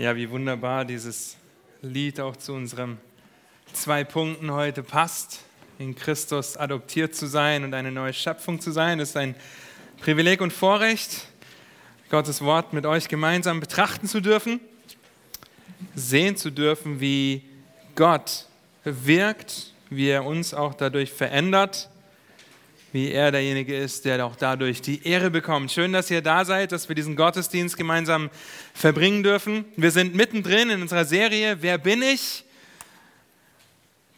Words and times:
Ja, 0.00 0.16
wie 0.16 0.30
wunderbar 0.30 0.86
dieses 0.86 1.36
Lied 1.82 2.20
auch 2.20 2.34
zu 2.34 2.54
unseren 2.54 2.96
zwei 3.74 4.02
Punkten 4.02 4.50
heute 4.50 4.82
passt. 4.82 5.40
In 5.78 5.94
Christus 5.94 6.56
adoptiert 6.56 7.14
zu 7.14 7.26
sein 7.26 7.64
und 7.64 7.74
eine 7.74 7.92
neue 7.92 8.14
Schöpfung 8.14 8.60
zu 8.60 8.70
sein, 8.70 8.98
ist 8.98 9.14
ein 9.18 9.34
Privileg 10.00 10.40
und 10.40 10.54
Vorrecht, 10.54 11.26
Gottes 12.08 12.40
Wort 12.40 12.72
mit 12.72 12.86
euch 12.86 13.08
gemeinsam 13.08 13.60
betrachten 13.60 14.08
zu 14.08 14.22
dürfen, 14.22 14.58
sehen 15.94 16.34
zu 16.34 16.50
dürfen, 16.50 17.00
wie 17.00 17.42
Gott 17.94 18.46
wirkt, 18.84 19.74
wie 19.90 20.08
er 20.08 20.24
uns 20.24 20.54
auch 20.54 20.72
dadurch 20.72 21.12
verändert 21.12 21.90
wie 22.92 23.10
er 23.12 23.30
derjenige 23.30 23.76
ist, 23.76 24.04
der 24.04 24.24
auch 24.24 24.36
dadurch 24.36 24.82
die 24.82 25.06
Ehre 25.06 25.30
bekommt. 25.30 25.70
Schön, 25.70 25.92
dass 25.92 26.10
ihr 26.10 26.22
da 26.22 26.44
seid, 26.44 26.72
dass 26.72 26.88
wir 26.88 26.96
diesen 26.96 27.14
Gottesdienst 27.14 27.76
gemeinsam 27.76 28.30
verbringen 28.74 29.22
dürfen. 29.22 29.64
Wir 29.76 29.90
sind 29.90 30.14
mittendrin 30.14 30.70
in 30.70 30.82
unserer 30.82 31.04
Serie 31.04 31.58
Wer 31.60 31.78
bin 31.78 32.02
ich? 32.02 32.44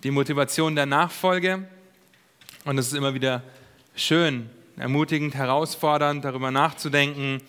Die 0.03 0.11
Motivation 0.11 0.75
der 0.75 0.87
Nachfolge. 0.87 1.69
Und 2.65 2.79
es 2.79 2.87
ist 2.89 2.95
immer 2.95 3.13
wieder 3.13 3.43
schön, 3.95 4.49
ermutigend, 4.77 5.35
herausfordernd, 5.35 6.25
darüber 6.25 6.51
nachzudenken, 6.51 7.43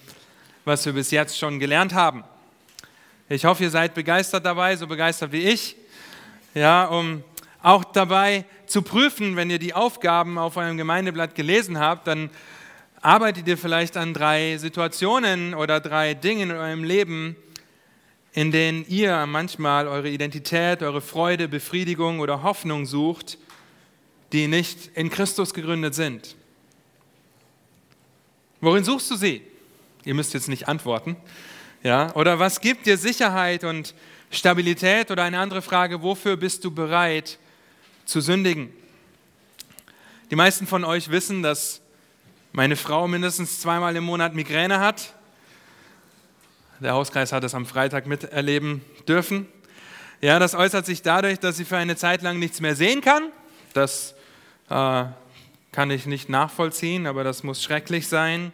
was 0.66 0.86
wir 0.86 0.94
bis 0.94 1.12
jetzt 1.12 1.38
schon 1.38 1.60
gelernt 1.60 1.94
haben. 1.94 2.24
Ich 3.30 3.46
hoffe, 3.46 3.64
ihr 3.64 3.70
seid 3.70 3.94
begeistert 3.94 4.46
dabei, 4.46 4.76
so 4.76 4.88
begeistert 4.88 5.32
wie 5.32 5.44
ich, 5.48 5.76
ja, 6.54 6.86
um 6.86 7.24
auch 7.62 7.86
dabei 7.86 8.46
zu 8.74 8.82
prüfen, 8.82 9.36
wenn 9.36 9.52
ihr 9.52 9.60
die 9.60 9.76
Aufgaben 9.76 10.40
auf 10.40 10.58
eurem 10.58 10.78
Gemeindeblatt 10.78 11.36
gelesen 11.36 11.78
habt, 11.78 12.08
dann 12.08 12.32
arbeitet 13.02 13.48
ihr 13.48 13.56
vielleicht 13.56 13.98
an 13.98 14.16
drei 14.16 14.58
Situationen 14.58 15.54
oder 15.54 15.80
drei 15.80 16.16
Dingen 16.16 16.50
in 16.50 16.56
eurem 16.56 16.84
Leben, 16.84 17.36
in 18.34 18.52
denen 18.52 18.84
ihr 18.88 19.28
manchmal 19.28 19.88
eure 19.88 20.10
Identität, 20.10 20.82
eure 20.82 21.02
Freude, 21.02 21.48
Befriedigung 21.48 22.20
oder 22.20 22.42
Hoffnung 22.42 22.88
sucht, 22.88 23.38
die 24.32 24.48
nicht 24.48 24.90
in 24.96 25.12
Christus 25.12 25.54
gegründet 25.54 25.94
sind. 25.94 26.36
Worin 28.60 28.84
suchst 28.84 29.12
du 29.12 29.16
sie? 29.16 29.44
Ihr 30.04 30.16
müsst 30.16 30.34
jetzt 30.34 30.50
nicht 30.50 30.68
antworten. 30.68 31.16
Ja? 31.84 32.12
Oder 32.16 32.40
was 32.40 32.60
gibt 32.60 32.88
dir 32.88 32.98
Sicherheit 32.98 33.66
und 33.66 33.94
Stabilität? 34.32 35.12
Oder 35.12 35.22
eine 35.22 35.38
andere 35.38 35.62
Frage, 35.62 36.02
wofür 36.02 36.38
bist 36.38 36.66
du 36.66 36.72
bereit, 36.72 37.38
zu 38.06 38.22
sündigen. 38.22 38.72
Die 40.32 40.36
meisten 40.36 40.68
von 40.68 40.84
euch 40.84 41.10
wissen, 41.10 41.44
dass 41.44 41.82
meine 42.52 42.76
Frau 42.76 43.08
mindestens 43.08 43.60
zweimal 43.60 43.96
im 43.96 44.04
Monat 44.04 44.36
Migräne 44.36 44.80
hat. 44.80 45.14
Der 46.80 46.94
Hauskreis 46.94 47.32
hat 47.32 47.44
es 47.44 47.56
am 47.56 47.66
Freitag 47.66 48.08
miterleben 48.08 48.82
dürfen. 49.08 49.48
Ja, 50.22 50.40
das 50.40 50.56
äußert 50.56 50.86
sich 50.86 51.02
dadurch, 51.02 51.40
dass 51.40 51.58
sie 51.58 51.66
für 51.66 51.78
eine 51.78 51.96
Zeit 51.96 52.22
lang 52.22 52.40
nichts 52.40 52.62
mehr 52.62 52.76
sehen 52.76 53.02
kann. 53.02 53.30
Das 53.74 54.16
äh, 54.70 55.06
kann 55.72 55.92
ich 55.92 56.06
nicht 56.06 56.30
nachvollziehen, 56.30 57.08
aber 57.08 57.24
das 57.24 57.44
muss 57.44 57.62
schrecklich 57.62 58.08
sein. 58.08 58.52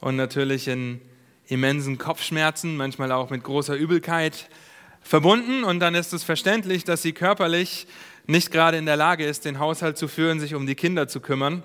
Und 0.00 0.16
natürlich 0.16 0.68
in 0.68 1.00
immensen 1.46 1.98
Kopfschmerzen, 1.98 2.76
manchmal 2.76 3.12
auch 3.12 3.30
mit 3.30 3.42
großer 3.42 3.74
Übelkeit 3.74 4.48
verbunden. 5.02 5.64
Und 5.64 5.80
dann 5.80 5.94
ist 5.94 6.12
es 6.12 6.24
verständlich, 6.24 6.84
dass 6.84 7.02
sie 7.02 7.12
körperlich 7.12 7.86
nicht 8.26 8.50
gerade 8.50 8.78
in 8.78 8.86
der 8.86 8.96
Lage 8.96 9.26
ist, 9.26 9.44
den 9.44 9.58
Haushalt 9.58 9.98
zu 9.98 10.08
führen, 10.08 10.40
sich 10.40 10.54
um 10.54 10.66
die 10.66 10.74
Kinder 10.74 11.08
zu 11.08 11.20
kümmern, 11.20 11.62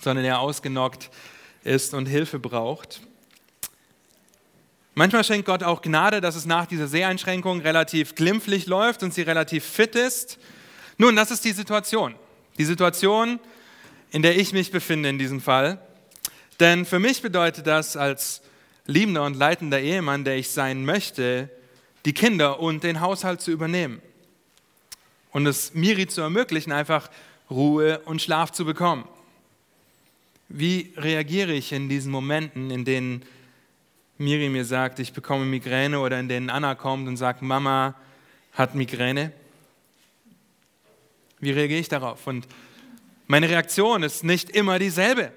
sondern 0.00 0.24
er 0.24 0.40
ausgenockt 0.40 1.10
ist 1.64 1.94
und 1.94 2.06
Hilfe 2.06 2.38
braucht. 2.38 3.00
Manchmal 4.94 5.24
schenkt 5.24 5.46
Gott 5.46 5.62
auch 5.62 5.82
Gnade, 5.82 6.22
dass 6.22 6.36
es 6.36 6.46
nach 6.46 6.64
dieser 6.64 6.86
Seheinschränkung 6.86 7.60
relativ 7.60 8.14
glimpflich 8.14 8.66
läuft 8.66 9.02
und 9.02 9.12
sie 9.12 9.22
relativ 9.22 9.64
fit 9.64 9.94
ist. 9.94 10.38
Nun, 10.96 11.14
das 11.14 11.30
ist 11.30 11.44
die 11.44 11.52
Situation. 11.52 12.14
Die 12.56 12.64
Situation, 12.64 13.38
in 14.10 14.22
der 14.22 14.38
ich 14.38 14.54
mich 14.54 14.70
befinde 14.70 15.10
in 15.10 15.18
diesem 15.18 15.42
Fall. 15.42 15.78
Denn 16.60 16.86
für 16.86 16.98
mich 16.98 17.20
bedeutet 17.20 17.66
das 17.66 17.98
als 17.98 18.40
liebender 18.86 19.24
und 19.24 19.36
leitender 19.36 19.80
Ehemann, 19.80 20.24
der 20.24 20.36
ich 20.36 20.48
sein 20.48 20.86
möchte, 20.86 21.50
die 22.06 22.14
Kinder 22.14 22.60
und 22.60 22.82
den 22.82 23.02
Haushalt 23.02 23.42
zu 23.42 23.50
übernehmen 23.50 24.00
und 25.36 25.44
es 25.44 25.74
Miri 25.74 26.06
zu 26.06 26.22
ermöglichen, 26.22 26.72
einfach 26.72 27.10
Ruhe 27.50 27.98
und 28.06 28.22
Schlaf 28.22 28.52
zu 28.52 28.64
bekommen. 28.64 29.04
Wie 30.48 30.94
reagiere 30.96 31.52
ich 31.52 31.72
in 31.72 31.90
diesen 31.90 32.10
Momenten, 32.10 32.70
in 32.70 32.86
denen 32.86 33.22
Miri 34.16 34.48
mir 34.48 34.64
sagt, 34.64 34.98
ich 34.98 35.12
bekomme 35.12 35.44
Migräne 35.44 36.00
oder 36.00 36.18
in 36.18 36.30
denen 36.30 36.48
Anna 36.48 36.74
kommt 36.74 37.06
und 37.06 37.18
sagt, 37.18 37.42
Mama 37.42 37.94
hat 38.54 38.74
Migräne? 38.74 39.30
Wie 41.40 41.50
reagiere 41.50 41.80
ich 41.80 41.90
darauf? 41.90 42.26
Und 42.26 42.48
meine 43.26 43.50
Reaktion 43.50 44.04
ist 44.04 44.24
nicht 44.24 44.48
immer 44.48 44.78
dieselbe. 44.78 45.32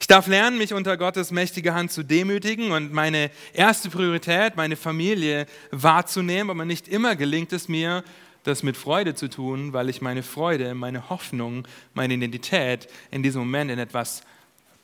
Ich 0.00 0.06
darf 0.06 0.26
lernen, 0.26 0.56
mich 0.56 0.72
unter 0.72 0.96
Gottes 0.96 1.32
mächtige 1.32 1.74
Hand 1.74 1.92
zu 1.92 2.02
demütigen 2.02 2.70
und 2.70 2.94
meine 2.94 3.30
erste 3.52 3.90
Priorität, 3.90 4.56
meine 4.56 4.76
Familie 4.76 5.44
wahrzunehmen, 5.70 6.48
aber 6.48 6.64
nicht 6.64 6.88
immer 6.88 7.14
gelingt 7.14 7.52
es 7.52 7.68
mir, 7.68 8.04
das 8.44 8.62
mit 8.62 8.76
Freude 8.76 9.14
zu 9.14 9.28
tun, 9.28 9.72
weil 9.72 9.88
ich 9.88 10.00
meine 10.00 10.22
Freude, 10.22 10.74
meine 10.74 11.10
Hoffnung, 11.10 11.66
meine 11.94 12.14
Identität 12.14 12.88
in 13.10 13.22
diesem 13.22 13.40
Moment 13.42 13.70
in 13.70 13.78
etwas 13.78 14.22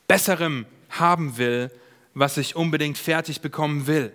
Besserem 0.07 0.65
haben 0.89 1.37
will, 1.37 1.71
was 2.13 2.37
ich 2.37 2.55
unbedingt 2.55 2.97
fertig 2.97 3.41
bekommen 3.41 3.87
will. 3.87 4.11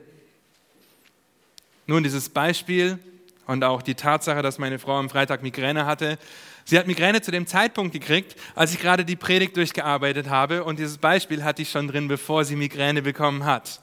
Nun, 1.86 2.02
dieses 2.02 2.28
Beispiel 2.28 2.98
und 3.46 3.64
auch 3.64 3.82
die 3.82 3.96
Tatsache, 3.96 4.42
dass 4.42 4.58
meine 4.58 4.78
Frau 4.78 4.96
am 4.98 5.10
Freitag 5.10 5.42
Migräne 5.42 5.84
hatte. 5.84 6.18
Sie 6.64 6.78
hat 6.78 6.86
Migräne 6.86 7.20
zu 7.20 7.32
dem 7.32 7.48
Zeitpunkt 7.48 7.92
gekriegt, 7.92 8.36
als 8.54 8.72
ich 8.72 8.80
gerade 8.80 9.04
die 9.04 9.16
Predigt 9.16 9.56
durchgearbeitet 9.56 10.28
habe 10.28 10.62
und 10.62 10.78
dieses 10.78 10.98
Beispiel 10.98 11.42
hatte 11.42 11.62
ich 11.62 11.70
schon 11.70 11.88
drin, 11.88 12.06
bevor 12.06 12.44
sie 12.44 12.54
Migräne 12.54 13.02
bekommen 13.02 13.44
hat. 13.44 13.80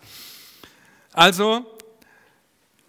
Also 1.11 1.65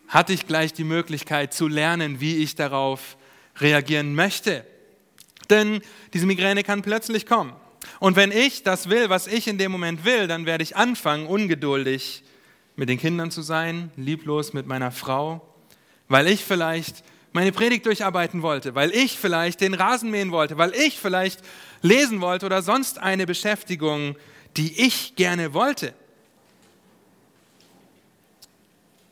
hatte 0.08 0.32
ich 0.32 0.46
gleich 0.46 0.72
die 0.72 0.84
Möglichkeit 0.84 1.52
zu 1.52 1.68
lernen, 1.68 2.20
wie 2.20 2.36
ich 2.36 2.54
darauf 2.54 3.16
reagieren 3.60 4.14
möchte. 4.14 4.64
Denn 5.50 5.80
diese 6.12 6.26
Migräne 6.26 6.62
kann 6.62 6.82
plötzlich 6.82 7.26
kommen. 7.26 7.52
Und 8.00 8.16
wenn 8.16 8.32
ich 8.32 8.62
das 8.62 8.88
will, 8.88 9.08
was 9.08 9.26
ich 9.26 9.48
in 9.48 9.58
dem 9.58 9.72
Moment 9.72 10.04
will, 10.04 10.26
dann 10.26 10.46
werde 10.46 10.62
ich 10.62 10.76
anfangen, 10.76 11.26
ungeduldig 11.26 12.22
mit 12.76 12.88
den 12.88 12.98
Kindern 12.98 13.30
zu 13.30 13.42
sein, 13.42 13.90
lieblos 13.96 14.52
mit 14.52 14.66
meiner 14.66 14.90
Frau, 14.90 15.42
weil 16.08 16.26
ich 16.28 16.44
vielleicht 16.44 17.02
meine 17.32 17.52
Predigt 17.52 17.86
durcharbeiten 17.86 18.42
wollte, 18.42 18.74
weil 18.74 18.90
ich 18.94 19.18
vielleicht 19.18 19.60
den 19.60 19.74
Rasen 19.74 20.10
mähen 20.10 20.30
wollte, 20.30 20.58
weil 20.58 20.74
ich 20.74 20.98
vielleicht 20.98 21.40
lesen 21.82 22.20
wollte 22.20 22.46
oder 22.46 22.62
sonst 22.62 22.98
eine 22.98 23.26
Beschäftigung, 23.26 24.16
die 24.56 24.80
ich 24.86 25.16
gerne 25.16 25.54
wollte. 25.54 25.92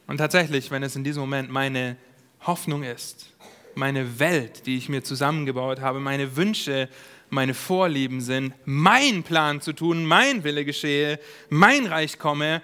Und 0.06 0.18
tatsächlich, 0.18 0.70
wenn 0.70 0.82
es 0.82 0.96
in 0.96 1.04
diesem 1.04 1.20
Moment 1.20 1.50
meine 1.50 1.96
Hoffnung 2.40 2.82
ist, 2.82 3.26
meine 3.74 4.18
Welt, 4.18 4.66
die 4.66 4.76
ich 4.76 4.88
mir 4.88 5.02
zusammengebaut 5.02 5.80
habe, 5.80 6.00
meine 6.00 6.36
Wünsche, 6.36 6.88
meine 7.28 7.54
Vorlieben 7.54 8.20
sind, 8.20 8.54
mein 8.64 9.22
Plan 9.22 9.60
zu 9.60 9.72
tun, 9.72 10.04
mein 10.04 10.44
Wille 10.44 10.64
geschehe, 10.64 11.18
mein 11.48 11.86
Reich 11.86 12.18
komme, 12.18 12.62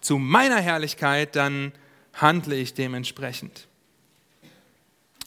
zu 0.00 0.18
meiner 0.18 0.60
Herrlichkeit, 0.60 1.34
dann 1.34 1.72
handle 2.14 2.54
ich 2.54 2.72
dementsprechend. 2.74 3.66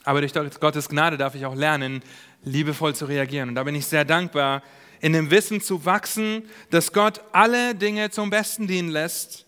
Aber 0.05 0.21
durch 0.21 0.33
Gottes 0.33 0.87
Gnade 0.87 1.17
darf 1.17 1.35
ich 1.35 1.45
auch 1.45 1.55
lernen, 1.55 2.01
liebevoll 2.43 2.95
zu 2.95 3.05
reagieren. 3.05 3.49
Und 3.49 3.55
da 3.55 3.63
bin 3.63 3.75
ich 3.75 3.85
sehr 3.85 4.05
dankbar, 4.05 4.63
in 5.01 5.13
dem 5.13 5.29
Wissen 5.29 5.59
zu 5.61 5.85
wachsen, 5.85 6.43
dass 6.69 6.93
Gott 6.93 7.21
alle 7.33 7.75
Dinge 7.75 8.09
zum 8.09 8.29
Besten 8.29 8.65
dienen 8.65 8.89
lässt 8.89 9.45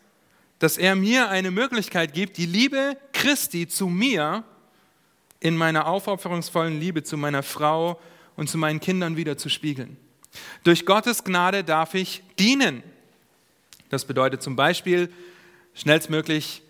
dass 0.61 0.77
er 0.77 0.95
mir 0.95 1.29
eine 1.29 1.49
Möglichkeit 1.49 2.13
gibt, 2.13 2.37
die 2.37 2.45
Liebe 2.45 2.95
Christi 3.13 3.67
zu 3.67 3.87
mir 3.87 4.43
in 5.39 5.57
meiner 5.57 5.87
aufopferungsvollen 5.87 6.79
Liebe 6.79 7.01
zu 7.01 7.17
meiner 7.17 7.41
Frau 7.41 7.99
und 8.35 8.47
zu 8.47 8.59
meinen 8.59 8.79
Kindern 8.79 9.17
wieder 9.17 9.39
zu 9.39 9.49
spiegeln. 9.49 9.97
Durch 10.63 10.85
Gottes 10.85 11.23
Gnade 11.23 11.63
darf 11.63 11.95
ich 11.95 12.21
dienen. 12.37 12.83
Das 13.89 14.05
bedeutet 14.05 14.43
zum 14.43 14.55
Beispiel, 14.55 15.11
schnellstmöglich 15.73 16.61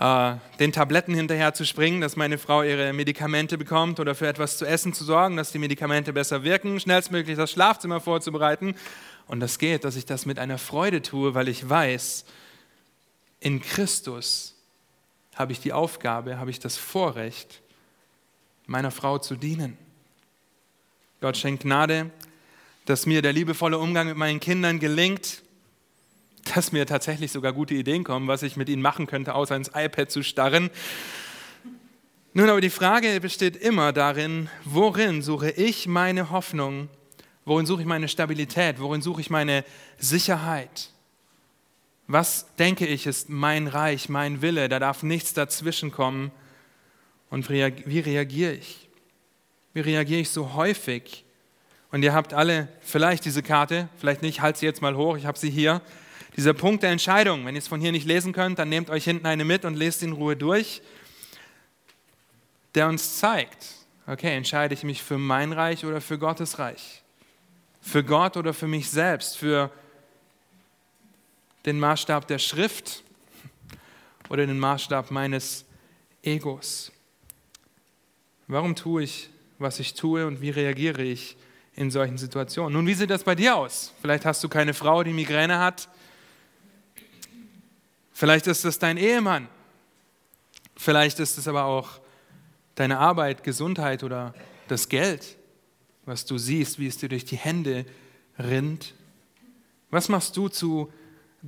äh, 0.00 0.34
den 0.58 0.72
Tabletten 0.72 1.14
hinterher 1.14 1.54
zu 1.54 1.64
springen, 1.64 2.00
dass 2.00 2.16
meine 2.16 2.38
Frau 2.38 2.64
ihre 2.64 2.92
Medikamente 2.92 3.56
bekommt 3.56 4.00
oder 4.00 4.16
für 4.16 4.26
etwas 4.26 4.58
zu 4.58 4.64
essen 4.64 4.92
zu 4.92 5.04
sorgen, 5.04 5.36
dass 5.36 5.52
die 5.52 5.60
Medikamente 5.60 6.12
besser 6.12 6.42
wirken, 6.42 6.80
schnellstmöglich 6.80 7.36
das 7.36 7.52
Schlafzimmer 7.52 8.00
vorzubereiten. 8.00 8.74
Und 9.28 9.38
das 9.38 9.60
geht, 9.60 9.84
dass 9.84 9.94
ich 9.94 10.06
das 10.06 10.26
mit 10.26 10.40
einer 10.40 10.58
Freude 10.58 11.02
tue, 11.02 11.34
weil 11.34 11.46
ich 11.46 11.68
weiß, 11.68 12.24
in 13.40 13.60
Christus 13.60 14.54
habe 15.34 15.52
ich 15.52 15.60
die 15.60 15.72
Aufgabe, 15.72 16.38
habe 16.38 16.50
ich 16.50 16.58
das 16.58 16.76
Vorrecht, 16.76 17.62
meiner 18.66 18.90
Frau 18.90 19.18
zu 19.18 19.36
dienen. 19.36 19.78
Gott 21.20 21.36
schenkt 21.36 21.62
Gnade, 21.62 22.10
dass 22.84 23.06
mir 23.06 23.22
der 23.22 23.32
liebevolle 23.32 23.78
Umgang 23.78 24.08
mit 24.08 24.16
meinen 24.16 24.40
Kindern 24.40 24.78
gelingt, 24.78 25.42
dass 26.54 26.72
mir 26.72 26.86
tatsächlich 26.86 27.32
sogar 27.32 27.52
gute 27.52 27.74
Ideen 27.74 28.04
kommen, 28.04 28.28
was 28.28 28.42
ich 28.42 28.56
mit 28.56 28.68
ihnen 28.68 28.82
machen 28.82 29.06
könnte, 29.06 29.34
außer 29.34 29.54
ins 29.56 29.70
iPad 29.74 30.10
zu 30.10 30.22
starren. 30.22 30.70
Nun, 32.32 32.48
aber 32.48 32.60
die 32.60 32.70
Frage 32.70 33.20
besteht 33.20 33.56
immer 33.56 33.92
darin, 33.92 34.48
worin 34.64 35.22
suche 35.22 35.50
ich 35.50 35.86
meine 35.86 36.30
Hoffnung? 36.30 36.88
Worin 37.44 37.66
suche 37.66 37.82
ich 37.82 37.86
meine 37.86 38.08
Stabilität? 38.08 38.80
Worin 38.80 39.02
suche 39.02 39.20
ich 39.20 39.30
meine 39.30 39.64
Sicherheit? 39.98 40.90
Was 42.10 42.46
denke 42.56 42.86
ich 42.86 43.06
ist 43.06 43.28
mein 43.28 43.68
Reich, 43.68 44.08
mein 44.08 44.40
Wille? 44.40 44.70
Da 44.70 44.78
darf 44.78 45.02
nichts 45.02 45.34
dazwischen 45.34 45.92
kommen. 45.92 46.32
Und 47.28 47.50
wie 47.50 48.00
reagiere 48.00 48.52
ich? 48.52 48.88
Wie 49.74 49.80
reagiere 49.80 50.20
ich 50.20 50.30
so 50.30 50.54
häufig? 50.54 51.26
Und 51.92 52.02
ihr 52.02 52.14
habt 52.14 52.32
alle 52.32 52.68
vielleicht 52.80 53.26
diese 53.26 53.42
Karte, 53.42 53.90
vielleicht 53.98 54.22
nicht, 54.22 54.40
halt 54.40 54.56
sie 54.56 54.64
jetzt 54.64 54.80
mal 54.80 54.96
hoch, 54.96 55.18
ich 55.18 55.26
habe 55.26 55.38
sie 55.38 55.50
hier. 55.50 55.82
Dieser 56.34 56.54
Punkt 56.54 56.82
der 56.82 56.90
Entscheidung, 56.90 57.44
wenn 57.44 57.54
ihr 57.54 57.58
es 57.58 57.68
von 57.68 57.80
hier 57.80 57.92
nicht 57.92 58.06
lesen 58.06 58.32
könnt, 58.32 58.58
dann 58.58 58.70
nehmt 58.70 58.88
euch 58.88 59.04
hinten 59.04 59.26
eine 59.26 59.44
mit 59.44 59.66
und 59.66 59.74
lest 59.74 60.02
in 60.02 60.12
Ruhe 60.12 60.34
durch, 60.36 60.80
der 62.74 62.88
uns 62.88 63.18
zeigt, 63.18 63.66
okay, 64.06 64.34
entscheide 64.34 64.72
ich 64.72 64.82
mich 64.82 65.02
für 65.02 65.18
mein 65.18 65.52
Reich 65.52 65.84
oder 65.84 66.00
für 66.00 66.18
Gottes 66.18 66.58
Reich? 66.58 67.02
Für 67.82 68.02
Gott 68.02 68.38
oder 68.38 68.54
für 68.54 68.68
mich 68.68 68.88
selbst? 68.88 69.36
Für 69.36 69.70
den 71.68 71.78
Maßstab 71.78 72.26
der 72.26 72.38
Schrift 72.38 73.04
oder 74.28 74.46
den 74.46 74.58
Maßstab 74.58 75.10
meines 75.10 75.64
Egos? 76.22 76.90
Warum 78.46 78.74
tue 78.74 79.02
ich, 79.04 79.28
was 79.58 79.78
ich 79.78 79.94
tue 79.94 80.26
und 80.26 80.40
wie 80.40 80.50
reagiere 80.50 81.02
ich 81.02 81.36
in 81.76 81.90
solchen 81.90 82.16
Situationen? 82.16 82.72
Nun, 82.72 82.86
wie 82.86 82.94
sieht 82.94 83.10
das 83.10 83.22
bei 83.22 83.34
dir 83.34 83.54
aus? 83.56 83.92
Vielleicht 84.00 84.24
hast 84.24 84.42
du 84.42 84.48
keine 84.48 84.72
Frau, 84.72 85.04
die 85.04 85.12
Migräne 85.12 85.58
hat. 85.58 85.88
Vielleicht 88.12 88.46
ist 88.46 88.64
es 88.64 88.78
dein 88.78 88.96
Ehemann. 88.96 89.46
Vielleicht 90.74 91.20
ist 91.20 91.36
es 91.36 91.46
aber 91.46 91.64
auch 91.64 92.00
deine 92.76 92.98
Arbeit, 92.98 93.44
Gesundheit 93.44 94.02
oder 94.02 94.34
das 94.68 94.88
Geld, 94.88 95.36
was 96.06 96.24
du 96.24 96.38
siehst, 96.38 96.78
wie 96.78 96.86
es 96.86 96.96
dir 96.96 97.10
durch 97.10 97.26
die 97.26 97.36
Hände 97.36 97.84
rinnt. 98.38 98.94
Was 99.90 100.08
machst 100.08 100.36
du 100.36 100.48
zu 100.48 100.90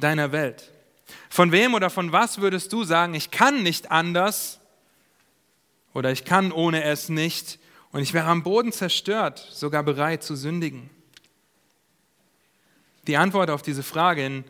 deiner 0.01 0.33
Welt? 0.33 0.71
Von 1.29 1.53
wem 1.53 1.75
oder 1.75 1.91
von 1.91 2.13
was 2.13 2.41
würdest 2.41 2.73
du 2.73 2.85
sagen, 2.85 3.15
ich 3.15 3.31
kann 3.31 3.63
nicht 3.63 3.91
anders 3.91 4.61
oder 5.93 6.11
ich 6.13 6.25
kann 6.25 6.53
ohne 6.53 6.85
es 6.85 7.09
nicht 7.09 7.59
und 7.93 8.01
ich 8.01 8.15
wäre 8.15 8.27
am 8.27 8.43
Boden 8.43 8.73
zerstört, 8.73 9.39
sogar 9.51 9.83
bereit 9.83 10.23
zu 10.23 10.37
sündigen? 10.37 10.91
Die 13.07 13.17
Antwort 13.17 13.51
auf 13.51 13.63
diese 13.63 13.83
Frage 13.83 14.45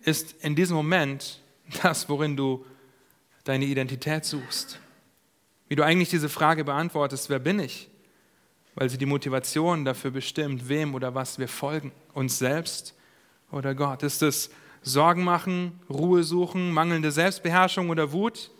ist 0.00 0.34
in 0.40 0.56
diesem 0.56 0.76
Moment 0.76 1.40
das, 1.82 2.08
worin 2.08 2.36
du 2.36 2.64
deine 3.44 3.64
Identität 3.64 4.24
suchst. 4.24 4.78
Wie 5.68 5.76
du 5.76 5.84
eigentlich 5.84 6.10
diese 6.10 6.28
Frage 6.28 6.64
beantwortest, 6.64 7.30
wer 7.30 7.38
bin 7.38 7.60
ich? 7.60 7.88
Weil 8.74 8.90
sie 8.90 8.98
die 8.98 9.06
Motivation 9.06 9.84
dafür 9.84 10.10
bestimmt, 10.10 10.68
wem 10.68 10.94
oder 10.94 11.14
was 11.14 11.38
wir 11.38 11.48
folgen, 11.48 11.92
uns 12.12 12.38
selbst 12.38 12.94
oder 13.50 13.74
Gott. 13.74 14.02
Ist 14.02 14.22
es 14.22 14.50
Sorgen 14.82 15.24
machen, 15.24 15.78
Ruhe 15.88 16.24
suchen, 16.24 16.72
mangelnde 16.72 17.12
Selbstbeherrschung 17.12 17.90
oder 17.90 18.12
Wut? 18.12 18.50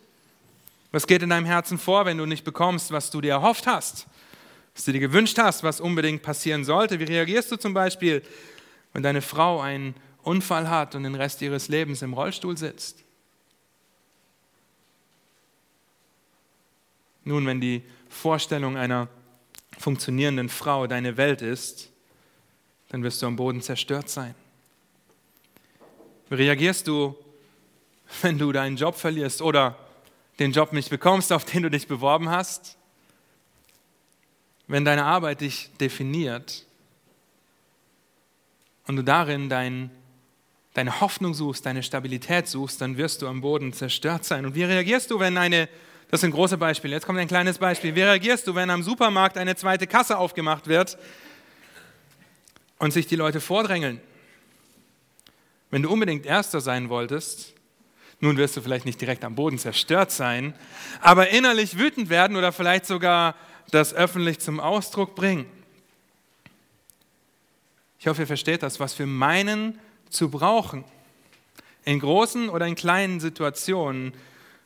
Was 0.93 1.07
geht 1.07 1.23
in 1.23 1.31
deinem 1.31 1.47
Herzen 1.47 1.79
vor, 1.79 2.05
wenn 2.05 2.19
du 2.19 2.27
nicht 2.27 2.45
bekommst, 2.45 2.91
was 2.91 3.11
du 3.11 3.21
dir 3.21 3.33
erhofft 3.33 3.67
hast, 3.67 4.07
was 4.75 4.85
du 4.85 4.93
dir 4.93 5.01
gewünscht 5.01 5.39
hast, 5.39 5.63
was 5.63 5.81
unbedingt 5.81 6.23
passieren 6.23 6.65
sollte? 6.65 6.99
Wie 6.99 7.05
reagierst 7.05 7.51
du 7.53 7.57
zum 7.57 7.75
Beispiel, 7.75 8.23
wenn 8.93 9.03
deine 9.03 9.23
Frau 9.23 9.61
einen 9.61 9.95
Unfall 10.23 10.69
hat 10.69 10.95
und 10.95 11.05
den 11.05 11.15
Rest 11.15 11.43
ihres 11.43 11.69
Lebens 11.69 12.03
im 12.03 12.13
Rollstuhl 12.13 12.57
sitzt? 12.57 13.05
Nun, 17.25 17.47
wenn 17.47 17.61
die 17.61 17.83
Vorstellung 18.09 18.77
einer 18.77 19.09
funktionierenden 19.79 20.49
Frau 20.49 20.87
deine 20.87 21.17
Welt 21.17 21.43
ist, 21.43 21.91
dann 22.89 23.05
wirst 23.05 23.23
du 23.23 23.27
am 23.27 23.37
Boden 23.37 23.63
zerstört 23.63 24.09
sein. 24.09 24.35
Wie 26.31 26.37
reagierst 26.37 26.87
du, 26.87 27.17
wenn 28.23 28.39
du 28.39 28.53
deinen 28.53 28.77
Job 28.77 28.95
verlierst 28.95 29.43
oder 29.43 29.77
den 30.39 30.53
Job 30.53 30.73
nicht 30.73 30.89
bekommst, 30.89 31.33
auf 31.33 31.45
den 31.45 31.65
du 31.65 31.71
dich 31.71 31.89
beworben 31.89 32.31
hast, 32.31 32.79
wenn 34.69 34.85
deine 34.85 35.05
Arbeit 35.05 35.41
dich 35.41 35.71
definiert 35.81 36.65
und 38.87 38.95
du 38.95 39.03
darin 39.03 39.49
dein, 39.49 39.91
deine 40.73 41.01
Hoffnung 41.01 41.35
suchst, 41.35 41.67
deine 41.67 41.83
Stabilität 41.83 42.47
suchst, 42.47 42.81
dann 42.81 42.97
wirst 42.97 43.23
du 43.23 43.27
am 43.27 43.41
Boden 43.41 43.73
zerstört 43.73 44.25
sein. 44.25 44.47
Und 44.47 44.55
wie 44.55 44.63
reagierst 44.63 45.11
du, 45.11 45.19
wenn 45.19 45.37
eine, 45.37 45.69
das 46.13 46.21
sind 46.21 46.31
große 46.31 46.57
Beispiele, 46.57 46.95
jetzt 46.95 47.07
kommt 47.07 47.19
ein 47.19 47.27
kleines 47.27 47.59
Beispiel, 47.59 47.97
wie 47.97 48.03
reagierst 48.03 48.47
du, 48.47 48.55
wenn 48.55 48.71
am 48.71 48.85
Supermarkt 48.85 49.37
eine 49.37 49.57
zweite 49.57 49.89
Kasse 49.89 50.17
aufgemacht 50.17 50.69
wird 50.69 50.97
und 52.79 52.93
sich 52.93 53.09
die 53.09 53.17
Leute 53.17 53.41
vordrängeln? 53.41 54.01
Wenn 55.71 55.83
du 55.83 55.91
unbedingt 55.91 56.27
Erster 56.27 56.61
sein 56.61 56.89
wolltest, 56.89 57.55
nun 58.21 58.37
wirst 58.37 58.57
du 58.57 58.61
vielleicht 58.61 58.85
nicht 58.85 59.01
direkt 59.01 59.25
am 59.25 59.35
Boden 59.35 59.59
zerstört 59.59 60.11
sein, 60.11 60.55
aber 61.01 61.31
innerlich 61.31 61.79
wütend 61.79 62.11
werden 62.11 62.37
oder 62.37 62.53
vielleicht 62.53 62.87
sogar 62.87 63.35
das 63.71 63.95
öffentlich 63.95 64.41
zum 64.41 64.61
Ausdruck 64.61 65.15
bringen. 65.15 65.47
Ich 67.99 68.07
hoffe, 68.07 68.23
ihr 68.23 68.27
versteht 68.27 68.63
das, 68.63 68.81
was 68.81 68.99
wir 68.99 69.07
meinen 69.07 69.79
zu 70.11 70.31
brauchen. 70.31 70.85
In 71.85 72.01
großen 72.01 72.49
oder 72.49 72.67
in 72.67 72.75
kleinen 72.75 73.21
Situationen 73.21 74.13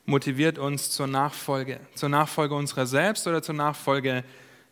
motiviert 0.07 0.59
uns 0.59 0.91
zur 0.91 1.07
Nachfolge, 1.07 1.81
zur 1.95 2.09
Nachfolge 2.09 2.55
unserer 2.55 2.87
selbst 2.87 3.27
oder 3.27 3.43
zur 3.43 3.55
Nachfolge 3.55 4.25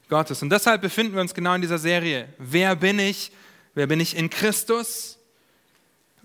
Gottes. 0.08 0.42
Und 0.42 0.50
deshalb 0.50 0.82
befinden 0.82 1.14
wir 1.14 1.20
uns 1.20 1.34
genau 1.34 1.54
in 1.54 1.62
dieser 1.62 1.78
Serie. 1.78 2.28
Wer 2.38 2.76
bin 2.76 2.98
ich? 2.98 3.32
Wer 3.74 3.86
bin 3.86 4.00
ich 4.00 4.16
in 4.16 4.28
Christus? 4.28 5.18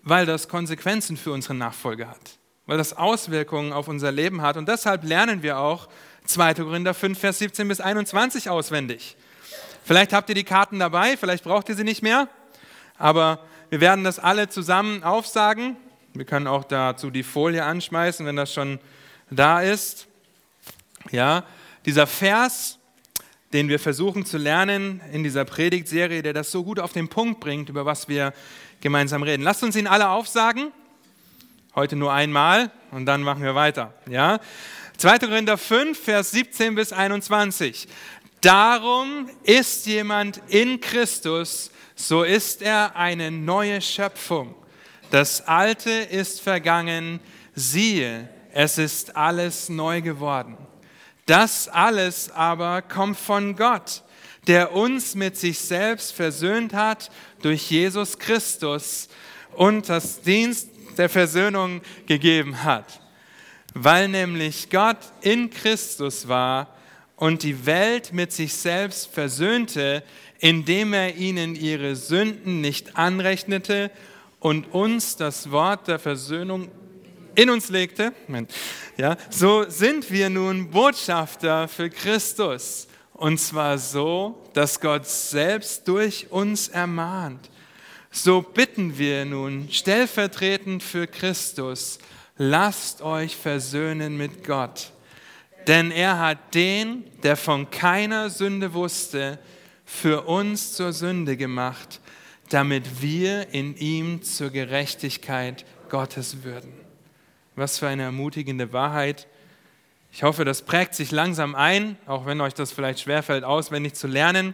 Weil 0.07 0.25
das 0.25 0.47
Konsequenzen 0.47 1.17
für 1.17 1.31
unsere 1.31 1.53
Nachfolge 1.53 2.07
hat 2.07 2.37
weil 2.67 2.77
das 2.77 2.95
Auswirkungen 2.95 3.73
auf 3.73 3.87
unser 3.87 4.11
Leben 4.11 4.41
hat. 4.41 4.57
Und 4.57 4.67
deshalb 4.67 5.03
lernen 5.03 5.41
wir 5.41 5.57
auch 5.57 5.87
2. 6.25 6.55
Korinther 6.55 6.93
5, 6.93 7.17
Vers 7.17 7.39
17 7.39 7.67
bis 7.67 7.79
21 7.79 8.49
auswendig. 8.49 9.15
Vielleicht 9.83 10.11
habt 10.11 10.27
ihr 10.29 10.35
die 10.35 10.43
Karten 10.43 10.79
dabei, 10.79 11.15
vielleicht 11.15 11.45
braucht 11.45 11.69
ihr 11.69 11.75
sie 11.75 11.85
nicht 11.85 12.03
mehr, 12.03 12.27
aber 12.97 13.39
wir 13.69 13.79
werden 13.79 14.03
das 14.03 14.19
alle 14.19 14.49
zusammen 14.49 15.03
aufsagen. 15.03 15.77
Wir 16.13 16.25
können 16.25 16.47
auch 16.47 16.65
dazu 16.65 17.09
die 17.09 17.23
Folie 17.23 17.63
anschmeißen, 17.63 18.25
wenn 18.25 18.35
das 18.35 18.53
schon 18.53 18.79
da 19.29 19.61
ist. 19.61 20.07
Ja, 21.11 21.45
dieser 21.85 22.05
Vers, 22.05 22.79
den 23.53 23.69
wir 23.69 23.79
versuchen 23.79 24.25
zu 24.25 24.37
lernen 24.37 24.99
in 25.13 25.23
dieser 25.23 25.45
Predigtserie, 25.45 26.21
der 26.21 26.33
das 26.33 26.51
so 26.51 26.65
gut 26.65 26.81
auf 26.81 26.91
den 26.91 27.07
Punkt 27.07 27.39
bringt, 27.39 27.69
über 27.69 27.85
was 27.85 28.09
wir 28.09 28.33
gemeinsam 28.81 29.23
reden. 29.23 29.43
Lasst 29.43 29.63
uns 29.63 29.75
ihn 29.75 29.87
alle 29.87 30.09
aufsagen. 30.09 30.71
Heute 31.75 31.95
nur 31.95 32.11
einmal 32.11 32.71
und 32.91 33.05
dann 33.05 33.21
machen 33.21 33.43
wir 33.43 33.55
weiter. 33.55 33.93
Ja? 34.09 34.39
2. 34.97 35.19
Korinther 35.19 35.57
5, 35.57 35.99
Vers 35.99 36.31
17 36.31 36.75
bis 36.75 36.91
21. 36.91 37.87
Darum 38.41 39.29
ist 39.43 39.85
jemand 39.85 40.41
in 40.47 40.79
Christus, 40.79 41.71
so 41.95 42.23
ist 42.23 42.61
er 42.61 42.95
eine 42.95 43.31
neue 43.31 43.81
Schöpfung. 43.81 44.55
Das 45.11 45.47
Alte 45.47 45.91
ist 45.91 46.41
vergangen, 46.41 47.19
siehe, 47.55 48.29
es 48.53 48.77
ist 48.77 49.15
alles 49.15 49.69
neu 49.69 50.01
geworden. 50.01 50.57
Das 51.25 51.67
alles 51.67 52.31
aber 52.31 52.81
kommt 52.81 53.19
von 53.19 53.55
Gott, 53.55 54.03
der 54.47 54.73
uns 54.73 55.13
mit 55.13 55.37
sich 55.37 55.59
selbst 55.59 56.13
versöhnt 56.13 56.73
hat 56.73 57.11
durch 57.41 57.69
Jesus 57.69 58.17
Christus 58.19 59.09
und 59.53 59.89
das 59.89 60.21
Dienst 60.21 60.69
der 60.97 61.09
Versöhnung 61.09 61.81
gegeben 62.05 62.63
hat. 62.63 63.01
Weil 63.73 64.07
nämlich 64.07 64.69
Gott 64.69 64.97
in 65.21 65.49
Christus 65.49 66.27
war 66.27 66.75
und 67.15 67.43
die 67.43 67.65
Welt 67.65 68.13
mit 68.13 68.31
sich 68.31 68.53
selbst 68.53 69.07
versöhnte, 69.13 70.03
indem 70.39 70.93
er 70.93 71.15
ihnen 71.15 71.55
ihre 71.55 71.95
Sünden 71.95 72.61
nicht 72.61 72.95
anrechnete 72.95 73.91
und 74.39 74.73
uns 74.73 75.15
das 75.15 75.51
Wort 75.51 75.87
der 75.87 75.99
Versöhnung 75.99 76.69
in 77.35 77.49
uns 77.49 77.69
legte. 77.69 78.13
Ja, 78.97 79.17
so 79.29 79.65
sind 79.67 80.09
wir 80.11 80.29
nun 80.29 80.71
Botschafter 80.71 81.67
für 81.67 81.89
Christus. 81.89 82.86
Und 83.17 83.39
zwar 83.39 83.79
so, 83.79 84.41
dass 84.53 84.79
Gott 84.79 85.07
selbst 85.07 85.87
durch 85.87 86.31
uns 86.31 86.67
ermahnt. 86.67 87.49
So 88.11 88.41
bitten 88.41 88.97
wir 88.97 89.25
nun 89.25 89.67
stellvertretend 89.71 90.81
für 90.81 91.07
Christus, 91.07 91.97
lasst 92.37 93.01
euch 93.01 93.35
versöhnen 93.35 94.17
mit 94.17 94.43
Gott. 94.43 94.91
Denn 95.65 95.91
er 95.91 96.19
hat 96.19 96.53
den, 96.53 97.03
der 97.23 97.35
von 97.35 97.69
keiner 97.69 98.29
Sünde 98.29 98.73
wusste, 98.73 99.39
für 99.83 100.27
uns 100.27 100.73
zur 100.73 100.93
Sünde 100.93 101.37
gemacht, 101.37 101.99
damit 102.49 103.01
wir 103.01 103.49
in 103.53 103.75
ihm 103.77 104.21
zur 104.21 104.51
Gerechtigkeit 104.51 105.65
Gottes 105.89 106.43
würden. 106.43 106.73
Was 107.55 107.79
für 107.79 107.87
eine 107.87 108.03
ermutigende 108.03 108.71
Wahrheit. 108.71 109.27
Ich 110.11 110.23
hoffe, 110.23 110.45
das 110.45 110.63
prägt 110.63 110.95
sich 110.95 111.11
langsam 111.11 111.55
ein, 111.55 111.97
auch 112.05 112.25
wenn 112.25 112.41
euch 112.41 112.53
das 112.53 112.71
vielleicht 112.71 112.99
schwerfällt, 112.99 113.43
auswendig 113.43 113.93
zu 113.93 114.07
lernen. 114.07 114.53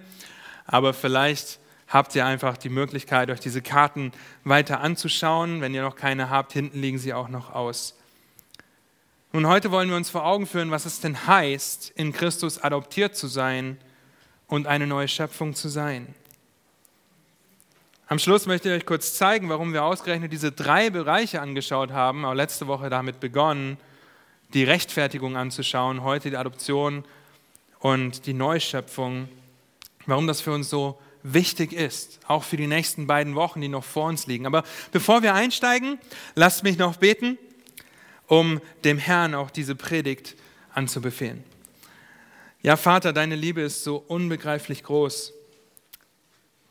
Aber 0.65 0.93
vielleicht 0.93 1.59
habt 1.87 2.15
ihr 2.15 2.25
einfach 2.25 2.57
die 2.57 2.69
Möglichkeit, 2.69 3.29
euch 3.29 3.39
diese 3.39 3.61
Karten 3.61 4.11
weiter 4.43 4.81
anzuschauen. 4.81 5.61
Wenn 5.61 5.73
ihr 5.73 5.83
noch 5.83 5.95
keine 5.95 6.29
habt, 6.29 6.53
hinten 6.53 6.79
liegen 6.79 6.97
sie 6.97 7.13
auch 7.13 7.29
noch 7.29 7.53
aus. 7.53 7.95
Nun, 9.31 9.47
heute 9.47 9.71
wollen 9.71 9.89
wir 9.89 9.95
uns 9.95 10.09
vor 10.09 10.25
Augen 10.25 10.45
führen, 10.45 10.69
was 10.69 10.85
es 10.85 10.99
denn 10.99 11.25
heißt, 11.25 11.91
in 11.95 12.13
Christus 12.13 12.59
adoptiert 12.59 13.15
zu 13.15 13.27
sein 13.27 13.77
und 14.47 14.67
eine 14.67 14.85
neue 14.85 15.07
Schöpfung 15.07 15.55
zu 15.55 15.69
sein. 15.69 16.13
Am 18.07 18.19
Schluss 18.19 18.45
möchte 18.45 18.69
ich 18.69 18.75
euch 18.75 18.85
kurz 18.85 19.15
zeigen, 19.15 19.49
warum 19.49 19.73
wir 19.73 19.83
ausgerechnet 19.83 20.31
diese 20.31 20.51
drei 20.51 20.91
Bereiche 20.91 21.41
angeschaut 21.41 21.91
haben. 21.91 22.25
Auch 22.25 22.35
letzte 22.35 22.67
Woche 22.67 22.91
damit 22.91 23.19
begonnen, 23.19 23.77
die 24.53 24.63
Rechtfertigung 24.63 25.35
anzuschauen, 25.35 26.03
heute 26.03 26.29
die 26.29 26.37
Adoption 26.37 27.03
und 27.79 28.25
die 28.25 28.33
Neuschöpfung. 28.33 29.27
Warum 30.05 30.27
das 30.27 30.41
für 30.41 30.51
uns 30.51 30.69
so 30.69 30.99
wichtig 31.23 31.73
ist, 31.73 32.19
auch 32.27 32.43
für 32.43 32.57
die 32.57 32.67
nächsten 32.67 33.07
beiden 33.07 33.35
Wochen, 33.35 33.61
die 33.61 33.69
noch 33.69 33.83
vor 33.83 34.07
uns 34.07 34.27
liegen. 34.27 34.45
Aber 34.45 34.63
bevor 34.91 35.23
wir 35.23 35.33
einsteigen, 35.33 35.97
lasst 36.35 36.63
mich 36.63 36.77
noch 36.77 36.97
beten, 36.97 37.37
um 38.27 38.61
dem 38.83 38.97
Herrn 38.97 39.33
auch 39.33 39.49
diese 39.49 39.75
Predigt 39.75 40.35
anzubefehlen. 40.73 41.43
Ja, 42.61 42.77
Vater, 42.77 43.11
deine 43.11 43.35
Liebe 43.35 43.61
ist 43.61 43.83
so 43.83 43.97
unbegreiflich 44.07 44.83
groß. 44.83 45.33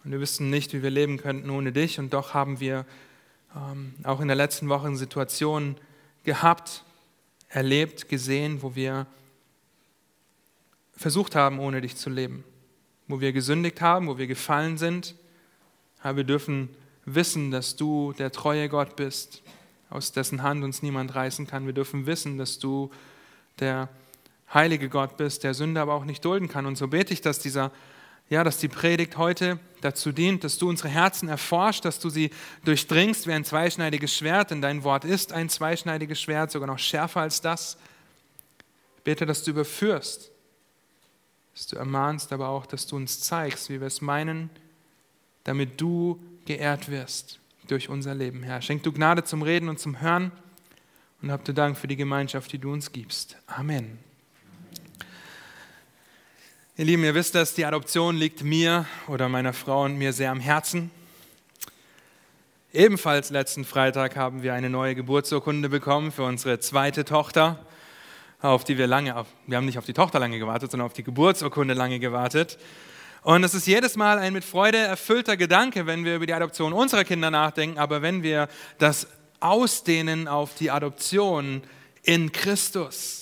Und 0.05 0.11
wir 0.13 0.21
wissen 0.21 0.51
nicht, 0.51 0.73
wie 0.73 0.83
wir 0.83 0.91
leben 0.91 1.19
könnten 1.19 1.51
ohne 1.51 1.73
dich. 1.73 1.99
Und 1.99 2.13
doch 2.13 2.35
haben 2.35 2.61
wir 2.61 2.87
ähm, 3.55 3.95
auch 4.05 4.21
in 4.21 4.29
der 4.29 4.37
letzten 4.37 4.69
Woche 4.69 4.95
Situationen 4.97 5.77
gehabt, 6.25 6.85
erlebt, 7.53 8.09
gesehen, 8.09 8.63
wo 8.63 8.75
wir 8.75 9.07
versucht 10.97 11.35
haben, 11.35 11.59
ohne 11.59 11.81
dich 11.81 11.97
zu 11.97 12.11
leben. 12.11 12.45
Wo 13.09 13.21
wir 13.21 13.33
gesündigt 13.33 13.81
haben, 13.81 14.07
wo 14.09 14.19
wir 14.19 14.27
gefallen 14.27 14.79
sind. 14.79 15.15
Aber 16.03 16.19
wir 16.19 16.25
dürfen 16.25 16.71
wissen, 17.05 17.51
dass 17.51 17.77
du 17.77 18.13
der 18.15 18.33
treue 18.33 18.69
Gott 18.69 18.97
bist, 18.97 19.43
aus 19.91 20.13
dessen 20.13 20.43
Hand 20.43 20.65
uns 20.65 20.83
niemand 20.83 21.15
reißen 21.15 21.47
kann. 21.47 21.67
Wir 21.67 21.75
dürfen 21.75 22.07
wissen, 22.07 22.39
dass 22.39 22.59
du 22.59 22.91
der 23.59 23.89
heilige 24.53 24.89
Gott 24.89 25.17
bist, 25.17 25.45
der 25.45 25.55
Sünde 25.55 25.81
aber 25.81 25.95
auch 25.95 26.05
nicht 26.05 26.25
dulden 26.25 26.49
kann. 26.49 26.67
Und 26.67 26.77
so 26.77 26.89
bete 26.89 27.13
ich, 27.13 27.21
dass 27.21 27.39
dieser 27.39 27.71
ja, 28.33 28.45
dass 28.45 28.57
die 28.57 28.69
Predigt 28.69 29.19
heute 29.19 29.59
dazu 29.83 30.11
dient, 30.11 30.43
dass 30.43 30.57
du 30.57 30.67
unsere 30.67 30.89
Herzen 30.89 31.29
erforscht, 31.29 31.85
dass 31.85 32.01
du 32.01 32.09
sie 32.09 32.31
durchdringst 32.65 33.27
wie 33.27 33.33
ein 33.33 33.45
zweischneidiges 33.45 34.17
Schwert, 34.17 34.51
denn 34.51 34.63
dein 34.63 34.85
Wort 34.85 35.05
ist 35.05 35.35
ein 35.35 35.51
zweischneidiges 35.51 36.19
Schwert, 36.19 36.51
sogar 36.51 36.67
noch 36.67 36.79
schärfer 36.79 37.21
als 37.21 37.43
das. 37.43 37.77
Ich 38.97 39.03
bete, 39.03 39.27
dass 39.27 39.45
du 39.45 39.51
überführst, 39.51 40.31
dass 41.55 41.67
du 41.67 41.77
ermahnst, 41.77 42.33
aber 42.33 42.49
auch, 42.49 42.65
dass 42.65 42.87
du 42.87 42.97
uns 42.97 43.21
zeigst, 43.21 43.69
wie 43.69 43.81
wir 43.81 43.87
es 43.87 44.01
meinen, 44.01 44.49
damit 45.45 45.79
du 45.79 46.19
geehrt 46.47 46.91
wirst 46.91 47.39
durch 47.69 47.91
unser 47.91 48.15
Leben, 48.15 48.43
Herr. 48.45 48.63
Schenk 48.63 48.83
du 48.83 48.93
Gnade 48.93 49.25
zum 49.25 49.43
Reden 49.43 49.69
und 49.69 49.79
zum 49.79 50.01
Hören 50.01 50.33
und 51.21 51.31
habt 51.31 51.47
du 51.49 51.53
Dank 51.53 51.77
für 51.77 51.87
die 51.87 51.97
Gemeinschaft, 51.97 52.51
die 52.51 52.59
du 52.59 52.73
uns 52.73 52.93
gibst. 52.93 53.37
Amen. 53.47 53.99
Ihr 56.83 56.87
Lieben, 56.87 57.05
ihr 57.05 57.15
wisst 57.15 57.37
dass 57.37 57.55
die 57.55 57.65
Adoption 57.65 58.17
liegt 58.17 58.43
mir 58.43 58.87
oder 59.07 59.29
meiner 59.29 59.53
Frau 59.53 59.85
und 59.85 59.99
mir 59.99 60.13
sehr 60.13 60.33
am 60.33 60.41
Herzen. 60.41 60.91
Ebenfalls 62.73 63.31
letzten 63.31 63.65
Freitag 63.65 64.17
haben 64.17 64.43
wir 64.43 64.53
eine 64.53 64.69
neue 64.69 64.97
Geburtsurkunde 64.97 65.69
bekommen 65.69 66.11
für 66.11 66.25
unsere 66.25 66.59
zweite 66.59 67.05
Tochter, 67.05 67.65
auf 68.41 68.65
die 68.65 68.79
wir 68.79 68.89
lange, 68.89 69.15
wir 69.47 69.57
haben 69.57 69.65
nicht 69.65 69.79
auf 69.79 69.87
die 69.87 69.93
Tochter 69.93 70.19
lange 70.19 70.41
gewartet, 70.41 70.73
sondern 70.73 70.87
auf 70.87 70.93
die 70.93 71.05
Geburtsurkunde 71.05 71.75
lange 71.75 72.01
gewartet. 72.01 72.59
Und 73.23 73.45
es 73.45 73.55
ist 73.55 73.69
jedes 73.69 73.95
Mal 73.95 74.19
ein 74.19 74.33
mit 74.33 74.43
Freude 74.43 74.79
erfüllter 74.79 75.37
Gedanke, 75.37 75.87
wenn 75.87 76.05
wir 76.05 76.17
über 76.17 76.27
die 76.27 76.35
Adoption 76.35 76.73
unserer 76.73 77.05
Kinder 77.05 77.31
nachdenken, 77.31 77.79
aber 77.79 78.03
wenn 78.03 78.25
wir 78.25 78.49
das 78.79 79.07
ausdehnen 79.39 80.27
auf 80.27 80.57
die 80.57 80.73
Adoption 80.73 81.63
in 82.03 82.33
Christus 82.33 83.22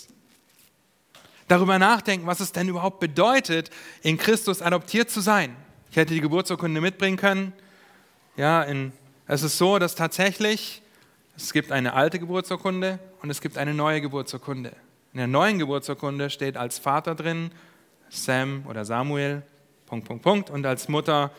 darüber 1.50 1.78
nachdenken, 1.78 2.26
was 2.26 2.40
es 2.40 2.52
denn 2.52 2.69
überhaupt 2.69 3.00
bedeutet, 3.00 3.71
in 4.02 4.19
Christus 4.19 4.62
adoptiert 4.62 5.11
zu 5.11 5.21
sein. 5.21 5.57
Ich 5.90 5.97
hätte 5.97 6.14
die 6.14 6.21
Geburtsurkunde 6.21 6.80
mitbringen 6.80 7.16
können. 7.16 7.52
Ja, 8.37 8.62
in, 8.62 8.92
es 9.26 9.42
ist 9.42 9.59
so, 9.59 9.78
dass 9.78 9.97
tatsächlich 9.97 10.83
es 11.37 11.52
gibt 11.52 11.73
eine 11.73 11.95
alte 11.95 12.19
Geburtsurkunde 12.19 13.00
und 13.23 13.30
es 13.30 13.40
gibt 13.40 13.59
eine 13.59 13.75
neue 13.75 14.00
Geburtsurkunde. 14.00 14.71
In 15.12 15.19
der 15.19 15.26
neuen 15.26 15.59
Geburtsurkunde 15.59 16.30
steht 16.30 16.57
als 16.57 16.78
Vater 16.78 17.16
drin 17.16 17.50
Sam 18.11 18.64
oder 18.69 18.85
Samuel, 18.85 19.42
Punkt, 19.87 20.07
Punkt, 20.07 20.23
Punkt, 20.23 20.50
und 20.50 20.64
als 20.66 20.88
Mutter 20.88 21.33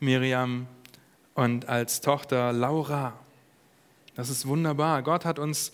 Miriam 0.00 0.66
und 1.34 1.68
als 1.68 2.02
Tochter 2.02 2.52
Laura. 2.52 3.14
Das 4.14 4.28
ist 4.28 4.46
wunderbar. 4.46 5.02
Gott 5.02 5.24
hat 5.24 5.38
uns 5.38 5.72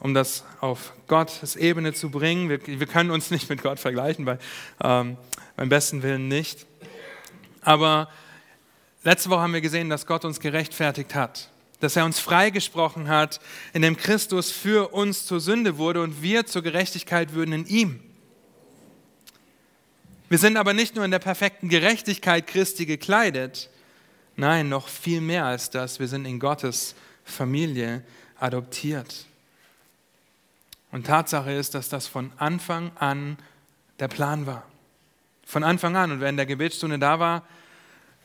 um 0.00 0.14
das 0.14 0.44
auf 0.60 0.92
Gottes 1.06 1.56
Ebene 1.56 1.92
zu 1.92 2.10
bringen. 2.10 2.48
Wir, 2.48 2.66
wir 2.66 2.86
können 2.86 3.10
uns 3.10 3.30
nicht 3.30 3.48
mit 3.48 3.62
Gott 3.62 3.78
vergleichen, 3.78 4.24
bei, 4.24 4.38
ähm, 4.82 5.16
beim 5.56 5.68
besten 5.68 6.02
Willen 6.02 6.28
nicht. 6.28 6.66
Aber 7.60 8.08
letzte 9.04 9.30
Woche 9.30 9.40
haben 9.40 9.52
wir 9.52 9.60
gesehen, 9.60 9.90
dass 9.90 10.06
Gott 10.06 10.24
uns 10.24 10.40
gerechtfertigt 10.40 11.14
hat, 11.14 11.50
dass 11.80 11.96
er 11.96 12.06
uns 12.06 12.18
freigesprochen 12.18 13.08
hat, 13.08 13.40
indem 13.74 13.96
Christus 13.96 14.50
für 14.50 14.88
uns 14.88 15.26
zur 15.26 15.40
Sünde 15.40 15.76
wurde 15.76 16.02
und 16.02 16.22
wir 16.22 16.46
zur 16.46 16.62
Gerechtigkeit 16.62 17.34
würden 17.34 17.52
in 17.52 17.66
ihm. 17.66 18.00
Wir 20.30 20.38
sind 20.38 20.56
aber 20.56 20.72
nicht 20.72 20.94
nur 20.94 21.04
in 21.04 21.10
der 21.10 21.18
perfekten 21.18 21.68
Gerechtigkeit 21.68 22.46
Christi 22.46 22.86
gekleidet, 22.86 23.68
nein, 24.36 24.68
noch 24.68 24.88
viel 24.88 25.20
mehr 25.20 25.44
als 25.44 25.70
das, 25.70 25.98
wir 25.98 26.08
sind 26.08 26.24
in 26.24 26.38
Gottes 26.38 26.94
Familie 27.24 28.02
adoptiert. 28.38 29.26
Und 30.92 31.06
Tatsache 31.06 31.52
ist, 31.52 31.74
dass 31.74 31.88
das 31.88 32.06
von 32.06 32.32
Anfang 32.36 32.90
an 32.96 33.38
der 33.98 34.08
Plan 34.08 34.46
war. 34.46 34.64
Von 35.46 35.62
Anfang 35.62 35.96
an. 35.96 36.12
Und 36.12 36.20
wer 36.20 36.28
in 36.28 36.36
der 36.36 36.46
Gebetsstunde 36.46 36.98
da 36.98 37.18
war, 37.18 37.44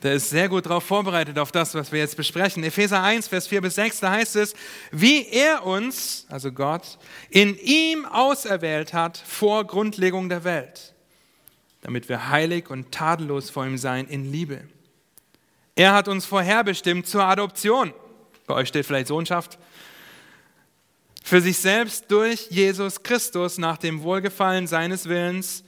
der 0.03 0.13
ist 0.13 0.29
sehr 0.29 0.50
gut 0.50 0.65
darauf 0.65 0.84
vorbereitet, 0.84 1.39
auf 1.39 1.51
das, 1.51 1.74
was 1.74 1.91
wir 1.91 2.00
jetzt 2.00 2.17
besprechen. 2.17 2.63
Epheser 2.63 3.01
1, 3.01 3.27
Vers 3.27 3.48
4 3.48 3.62
bis 3.62 3.75
6, 3.75 4.01
da 4.01 4.12
heißt 4.12 4.36
es, 4.36 4.53
wie 4.91 5.25
er 5.27 5.65
uns, 5.65 6.25
also 6.29 6.51
Gott, 6.51 6.98
in 7.29 7.57
ihm 7.57 8.05
auserwählt 8.05 8.93
hat 8.93 9.17
vor 9.17 9.65
Grundlegung 9.65 10.29
der 10.29 10.43
Welt, 10.43 10.93
damit 11.81 12.10
wir 12.10 12.29
heilig 12.29 12.69
und 12.69 12.91
tadellos 12.91 13.50
vor 13.50 13.65
ihm 13.65 13.77
sein 13.77 14.07
in 14.07 14.31
Liebe. 14.31 14.67
Er 15.75 15.93
hat 15.93 16.07
uns 16.07 16.25
vorherbestimmt 16.25 17.07
zur 17.07 17.24
Adoption. 17.24 17.93
Bei 18.48 18.53
euch 18.55 18.67
steht 18.67 18.86
vielleicht 18.86 19.07
Sohnschaft 19.07 19.57
für 21.25 21.41
sich 21.41 21.58
selbst 21.58 22.12
durch 22.12 22.51
Jesus 22.51 23.01
Christus 23.01 23.58
nach 23.58 23.77
dem 23.77 24.03
Wohlgefallen 24.03 24.67
seines 24.67 25.10
Willens 25.10 25.63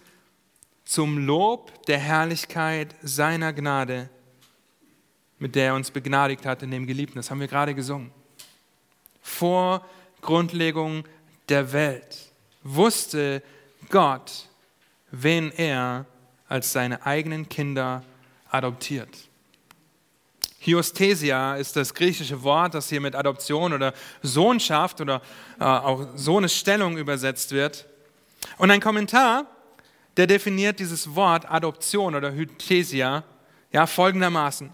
zum 0.85 1.25
Lob 1.25 1.83
der 1.87 1.97
Herrlichkeit 1.97 2.93
seiner 3.01 3.53
Gnade, 3.53 4.07
mit 5.39 5.55
der 5.55 5.65
er 5.65 5.73
uns 5.73 5.89
begnadigt 5.89 6.45
hat 6.45 6.61
in 6.61 6.69
dem 6.69 6.85
Geliebten. 6.85 7.15
Das 7.15 7.31
haben 7.31 7.39
wir 7.39 7.47
gerade 7.47 7.73
gesungen. 7.73 8.11
Vor 9.23 9.83
Grundlegung 10.21 11.05
der 11.49 11.73
Welt 11.73 12.31
wusste 12.61 13.41
Gott, 13.89 14.49
wen 15.09 15.51
er 15.51 16.05
als 16.47 16.71
seine 16.71 17.03
eigenen 17.03 17.49
Kinder 17.49 18.03
adoptiert. 18.51 19.26
Hyosthesia 20.67 21.55
ist 21.55 21.75
das 21.75 21.93
griechische 21.93 22.43
Wort, 22.43 22.73
das 22.73 22.89
hier 22.89 23.01
mit 23.01 23.15
Adoption 23.15 23.73
oder 23.73 23.93
Sohnschaft 24.21 24.99
oder 24.99 25.21
äh, 25.59 25.63
auch 25.63 26.07
Sohnesstellung 26.15 26.97
übersetzt 26.97 27.51
wird. 27.51 27.85
Und 28.57 28.69
ein 28.69 28.81
Kommentar, 28.81 29.45
der 30.17 30.27
definiert 30.27 30.79
dieses 30.79 31.15
Wort 31.15 31.49
Adoption 31.49 32.15
oder 32.15 32.33
Hyosthesia 32.33 33.23
ja, 33.71 33.87
folgendermaßen. 33.87 34.71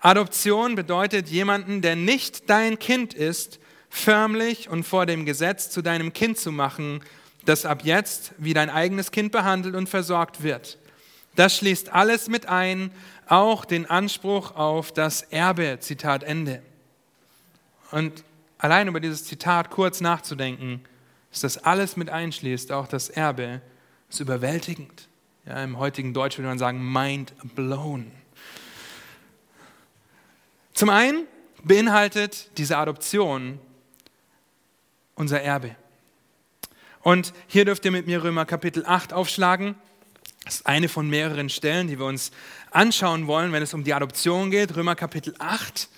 Adoption 0.00 0.74
bedeutet 0.74 1.28
jemanden, 1.28 1.80
der 1.80 1.96
nicht 1.96 2.50
dein 2.50 2.78
Kind 2.78 3.14
ist, 3.14 3.58
förmlich 3.88 4.68
und 4.68 4.84
vor 4.84 5.06
dem 5.06 5.24
Gesetz 5.24 5.70
zu 5.70 5.82
deinem 5.82 6.12
Kind 6.12 6.38
zu 6.38 6.50
machen, 6.50 7.00
das 7.44 7.64
ab 7.64 7.84
jetzt 7.84 8.32
wie 8.38 8.54
dein 8.54 8.70
eigenes 8.70 9.10
Kind 9.10 9.32
behandelt 9.32 9.74
und 9.74 9.88
versorgt 9.88 10.42
wird. 10.42 10.78
Das 11.34 11.56
schließt 11.56 11.92
alles 11.92 12.28
mit 12.28 12.46
ein, 12.46 12.90
auch 13.32 13.64
den 13.64 13.86
Anspruch 13.86 14.54
auf 14.56 14.92
das 14.92 15.22
Erbe. 15.22 15.78
Zitat 15.80 16.22
Ende. 16.22 16.62
Und 17.90 18.24
allein 18.58 18.88
über 18.88 19.00
dieses 19.00 19.24
Zitat 19.24 19.70
kurz 19.70 20.02
nachzudenken, 20.02 20.84
dass 21.30 21.40
das 21.40 21.56
alles 21.56 21.96
mit 21.96 22.10
einschließt, 22.10 22.70
auch 22.72 22.86
das 22.86 23.08
Erbe, 23.08 23.62
ist 24.10 24.20
überwältigend. 24.20 25.08
Ja, 25.46 25.64
Im 25.64 25.78
heutigen 25.78 26.12
Deutsch 26.12 26.36
würde 26.36 26.48
man 26.48 26.58
sagen, 26.58 26.92
mind 26.92 27.32
blown. 27.54 28.12
Zum 30.74 30.90
einen 30.90 31.26
beinhaltet 31.64 32.50
diese 32.58 32.76
Adoption 32.76 33.58
unser 35.14 35.40
Erbe. 35.40 35.74
Und 37.00 37.32
hier 37.46 37.64
dürft 37.64 37.84
ihr 37.86 37.92
mit 37.92 38.06
mir 38.06 38.22
Römer 38.22 38.44
Kapitel 38.44 38.84
8 38.84 39.14
aufschlagen. 39.14 39.74
Das 40.44 40.56
ist 40.56 40.66
eine 40.66 40.88
von 40.88 41.08
mehreren 41.08 41.48
Stellen, 41.48 41.86
die 41.86 41.98
wir 41.98 42.06
uns 42.06 42.30
anschauen 42.72 43.26
wollen, 43.26 43.52
wenn 43.52 43.62
es 43.62 43.74
um 43.74 43.84
die 43.84 43.94
Adoption 43.94 44.50
geht. 44.50 44.74
Römer 44.76 44.94
Kapitel 44.94 45.34
8. 45.38 45.88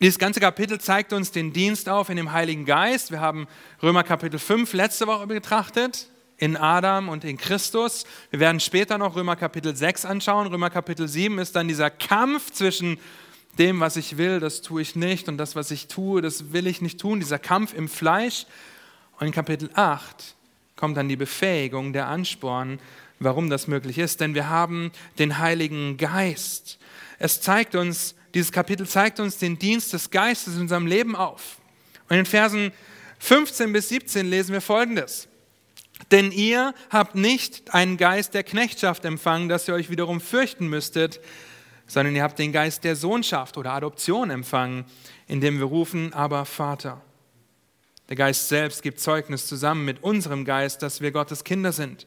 Dieses 0.00 0.18
ganze 0.18 0.40
Kapitel 0.40 0.80
zeigt 0.80 1.12
uns 1.12 1.30
den 1.30 1.52
Dienst 1.52 1.88
auf 1.88 2.08
in 2.08 2.16
dem 2.16 2.32
Heiligen 2.32 2.64
Geist. 2.64 3.10
Wir 3.10 3.20
haben 3.20 3.46
Römer 3.82 4.02
Kapitel 4.02 4.38
5 4.38 4.72
letzte 4.72 5.06
Woche 5.06 5.26
betrachtet, 5.26 6.08
in 6.38 6.56
Adam 6.56 7.08
und 7.08 7.24
in 7.24 7.36
Christus. 7.36 8.04
Wir 8.30 8.40
werden 8.40 8.58
später 8.58 8.98
noch 8.98 9.14
Römer 9.14 9.36
Kapitel 9.36 9.76
6 9.76 10.04
anschauen. 10.04 10.48
Römer 10.48 10.70
Kapitel 10.70 11.06
7 11.06 11.38
ist 11.38 11.54
dann 11.54 11.68
dieser 11.68 11.88
Kampf 11.88 12.50
zwischen 12.50 12.98
dem, 13.58 13.78
was 13.80 13.96
ich 13.96 14.16
will, 14.16 14.40
das 14.40 14.62
tue 14.62 14.82
ich 14.82 14.96
nicht 14.96 15.28
und 15.28 15.38
das, 15.38 15.54
was 15.54 15.70
ich 15.70 15.86
tue, 15.86 16.20
das 16.20 16.52
will 16.52 16.66
ich 16.66 16.80
nicht 16.80 16.98
tun, 17.00 17.20
dieser 17.20 17.38
Kampf 17.38 17.74
im 17.74 17.88
Fleisch. 17.88 18.46
Und 19.20 19.26
in 19.28 19.32
Kapitel 19.32 19.70
8 19.74 20.34
kommt 20.74 20.96
dann 20.96 21.08
die 21.08 21.16
Befähigung, 21.16 21.92
der 21.92 22.08
Ansporn, 22.08 22.80
warum 23.24 23.50
das 23.50 23.66
möglich 23.66 23.98
ist. 23.98 24.20
Denn 24.20 24.34
wir 24.34 24.48
haben 24.48 24.92
den 25.18 25.38
Heiligen 25.38 25.96
Geist. 25.96 26.78
Es 27.18 27.40
zeigt 27.40 27.74
uns, 27.74 28.14
dieses 28.34 28.52
Kapitel 28.52 28.86
zeigt 28.86 29.20
uns 29.20 29.38
den 29.38 29.58
Dienst 29.58 29.92
des 29.92 30.10
Geistes 30.10 30.54
in 30.54 30.62
unserem 30.62 30.86
Leben 30.86 31.16
auf. 31.16 31.58
Und 32.08 32.16
in 32.16 32.26
Versen 32.26 32.72
15 33.18 33.72
bis 33.72 33.88
17 33.88 34.26
lesen 34.26 34.52
wir 34.52 34.60
Folgendes. 34.60 35.28
Denn 36.10 36.32
ihr 36.32 36.74
habt 36.90 37.14
nicht 37.14 37.72
einen 37.72 37.96
Geist 37.96 38.34
der 38.34 38.42
Knechtschaft 38.42 39.04
empfangen, 39.04 39.48
dass 39.48 39.68
ihr 39.68 39.74
euch 39.74 39.90
wiederum 39.90 40.20
fürchten 40.20 40.68
müsstet, 40.68 41.20
sondern 41.86 42.16
ihr 42.16 42.22
habt 42.22 42.38
den 42.38 42.52
Geist 42.52 42.84
der 42.84 42.96
Sohnschaft 42.96 43.56
oder 43.56 43.72
Adoption 43.72 44.30
empfangen, 44.30 44.84
indem 45.28 45.58
wir 45.58 45.66
rufen, 45.66 46.12
aber 46.12 46.44
Vater. 46.44 47.00
Der 48.08 48.16
Geist 48.16 48.48
selbst 48.48 48.82
gibt 48.82 49.00
Zeugnis 49.00 49.46
zusammen 49.46 49.84
mit 49.84 50.02
unserem 50.02 50.44
Geist, 50.44 50.82
dass 50.82 51.00
wir 51.00 51.12
Gottes 51.12 51.44
Kinder 51.44 51.72
sind. 51.72 52.06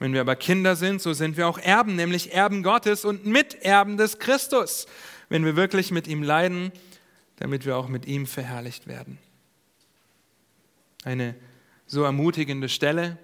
Wenn 0.00 0.14
wir 0.14 0.22
aber 0.22 0.34
Kinder 0.34 0.76
sind, 0.76 1.02
so 1.02 1.12
sind 1.12 1.36
wir 1.36 1.46
auch 1.46 1.58
Erben, 1.58 1.94
nämlich 1.94 2.32
Erben 2.32 2.62
Gottes 2.62 3.04
und 3.04 3.26
Miterben 3.26 3.98
des 3.98 4.18
Christus, 4.18 4.86
wenn 5.28 5.44
wir 5.44 5.56
wirklich 5.56 5.90
mit 5.90 6.08
ihm 6.08 6.22
leiden, 6.22 6.72
damit 7.36 7.66
wir 7.66 7.76
auch 7.76 7.86
mit 7.86 8.06
ihm 8.06 8.26
verherrlicht 8.26 8.86
werden. 8.86 9.18
Eine 11.04 11.34
so 11.86 12.02
ermutigende 12.02 12.70
Stelle. 12.70 13.18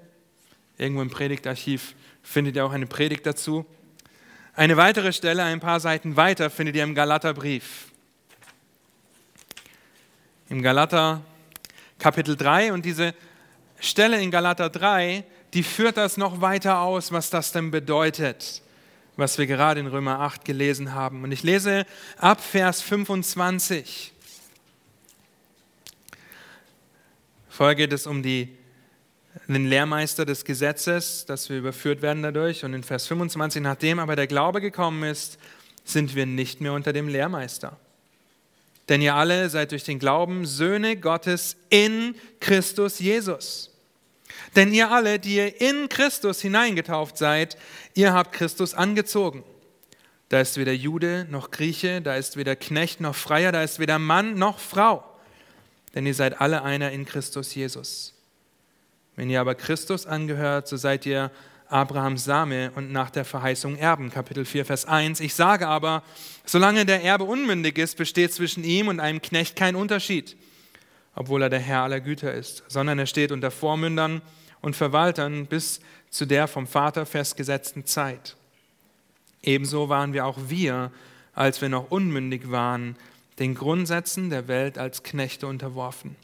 Irgendwo 0.76 1.00
im 1.00 1.08
Predigtarchiv 1.08 1.94
findet 2.22 2.56
ihr 2.56 2.66
auch 2.66 2.72
eine 2.72 2.86
Predigt 2.86 3.24
dazu. 3.24 3.64
Eine 4.52 4.76
weitere 4.76 5.14
Stelle, 5.14 5.44
ein 5.44 5.60
paar 5.60 5.80
Seiten 5.80 6.16
weiter, 6.16 6.50
findet 6.50 6.76
ihr 6.76 6.84
im 6.84 6.94
Galaterbrief. 6.94 7.86
Im 10.50 10.60
Galater 10.60 11.22
Kapitel 11.98 12.36
3 12.36 12.74
und 12.74 12.84
diese 12.84 13.14
Stelle 13.80 14.20
in 14.20 14.30
Galater 14.30 14.68
3, 14.68 15.24
die 15.56 15.62
führt 15.62 15.96
das 15.96 16.18
noch 16.18 16.42
weiter 16.42 16.80
aus, 16.80 17.12
was 17.12 17.30
das 17.30 17.50
denn 17.50 17.70
bedeutet, 17.70 18.60
was 19.16 19.38
wir 19.38 19.46
gerade 19.46 19.80
in 19.80 19.86
Römer 19.86 20.20
8 20.20 20.44
gelesen 20.44 20.92
haben. 20.92 21.24
Und 21.24 21.32
ich 21.32 21.42
lese 21.42 21.86
ab 22.18 22.42
Vers 22.42 22.82
25. 22.82 24.12
Vorher 27.48 27.74
geht 27.74 27.94
es 27.94 28.06
um 28.06 28.22
die, 28.22 28.54
den 29.48 29.64
Lehrmeister 29.64 30.26
des 30.26 30.44
Gesetzes, 30.44 31.24
dass 31.24 31.48
wir 31.48 31.56
überführt 31.56 32.02
werden 32.02 32.22
dadurch. 32.22 32.62
Und 32.62 32.74
in 32.74 32.82
Vers 32.82 33.06
25, 33.06 33.62
nachdem 33.62 33.98
aber 33.98 34.14
der 34.14 34.26
Glaube 34.26 34.60
gekommen 34.60 35.04
ist, 35.04 35.38
sind 35.86 36.14
wir 36.14 36.26
nicht 36.26 36.60
mehr 36.60 36.74
unter 36.74 36.92
dem 36.92 37.08
Lehrmeister. 37.08 37.78
Denn 38.90 39.00
ihr 39.00 39.14
alle 39.14 39.48
seid 39.48 39.72
durch 39.72 39.84
den 39.84 40.00
Glauben 40.00 40.44
Söhne 40.44 40.98
Gottes 40.98 41.56
in 41.70 42.14
Christus 42.40 42.98
Jesus. 42.98 43.70
Denn 44.54 44.72
ihr 44.72 44.90
alle, 44.90 45.18
die 45.18 45.36
ihr 45.36 45.60
in 45.60 45.88
Christus 45.88 46.40
hineingetauft 46.40 47.18
seid, 47.18 47.56
ihr 47.94 48.12
habt 48.12 48.32
Christus 48.32 48.74
angezogen. 48.74 49.44
Da 50.28 50.40
ist 50.40 50.56
weder 50.56 50.72
Jude 50.72 51.26
noch 51.30 51.50
Grieche, 51.50 52.00
da 52.00 52.16
ist 52.16 52.36
weder 52.36 52.56
Knecht 52.56 53.00
noch 53.00 53.14
Freier, 53.14 53.52
da 53.52 53.62
ist 53.62 53.78
weder 53.78 53.98
Mann 53.98 54.34
noch 54.34 54.58
Frau. 54.58 55.04
Denn 55.94 56.06
ihr 56.06 56.14
seid 56.14 56.40
alle 56.40 56.62
einer 56.62 56.90
in 56.90 57.06
Christus 57.06 57.54
Jesus. 57.54 58.14
Wenn 59.14 59.30
ihr 59.30 59.40
aber 59.40 59.54
Christus 59.54 60.06
angehört, 60.06 60.68
so 60.68 60.76
seid 60.76 61.06
ihr 61.06 61.30
Abrahams 61.68 62.24
Same 62.24 62.70
und 62.74 62.92
nach 62.92 63.10
der 63.10 63.24
Verheißung 63.24 63.76
Erben. 63.76 64.10
Kapitel 64.10 64.44
4, 64.44 64.64
Vers 64.64 64.84
1. 64.84 65.20
Ich 65.20 65.34
sage 65.34 65.66
aber, 65.66 66.02
solange 66.44 66.86
der 66.86 67.02
Erbe 67.02 67.24
unmündig 67.24 67.78
ist, 67.78 67.96
besteht 67.96 68.32
zwischen 68.32 68.62
ihm 68.62 68.88
und 68.88 69.00
einem 69.00 69.22
Knecht 69.22 69.56
kein 69.56 69.74
Unterschied, 69.74 70.36
obwohl 71.16 71.42
er 71.42 71.50
der 71.50 71.58
Herr 71.58 71.82
aller 71.82 72.00
Güter 72.00 72.32
ist, 72.32 72.62
sondern 72.68 73.00
er 73.00 73.06
steht 73.06 73.32
unter 73.32 73.50
Vormündern 73.50 74.22
und 74.60 74.76
Verwaltern 74.76 75.46
bis 75.46 75.80
zu 76.10 76.26
der 76.26 76.46
vom 76.46 76.66
Vater 76.66 77.06
festgesetzten 77.06 77.86
Zeit. 77.86 78.36
Ebenso 79.42 79.88
waren 79.88 80.12
wir 80.12 80.26
auch 80.26 80.38
wir, 80.46 80.92
als 81.34 81.60
wir 81.60 81.68
noch 81.68 81.90
unmündig 81.90 82.50
waren, 82.50 82.96
den 83.38 83.54
Grundsätzen 83.54 84.30
der 84.30 84.46
Welt 84.46 84.78
als 84.78 85.02
Knechte 85.02 85.46
unterworfen. 85.46 86.16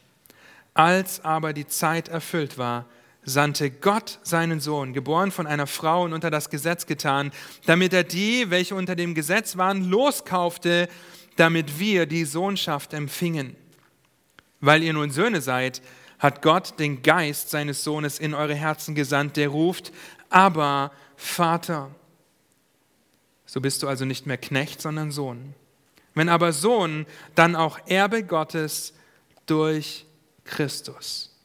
Als 0.75 1.25
aber 1.25 1.53
die 1.53 1.67
Zeit 1.67 2.09
erfüllt 2.09 2.57
war, 2.59 2.87
sandte 3.25 3.71
Gott 3.71 4.19
seinen 4.23 4.61
Sohn, 4.61 4.93
geboren 4.93 5.31
von 5.31 5.47
einer 5.47 5.67
Frau 5.67 6.05
und 6.05 6.13
unter 6.13 6.31
das 6.31 6.51
Gesetz 6.51 6.87
getan, 6.87 7.31
damit 7.67 7.93
er 7.93 8.05
die, 8.05 8.51
welche 8.51 8.75
unter 8.75 8.97
dem 8.97 9.15
Gesetz 9.15 9.57
waren, 9.57 9.89
loskaufte, 9.89 10.89
damit 11.37 11.79
wir 11.79 12.07
die 12.07 12.25
Sohnschaft 12.25 12.93
empfingen. 12.95 13.57
Weil 14.62 14.83
ihr 14.85 14.92
nun 14.92 15.11
Söhne 15.11 15.42
seid, 15.42 15.83
hat 16.20 16.40
Gott 16.40 16.79
den 16.79 17.03
Geist 17.03 17.51
seines 17.51 17.83
Sohnes 17.83 18.20
in 18.20 18.33
eure 18.33 18.55
Herzen 18.55 18.94
gesandt, 18.94 19.37
der 19.37 19.48
ruft, 19.48 19.92
aber 20.31 20.92
Vater. 21.16 21.90
So 23.44 23.61
bist 23.61 23.83
du 23.83 23.88
also 23.88 24.05
nicht 24.05 24.25
mehr 24.25 24.38
Knecht, 24.38 24.81
sondern 24.81 25.11
Sohn. 25.11 25.55
Wenn 26.14 26.29
aber 26.29 26.53
Sohn, 26.53 27.07
dann 27.35 27.57
auch 27.57 27.79
Erbe 27.87 28.22
Gottes 28.22 28.94
durch 29.46 30.07
Christus. 30.44 31.37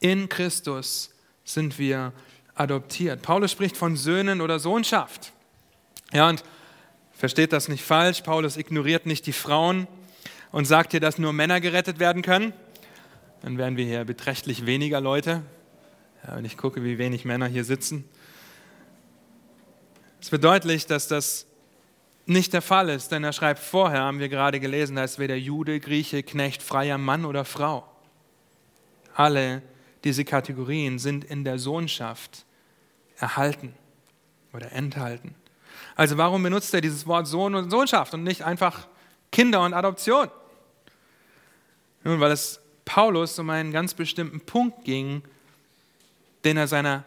In 0.00 0.28
Christus 0.28 1.10
sind 1.44 1.78
wir 1.78 2.14
adoptiert. 2.54 3.20
Paulus 3.20 3.52
spricht 3.52 3.76
von 3.76 3.96
Söhnen 3.96 4.40
oder 4.40 4.58
Sohnschaft. 4.58 5.32
Ja, 6.12 6.30
und 6.30 6.42
versteht 7.12 7.52
das 7.52 7.68
nicht 7.68 7.84
falsch. 7.84 8.22
Paulus 8.22 8.56
ignoriert 8.56 9.04
nicht 9.04 9.26
die 9.26 9.32
Frauen 9.32 9.86
und 10.52 10.66
sagt 10.66 10.92
hier, 10.92 11.00
dass 11.00 11.18
nur 11.18 11.32
Männer 11.32 11.60
gerettet 11.60 11.98
werden 11.98 12.22
können. 12.22 12.52
Dann 13.40 13.58
wären 13.58 13.76
wir 13.76 13.84
hier 13.84 14.04
beträchtlich 14.04 14.66
weniger 14.66 15.00
Leute. 15.00 15.42
Ja, 16.26 16.36
wenn 16.36 16.44
ich 16.44 16.56
gucke, 16.56 16.84
wie 16.84 16.98
wenig 16.98 17.24
Männer 17.24 17.46
hier 17.46 17.64
sitzen. 17.64 18.04
Es 20.20 20.30
wird 20.30 20.44
deutlich, 20.44 20.86
dass 20.86 21.08
das 21.08 21.46
nicht 22.26 22.52
der 22.52 22.62
Fall 22.62 22.88
ist, 22.90 23.10
denn 23.10 23.24
er 23.24 23.32
schreibt 23.32 23.58
vorher, 23.58 24.02
haben 24.02 24.20
wir 24.20 24.28
gerade 24.28 24.60
gelesen, 24.60 24.94
da 24.94 25.02
ist 25.02 25.18
weder 25.18 25.34
Jude, 25.34 25.80
Grieche, 25.80 26.22
Knecht, 26.22 26.62
freier 26.62 26.98
Mann 26.98 27.24
oder 27.24 27.44
Frau. 27.44 27.88
Alle 29.14 29.62
diese 30.04 30.24
Kategorien 30.24 31.00
sind 31.00 31.24
in 31.24 31.42
der 31.42 31.58
Sohnschaft 31.58 32.44
erhalten 33.16 33.74
oder 34.52 34.70
enthalten. 34.72 35.34
Also 35.96 36.16
warum 36.16 36.42
benutzt 36.42 36.72
er 36.74 36.80
dieses 36.80 37.06
Wort 37.06 37.26
Sohn 37.26 37.54
und 37.56 37.70
Sohnschaft 37.70 38.14
und 38.14 38.22
nicht 38.22 38.44
einfach 38.44 38.86
Kinder 39.32 39.62
und 39.62 39.74
Adoption? 39.74 40.28
Nun, 42.04 42.20
weil 42.20 42.32
es 42.32 42.60
Paulus 42.84 43.38
um 43.38 43.50
einen 43.50 43.72
ganz 43.72 43.94
bestimmten 43.94 44.40
Punkt 44.40 44.84
ging, 44.84 45.22
den 46.44 46.56
er 46.56 46.66
seiner 46.66 47.04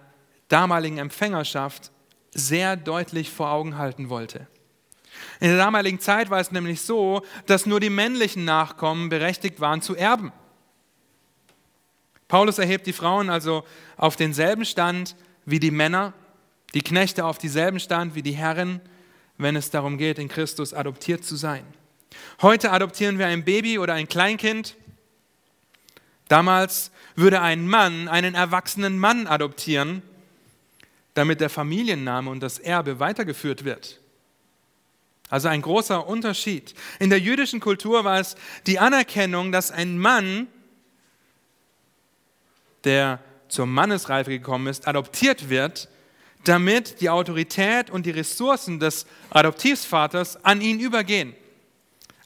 damaligen 0.47 0.97
Empfängerschaft 0.97 1.91
sehr 2.33 2.75
deutlich 2.75 3.29
vor 3.29 3.49
Augen 3.49 3.77
halten 3.77 4.09
wollte. 4.09 4.47
In 5.39 5.49
der 5.49 5.57
damaligen 5.57 5.99
Zeit 5.99 6.29
war 6.29 6.39
es 6.39 6.51
nämlich 6.51 6.81
so, 6.81 7.23
dass 7.45 7.65
nur 7.65 7.79
die 7.79 7.89
männlichen 7.89 8.45
Nachkommen 8.45 9.09
berechtigt 9.09 9.59
waren 9.59 9.81
zu 9.81 9.95
erben. 9.95 10.31
Paulus 12.27 12.57
erhebt 12.57 12.87
die 12.87 12.93
Frauen 12.93 13.29
also 13.29 13.63
auf 13.97 14.15
denselben 14.15 14.65
Stand 14.65 15.15
wie 15.45 15.59
die 15.59 15.71
Männer, 15.71 16.13
die 16.73 16.81
Knechte 16.81 17.25
auf 17.25 17.37
dieselben 17.37 17.79
Stand 17.79 18.15
wie 18.15 18.23
die 18.23 18.35
Herren, 18.35 18.81
wenn 19.37 19.55
es 19.55 19.69
darum 19.69 19.97
geht, 19.97 20.19
in 20.19 20.27
Christus 20.27 20.73
adoptiert 20.73 21.23
zu 21.23 21.35
sein. 21.35 21.65
Heute 22.41 22.71
adoptieren 22.71 23.19
wir 23.19 23.27
ein 23.27 23.43
Baby 23.43 23.79
oder 23.79 23.93
ein 23.93 24.07
Kleinkind. 24.07 24.75
Damals 26.27 26.91
würde 27.15 27.41
ein 27.41 27.67
Mann 27.67 28.07
einen 28.07 28.35
erwachsenen 28.35 28.97
Mann 28.97 29.27
adoptieren, 29.27 30.01
damit 31.13 31.39
der 31.39 31.49
Familienname 31.49 32.29
und 32.29 32.41
das 32.41 32.59
Erbe 32.59 32.99
weitergeführt 32.99 33.63
wird. 33.63 34.01
Also 35.29 35.47
ein 35.47 35.61
großer 35.61 36.07
Unterschied. 36.07 36.75
In 36.99 37.09
der 37.09 37.19
jüdischen 37.19 37.59
Kultur 37.59 38.03
war 38.03 38.19
es 38.19 38.35
die 38.67 38.79
Anerkennung, 38.79 39.51
dass 39.51 39.71
ein 39.71 39.97
Mann 39.97 40.47
der 42.85 43.19
zur 43.49 43.65
Mannesreife 43.65 44.29
gekommen 44.29 44.67
ist, 44.67 44.87
adoptiert 44.87 45.49
wird, 45.49 45.89
damit 46.43 47.01
die 47.01 47.09
Autorität 47.09 47.89
und 47.89 48.05
die 48.05 48.11
Ressourcen 48.11 48.79
des 48.79 49.05
Adoptivvaters 49.31 50.43
an 50.45 50.61
ihn 50.61 50.79
übergehen. 50.79 51.35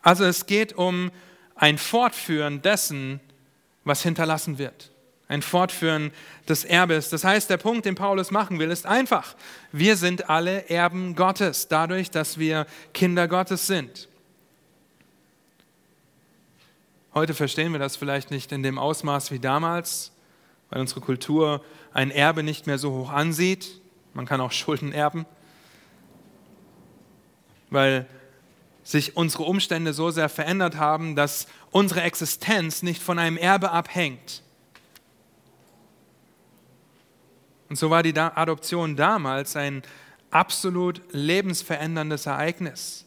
Also 0.01 0.25
es 0.25 0.45
geht 0.45 0.73
um 0.73 1.11
ein 1.55 1.77
Fortführen 1.77 2.61
dessen, 2.61 3.19
was 3.89 4.03
hinterlassen 4.03 4.57
wird. 4.57 4.91
Ein 5.27 5.41
Fortführen 5.41 6.11
des 6.47 6.63
Erbes. 6.63 7.09
Das 7.09 7.23
heißt, 7.23 7.49
der 7.49 7.57
Punkt, 7.57 7.85
den 7.85 7.95
Paulus 7.95 8.31
machen 8.31 8.57
will, 8.57 8.71
ist 8.71 8.85
einfach. 8.85 9.35
Wir 9.71 9.97
sind 9.97 10.29
alle 10.29 10.69
Erben 10.69 11.15
Gottes, 11.15 11.67
dadurch, 11.67 12.09
dass 12.09 12.39
wir 12.39 12.65
Kinder 12.93 13.27
Gottes 13.27 13.67
sind. 13.67 14.07
Heute 17.13 17.33
verstehen 17.33 17.73
wir 17.73 17.79
das 17.79 17.95
vielleicht 17.95 18.31
nicht 18.31 18.51
in 18.51 18.63
dem 18.63 18.79
Ausmaß 18.79 19.31
wie 19.31 19.39
damals, 19.39 20.11
weil 20.69 20.79
unsere 20.79 21.01
Kultur 21.01 21.63
ein 21.91 22.11
Erbe 22.11 22.43
nicht 22.43 22.67
mehr 22.67 22.77
so 22.77 22.91
hoch 22.91 23.11
ansieht. 23.11 23.81
Man 24.13 24.25
kann 24.25 24.41
auch 24.41 24.51
Schulden 24.53 24.91
erben, 24.91 25.25
weil 27.69 28.07
sich 28.83 29.15
unsere 29.15 29.43
Umstände 29.43 29.93
so 29.93 30.09
sehr 30.09 30.29
verändert 30.29 30.77
haben, 30.77 31.15
dass 31.15 31.47
unsere 31.71 32.01
Existenz 32.01 32.81
nicht 32.81 33.01
von 33.01 33.19
einem 33.19 33.37
Erbe 33.37 33.71
abhängt. 33.71 34.41
Und 37.69 37.75
so 37.77 37.89
war 37.89 38.01
die 38.01 38.17
Adoption 38.17 38.95
damals 38.95 39.55
ein 39.55 39.83
absolut 40.31 41.01
lebensveränderndes 41.11 42.25
Ereignis. 42.25 43.05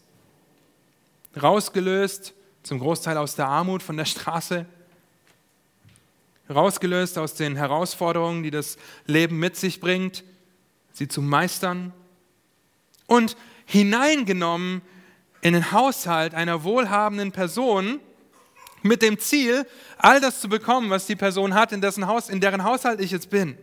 Rausgelöst 1.41 2.35
zum 2.63 2.79
Großteil 2.79 3.17
aus 3.17 3.35
der 3.35 3.49
Armut 3.49 3.83
von 3.83 3.97
der 3.97 4.05
Straße, 4.05 4.67
rausgelöst 6.49 7.19
aus 7.19 7.35
den 7.35 7.57
Herausforderungen, 7.57 8.43
die 8.43 8.51
das 8.51 8.77
Leben 9.07 9.39
mit 9.39 9.57
sich 9.57 9.81
bringt, 9.81 10.23
sie 10.93 11.09
zu 11.09 11.23
meistern 11.23 11.93
und 13.07 13.37
hineingenommen 13.65 14.83
in 15.41 15.55
den 15.55 15.73
Haushalt 15.73 16.35
einer 16.35 16.63
wohlhabenden 16.63 17.33
Person 17.33 18.01
mit 18.83 19.03
dem 19.03 19.19
Ziel, 19.19 19.67
all 19.99 20.21
das 20.21 20.41
zu 20.41 20.49
bekommen, 20.49 20.91
was 20.91 21.07
die 21.07 21.17
Person 21.17 21.55
hat, 21.55 21.73
in, 21.73 21.81
dessen 21.81 22.07
Haus, 22.07 22.29
in 22.29 22.41
deren 22.41 22.65
Haushalt 22.65 23.01
ich 23.01 23.11
jetzt 23.11 23.31
bin. 23.31 23.57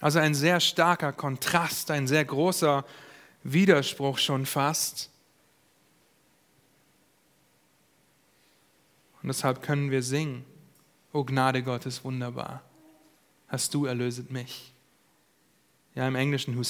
Also 0.00 0.18
ein 0.18 0.34
sehr 0.34 0.60
starker 0.60 1.12
Kontrast, 1.12 1.90
ein 1.90 2.06
sehr 2.06 2.24
großer 2.24 2.84
Widerspruch 3.42 4.18
schon 4.18 4.46
fast. 4.46 5.10
Und 9.22 9.28
deshalb 9.28 9.62
können 9.62 9.90
wir 9.90 10.02
singen, 10.02 10.44
O 11.12 11.24
Gnade 11.24 11.62
Gottes 11.62 12.04
wunderbar, 12.04 12.62
hast 13.48 13.74
du 13.74 13.84
erlöset 13.84 14.30
mich. 14.30 14.72
Ja, 15.94 16.06
im 16.06 16.14
Englischen, 16.14 16.56
who, 16.56 16.62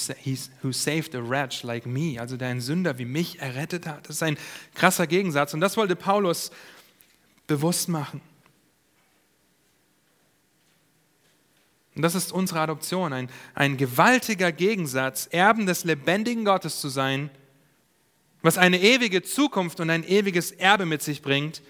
who 0.61 0.71
saved 0.71 1.15
a 1.15 1.19
wretch 1.21 1.61
like 1.63 1.85
me, 1.85 2.19
also 2.19 2.37
der 2.37 2.49
ein 2.49 2.59
Sünder 2.59 2.97
wie 2.97 3.05
mich 3.05 3.39
errettet 3.39 3.85
hat. 3.85 4.09
Das 4.09 4.15
ist 4.15 4.23
ein 4.23 4.37
krasser 4.73 5.05
Gegensatz. 5.05 5.53
Und 5.53 5.61
das 5.61 5.77
wollte 5.77 5.95
Paulus 5.95 6.51
bewusst 7.51 7.89
machen. 7.89 8.21
Und 11.95 12.01
das 12.01 12.15
ist 12.15 12.31
unsere 12.31 12.61
Adoption, 12.61 13.11
ein, 13.11 13.29
ein 13.53 13.75
gewaltiger 13.75 14.53
Gegensatz, 14.53 15.27
Erben 15.29 15.65
des 15.65 15.83
lebendigen 15.83 16.45
Gottes 16.45 16.79
zu 16.79 16.87
sein, 16.87 17.29
was 18.41 18.57
eine 18.57 18.79
ewige 18.79 19.21
Zukunft 19.21 19.81
und 19.81 19.89
ein 19.89 20.05
ewiges 20.05 20.53
Erbe 20.53 20.85
mit 20.85 21.01
sich 21.01 21.21
bringt. 21.21 21.61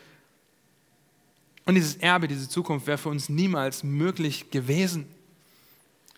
Und 1.66 1.74
dieses 1.74 1.96
Erbe, 1.96 2.28
diese 2.28 2.48
Zukunft 2.48 2.86
wäre 2.86 3.00
für 3.00 3.10
uns 3.10 3.28
niemals 3.28 3.84
möglich 3.84 4.52
gewesen, 4.52 5.08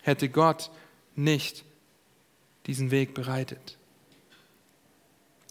hätte 0.02 0.28
Gott 0.28 0.70
nicht 1.16 1.64
diesen 2.66 2.90
Weg 2.90 3.14
bereitet. 3.14 3.78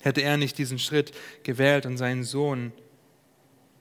Hätte 0.01 0.21
er 0.21 0.37
nicht 0.37 0.59
diesen 0.59 0.77
Schritt 0.77 1.13
gewählt 1.41 1.87
und 1.87 1.97
seinen 1.97 2.23
Sohn 2.23 2.73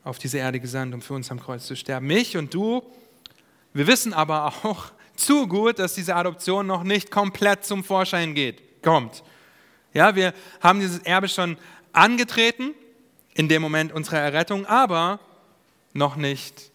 auf 0.04 0.18
diese 0.18 0.38
Erde 0.38 0.60
gesandt, 0.60 0.94
um 0.94 1.00
für 1.00 1.14
uns 1.14 1.30
am 1.30 1.40
Kreuz 1.40 1.66
zu 1.66 1.76
sterben. 1.76 2.06
Mich 2.06 2.36
und 2.36 2.52
du, 2.54 2.82
wir 3.72 3.86
wissen 3.86 4.12
aber 4.12 4.46
auch 4.46 4.86
zu 5.16 5.46
gut, 5.46 5.78
dass 5.78 5.94
diese 5.94 6.16
Adoption 6.16 6.66
noch 6.66 6.82
nicht 6.82 7.10
komplett 7.10 7.64
zum 7.64 7.84
Vorschein 7.84 8.34
geht, 8.34 8.82
kommt. 8.82 9.22
Ja, 9.94 10.16
wir 10.16 10.32
haben 10.60 10.80
dieses 10.80 10.98
Erbe 11.00 11.28
schon 11.28 11.56
angetreten 11.92 12.74
in 13.34 13.48
dem 13.48 13.62
Moment 13.62 13.92
unserer 13.92 14.18
Errettung, 14.18 14.66
aber 14.66 15.20
noch 15.92 16.16
nicht 16.16 16.70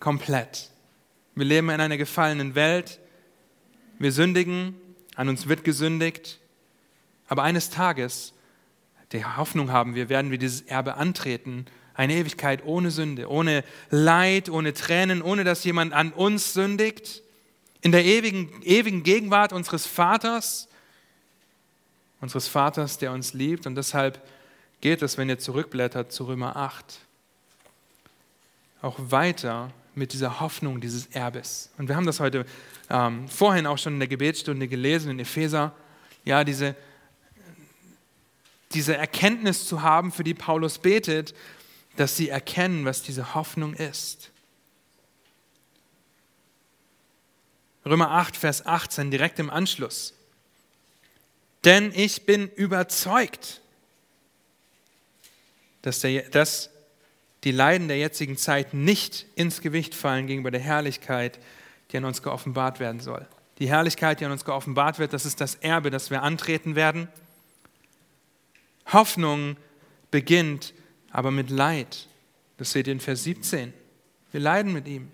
komplett. 0.00 0.70
Wir 1.34 1.44
leben 1.44 1.70
in 1.70 1.80
einer 1.80 1.96
gefallenen 1.96 2.54
Welt, 2.54 3.00
wir 3.98 4.12
sündigen, 4.12 4.74
an 5.16 5.28
uns 5.28 5.48
wird 5.48 5.64
gesündigt, 5.64 6.38
aber 7.26 7.42
eines 7.42 7.70
Tages, 7.70 8.32
die 9.12 9.24
Hoffnung 9.24 9.72
haben 9.72 9.94
wir, 9.94 10.08
werden 10.08 10.30
wir 10.30 10.38
dieses 10.38 10.62
Erbe 10.62 10.94
antreten, 10.94 11.66
eine 11.98 12.14
Ewigkeit 12.14 12.64
ohne 12.64 12.92
Sünde, 12.92 13.28
ohne 13.28 13.64
Leid, 13.90 14.48
ohne 14.48 14.72
Tränen, 14.72 15.20
ohne 15.20 15.42
dass 15.42 15.64
jemand 15.64 15.92
an 15.92 16.12
uns 16.12 16.54
sündigt, 16.54 17.22
in 17.80 17.90
der 17.90 18.04
ewigen, 18.04 18.62
ewigen 18.62 19.02
Gegenwart 19.02 19.52
unseres 19.52 19.84
Vaters, 19.84 20.68
unseres 22.20 22.46
Vaters, 22.46 22.98
der 22.98 23.10
uns 23.10 23.34
liebt. 23.34 23.66
Und 23.66 23.74
deshalb 23.74 24.24
geht 24.80 25.02
es, 25.02 25.18
wenn 25.18 25.28
ihr 25.28 25.40
zurückblättert 25.40 26.12
zu 26.12 26.28
Römer 26.28 26.54
8, 26.54 27.00
auch 28.80 28.94
weiter 28.98 29.72
mit 29.96 30.12
dieser 30.12 30.38
Hoffnung 30.38 30.80
dieses 30.80 31.06
Erbes. 31.06 31.70
Und 31.78 31.88
wir 31.88 31.96
haben 31.96 32.06
das 32.06 32.20
heute 32.20 32.46
ähm, 32.90 33.28
vorhin 33.28 33.66
auch 33.66 33.78
schon 33.78 33.94
in 33.94 33.98
der 33.98 34.08
Gebetsstunde 34.08 34.68
gelesen, 34.68 35.10
in 35.10 35.18
Epheser, 35.18 35.74
ja, 36.24 36.44
diese, 36.44 36.76
diese 38.72 38.96
Erkenntnis 38.96 39.66
zu 39.66 39.82
haben, 39.82 40.12
für 40.12 40.22
die 40.22 40.34
Paulus 40.34 40.78
betet, 40.78 41.34
dass 41.98 42.16
sie 42.16 42.28
erkennen, 42.28 42.84
was 42.84 43.02
diese 43.02 43.34
Hoffnung 43.34 43.74
ist. 43.74 44.30
Römer 47.84 48.12
8, 48.12 48.36
Vers 48.36 48.64
18, 48.64 49.10
direkt 49.10 49.40
im 49.40 49.50
Anschluss. 49.50 50.14
Denn 51.64 51.92
ich 51.92 52.24
bin 52.24 52.48
überzeugt, 52.50 53.60
dass, 55.82 55.98
der, 56.00 56.28
dass 56.28 56.70
die 57.42 57.50
Leiden 57.50 57.88
der 57.88 57.98
jetzigen 57.98 58.36
Zeit 58.36 58.74
nicht 58.74 59.26
ins 59.34 59.60
Gewicht 59.60 59.92
fallen 59.92 60.28
gegenüber 60.28 60.52
der 60.52 60.60
Herrlichkeit, 60.60 61.40
die 61.90 61.96
an 61.96 62.04
uns 62.04 62.22
geoffenbart 62.22 62.78
werden 62.78 63.00
soll. 63.00 63.26
Die 63.58 63.68
Herrlichkeit, 63.68 64.20
die 64.20 64.24
an 64.24 64.30
uns 64.30 64.44
geoffenbart 64.44 65.00
wird, 65.00 65.12
das 65.12 65.26
ist 65.26 65.40
das 65.40 65.56
Erbe, 65.56 65.90
das 65.90 66.10
wir 66.10 66.22
antreten 66.22 66.76
werden. 66.76 67.08
Hoffnung 68.86 69.56
beginnt 70.12 70.74
aber 71.10 71.30
mit 71.30 71.50
Leid. 71.50 72.06
Das 72.56 72.72
seht 72.72 72.86
ihr 72.86 72.92
in 72.92 73.00
Vers 73.00 73.24
17. 73.24 73.72
Wir 74.32 74.40
leiden 74.40 74.72
mit 74.72 74.86
ihm. 74.86 75.10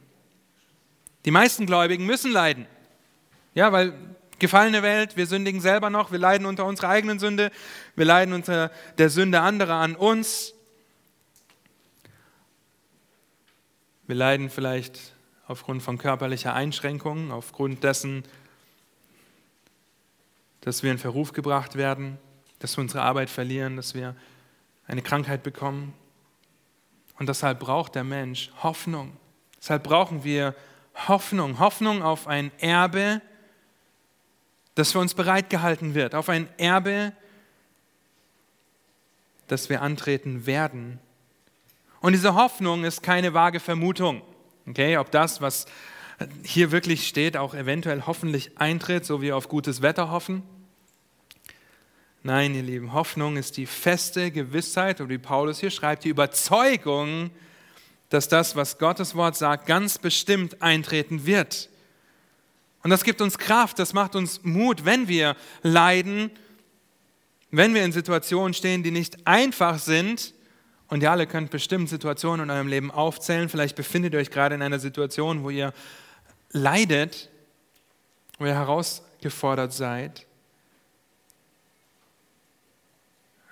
Die 1.24 1.30
meisten 1.30 1.66
Gläubigen 1.66 2.06
müssen 2.06 2.32
leiden. 2.32 2.66
Ja, 3.54 3.72
weil 3.72 3.94
gefallene 4.38 4.82
Welt, 4.82 5.16
wir 5.16 5.26
sündigen 5.26 5.60
selber 5.60 5.90
noch, 5.90 6.12
wir 6.12 6.18
leiden 6.18 6.46
unter 6.46 6.66
unserer 6.66 6.88
eigenen 6.88 7.18
Sünde, 7.18 7.50
wir 7.96 8.04
leiden 8.04 8.34
unter 8.34 8.70
der 8.98 9.08
Sünde 9.08 9.40
anderer 9.40 9.74
an 9.74 9.94
uns. 9.94 10.54
Wir 14.06 14.16
leiden 14.16 14.50
vielleicht 14.50 15.14
aufgrund 15.46 15.82
von 15.82 15.98
körperlicher 15.98 16.52
Einschränkungen, 16.54 17.30
aufgrund 17.30 17.84
dessen, 17.84 18.24
dass 20.60 20.82
wir 20.82 20.90
in 20.90 20.98
Verruf 20.98 21.32
gebracht 21.32 21.76
werden, 21.76 22.18
dass 22.58 22.76
wir 22.76 22.82
unsere 22.82 23.02
Arbeit 23.02 23.30
verlieren, 23.30 23.76
dass 23.76 23.94
wir 23.94 24.16
eine 24.86 25.02
Krankheit 25.02 25.42
bekommen. 25.42 25.94
Und 27.18 27.28
deshalb 27.28 27.60
braucht 27.60 27.94
der 27.94 28.04
Mensch 28.04 28.50
Hoffnung. 28.62 29.16
Deshalb 29.58 29.84
brauchen 29.84 30.24
wir 30.24 30.54
Hoffnung, 31.08 31.58
Hoffnung 31.58 32.02
auf 32.02 32.26
ein 32.26 32.50
Erbe, 32.58 33.20
das 34.74 34.92
für 34.92 34.98
uns 34.98 35.14
bereitgehalten 35.14 35.94
wird, 35.94 36.14
auf 36.14 36.28
ein 36.28 36.48
Erbe, 36.58 37.12
das 39.46 39.68
wir 39.68 39.82
antreten 39.82 40.46
werden. 40.46 40.98
Und 42.00 42.12
diese 42.12 42.34
Hoffnung 42.34 42.84
ist 42.84 43.02
keine 43.02 43.34
vage 43.34 43.60
Vermutung. 43.60 44.22
Okay, 44.66 44.96
ob 44.98 45.10
das, 45.10 45.40
was 45.40 45.66
hier 46.42 46.70
wirklich 46.70 47.06
steht, 47.06 47.36
auch 47.36 47.54
eventuell 47.54 48.06
hoffentlich 48.06 48.58
eintritt, 48.58 49.04
so 49.04 49.20
wie 49.20 49.26
wir 49.26 49.36
auf 49.36 49.48
gutes 49.48 49.82
Wetter 49.82 50.10
hoffen. 50.10 50.42
Nein, 52.26 52.54
ihr 52.54 52.62
Lieben, 52.62 52.94
Hoffnung 52.94 53.36
ist 53.36 53.58
die 53.58 53.66
feste 53.66 54.30
Gewissheit, 54.30 55.02
und 55.02 55.10
wie 55.10 55.18
Paulus 55.18 55.60
hier 55.60 55.70
schreibt, 55.70 56.04
die 56.04 56.08
Überzeugung, 56.08 57.30
dass 58.08 58.28
das, 58.28 58.56
was 58.56 58.78
Gottes 58.78 59.14
Wort 59.14 59.36
sagt, 59.36 59.66
ganz 59.66 59.98
bestimmt 59.98 60.62
eintreten 60.62 61.26
wird. 61.26 61.68
Und 62.82 62.88
das 62.88 63.04
gibt 63.04 63.20
uns 63.20 63.36
Kraft, 63.36 63.78
das 63.78 63.92
macht 63.92 64.16
uns 64.16 64.42
Mut, 64.42 64.86
wenn 64.86 65.06
wir 65.06 65.36
leiden, 65.62 66.30
wenn 67.50 67.74
wir 67.74 67.84
in 67.84 67.92
Situationen 67.92 68.54
stehen, 68.54 68.82
die 68.82 68.90
nicht 68.90 69.26
einfach 69.26 69.78
sind, 69.78 70.32
und 70.88 71.02
ihr 71.02 71.10
alle 71.10 71.26
könnt 71.26 71.50
bestimmt 71.50 71.90
Situationen 71.90 72.44
in 72.44 72.50
eurem 72.50 72.68
Leben 72.68 72.90
aufzählen. 72.90 73.50
Vielleicht 73.50 73.76
befindet 73.76 74.14
ihr 74.14 74.20
euch 74.20 74.30
gerade 74.30 74.54
in 74.54 74.62
einer 74.62 74.78
Situation, 74.78 75.42
wo 75.42 75.50
ihr 75.50 75.74
leidet, 76.52 77.28
wo 78.38 78.46
ihr 78.46 78.54
heraus, 78.54 79.02
gefordert 79.20 79.74
seid. 79.74 80.26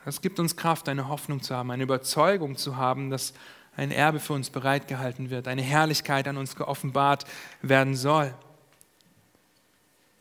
Es 0.05 0.21
gibt 0.21 0.41
uns 0.41 0.57
Kraft, 0.57 0.88
eine 0.88 1.09
Hoffnung 1.09 1.43
zu 1.43 1.55
haben, 1.55 1.71
eine 1.71 1.85
Überzeugung 1.85 2.57
zu 2.57 2.77
haben, 2.77 3.11
dass 3.11 3.35
ein 3.77 3.91
Erbe 3.91 4.21
für 4.21 4.33
uns 4.33 4.51
bereitgehalten 4.51 5.31
wird, 5.31 5.49
eine 5.49 5.62
Herrlichkeit 5.62 6.27
an 6.29 6.37
uns 6.37 6.57
geoffenbart 6.57 7.25
werden 7.62 7.95
soll. 7.95 8.35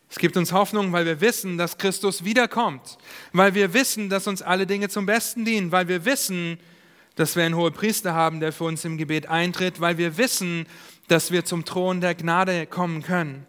Es 0.09 0.19
gibt 0.19 0.37
uns 0.37 0.51
Hoffnung, 0.51 0.91
weil 0.91 1.05
wir 1.05 1.21
wissen, 1.21 1.57
dass 1.57 1.77
Christus 1.77 2.23
wiederkommt, 2.23 2.97
weil 3.33 3.53
wir 3.53 3.73
wissen, 3.73 4.09
dass 4.09 4.27
uns 4.27 4.41
alle 4.41 4.67
Dinge 4.67 4.89
zum 4.89 5.05
Besten 5.05 5.45
dienen, 5.45 5.71
weil 5.71 5.87
wir 5.87 6.05
wissen, 6.05 6.59
dass 7.15 7.35
wir 7.35 7.43
einen 7.43 7.55
hohen 7.55 7.73
Priester 7.73 8.13
haben, 8.13 8.39
der 8.39 8.51
für 8.51 8.65
uns 8.65 8.85
im 8.85 8.97
Gebet 8.97 9.27
eintritt, 9.27 9.79
weil 9.79 9.97
wir 9.97 10.17
wissen, 10.17 10.67
dass 11.07 11.31
wir 11.31 11.43
zum 11.43 11.65
Thron 11.65 12.01
der 12.01 12.13
Gnade 12.15 12.67
kommen 12.67 13.03
können 13.03 13.47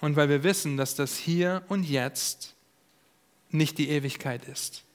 und 0.00 0.16
weil 0.16 0.28
wir 0.28 0.42
wissen, 0.42 0.76
dass 0.76 0.94
das 0.94 1.16
hier 1.16 1.62
und 1.68 1.84
jetzt 1.84 2.54
nicht 3.50 3.78
die 3.78 3.90
Ewigkeit 3.90 4.44
ist. 4.46 4.85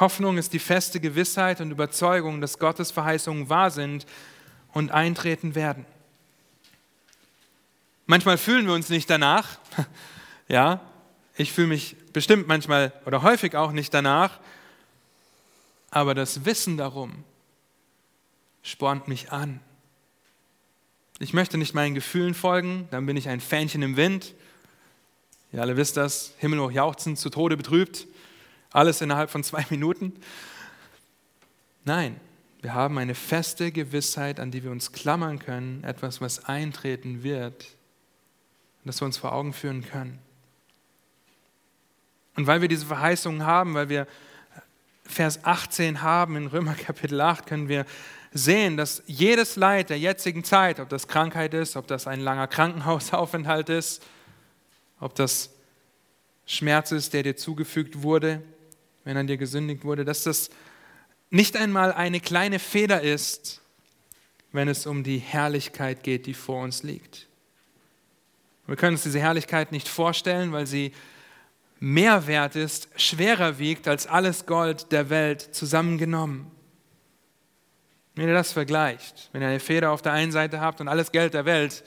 Hoffnung 0.00 0.38
ist 0.38 0.52
die 0.52 0.58
feste 0.58 1.00
Gewissheit 1.00 1.60
und 1.60 1.70
Überzeugung, 1.70 2.40
dass 2.40 2.58
Gottes 2.58 2.90
Verheißungen 2.90 3.48
wahr 3.48 3.70
sind 3.70 4.06
und 4.72 4.90
eintreten 4.90 5.54
werden. 5.54 5.84
Manchmal 8.06 8.38
fühlen 8.38 8.66
wir 8.66 8.74
uns 8.74 8.88
nicht 8.88 9.08
danach. 9.10 9.58
Ja, 10.48 10.80
ich 11.36 11.50
fühle 11.50 11.68
mich 11.68 11.96
bestimmt 12.12 12.46
manchmal 12.46 12.92
oder 13.06 13.22
häufig 13.22 13.56
auch 13.56 13.72
nicht 13.72 13.94
danach. 13.94 14.38
Aber 15.90 16.14
das 16.14 16.44
Wissen 16.44 16.76
darum 16.76 17.24
spornt 18.62 19.08
mich 19.08 19.32
an. 19.32 19.60
Ich 21.20 21.32
möchte 21.32 21.56
nicht 21.56 21.72
meinen 21.72 21.94
Gefühlen 21.94 22.34
folgen, 22.34 22.86
dann 22.90 23.06
bin 23.06 23.16
ich 23.16 23.28
ein 23.28 23.40
Fähnchen 23.40 23.80
im 23.80 23.96
Wind. 23.96 24.34
Ihr 25.52 25.62
alle 25.62 25.76
wisst 25.76 25.96
das, 25.96 26.34
himmelhoch 26.38 26.70
jauchzend, 26.70 27.18
zu 27.18 27.30
Tode 27.30 27.56
betrübt. 27.56 28.06
Alles 28.72 29.00
innerhalb 29.00 29.30
von 29.30 29.44
zwei 29.44 29.64
Minuten. 29.70 30.14
Nein, 31.84 32.20
wir 32.62 32.74
haben 32.74 32.96
eine 32.98 33.14
feste 33.14 33.72
Gewissheit, 33.72 34.38
an 34.38 34.50
die 34.50 34.62
wir 34.62 34.70
uns 34.70 34.92
klammern 34.92 35.38
können, 35.38 35.82
etwas, 35.84 36.20
was 36.20 36.44
eintreten 36.44 37.22
wird, 37.22 37.66
das 38.84 39.00
wir 39.00 39.06
uns 39.06 39.18
vor 39.18 39.32
Augen 39.32 39.52
führen 39.52 39.84
können. 39.84 40.18
Und 42.36 42.46
weil 42.46 42.60
wir 42.60 42.68
diese 42.68 42.86
Verheißungen 42.86 43.44
haben, 43.44 43.74
weil 43.74 43.88
wir 43.88 44.06
Vers 45.04 45.44
18 45.44 46.02
haben 46.02 46.36
in 46.36 46.46
Römer 46.46 46.74
Kapitel 46.74 47.20
8, 47.20 47.46
können 47.46 47.68
wir 47.68 47.84
sehen, 48.32 48.76
dass 48.76 49.02
jedes 49.06 49.56
Leid 49.56 49.90
der 49.90 49.98
jetzigen 49.98 50.44
Zeit, 50.44 50.80
ob 50.80 50.88
das 50.88 51.08
Krankheit 51.08 51.52
ist, 51.52 51.76
ob 51.76 51.86
das 51.86 52.06
ein 52.06 52.20
langer 52.20 52.46
Krankenhausaufenthalt 52.46 53.68
ist, 53.68 54.02
ob 55.00 55.14
das 55.14 55.50
Schmerz 56.46 56.92
ist, 56.92 57.12
der 57.12 57.24
dir 57.24 57.36
zugefügt 57.36 58.02
wurde, 58.02 58.42
wenn 59.04 59.16
an 59.16 59.26
dir 59.26 59.36
gesündigt 59.36 59.84
wurde, 59.84 60.04
dass 60.04 60.24
das 60.24 60.50
nicht 61.30 61.56
einmal 61.56 61.92
eine 61.92 62.20
kleine 62.20 62.58
Feder 62.58 63.00
ist, 63.00 63.60
wenn 64.52 64.68
es 64.68 64.86
um 64.86 65.02
die 65.02 65.18
Herrlichkeit 65.18 66.02
geht, 66.02 66.26
die 66.26 66.34
vor 66.34 66.62
uns 66.62 66.82
liegt. 66.82 67.26
Wir 68.66 68.76
können 68.76 68.94
uns 68.94 69.02
diese 69.02 69.18
Herrlichkeit 69.18 69.72
nicht 69.72 69.88
vorstellen, 69.88 70.52
weil 70.52 70.66
sie 70.66 70.92
mehr 71.80 72.26
wert 72.26 72.54
ist, 72.54 72.88
schwerer 72.96 73.58
wiegt 73.58 73.88
als 73.88 74.06
alles 74.06 74.46
Gold 74.46 74.92
der 74.92 75.10
Welt 75.10 75.40
zusammengenommen. 75.40 76.50
Wenn 78.14 78.28
ihr 78.28 78.34
das 78.34 78.52
vergleicht, 78.52 79.30
wenn 79.32 79.42
ihr 79.42 79.48
eine 79.48 79.60
Feder 79.60 79.90
auf 79.90 80.02
der 80.02 80.12
einen 80.12 80.32
Seite 80.32 80.60
habt 80.60 80.80
und 80.80 80.88
alles 80.88 81.10
Geld 81.10 81.34
der 81.34 81.44
Welt 81.44 81.82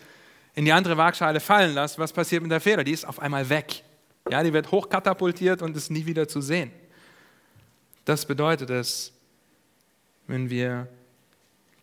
in 0.56 0.66
die 0.66 0.74
andere 0.74 0.98
Waagschale 0.98 1.40
fallen 1.40 1.74
lasst, 1.76 2.00
was 2.00 2.12
passiert 2.12 2.42
mit 2.42 2.52
der 2.52 2.62
Feder? 2.62 2.84
Die 2.84 2.92
ist 2.92 3.06
auf 3.06 3.20
einmal 3.20 3.48
weg. 3.50 3.84
Ja, 4.30 4.42
die 4.42 4.52
wird 4.52 4.72
hochkatapultiert 4.72 5.62
und 5.62 5.78
ist 5.78 5.92
nie 5.92 6.06
wieder 6.06 6.28
zu 6.28 6.42
sehen. 6.42 6.72
Das 8.06 8.26
bedeutet 8.26 8.70
es, 8.70 9.14
wenn 10.28 10.50
wir 10.50 10.88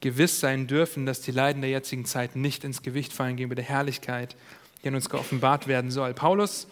gewiss 0.00 0.40
sein 0.40 0.66
dürfen, 0.66 1.06
dass 1.06 1.20
die 1.20 1.30
Leiden 1.30 1.62
der 1.62 1.70
jetzigen 1.70 2.04
Zeit 2.04 2.36
nicht 2.36 2.64
ins 2.64 2.82
Gewicht 2.82 3.12
fallen 3.12 3.36
gegenüber 3.36 3.54
der 3.54 3.64
Herrlichkeit, 3.64 4.36
die 4.82 4.88
an 4.88 4.94
uns 4.94 5.08
geoffenbart 5.08 5.68
werden 5.68 5.90
soll. 5.90 6.14
Paulus 6.14 6.66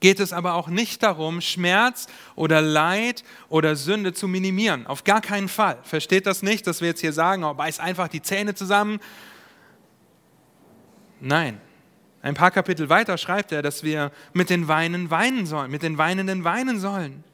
geht 0.00 0.20
es 0.20 0.32
aber 0.32 0.54
auch 0.54 0.68
nicht 0.68 1.02
darum, 1.02 1.40
Schmerz 1.42 2.06
oder 2.34 2.62
Leid 2.62 3.22
oder 3.48 3.76
Sünde 3.76 4.14
zu 4.14 4.26
minimieren. 4.26 4.86
Auf 4.86 5.04
gar 5.04 5.20
keinen 5.20 5.48
Fall. 5.48 5.78
Versteht 5.82 6.26
das 6.26 6.42
nicht, 6.42 6.66
dass 6.66 6.80
wir 6.80 6.88
jetzt 6.88 7.00
hier 7.00 7.12
sagen, 7.12 7.44
oh, 7.44 7.54
beiß 7.54 7.78
einfach 7.78 8.08
die 8.08 8.22
Zähne 8.22 8.54
zusammen. 8.54 9.00
Nein. 11.20 11.60
Ein 12.22 12.34
paar 12.34 12.50
Kapitel 12.50 12.88
weiter 12.88 13.16
schreibt 13.16 13.52
er, 13.52 13.62
dass 13.62 13.82
wir 13.82 14.12
mit 14.32 14.50
den 14.50 14.68
Weinen 14.68 15.10
weinen 15.10 15.46
sollen, 15.46 15.70
mit 15.70 15.82
den 15.82 15.96
Weinenden 15.96 16.44
weinen 16.44 16.78
sollen. 16.78 17.24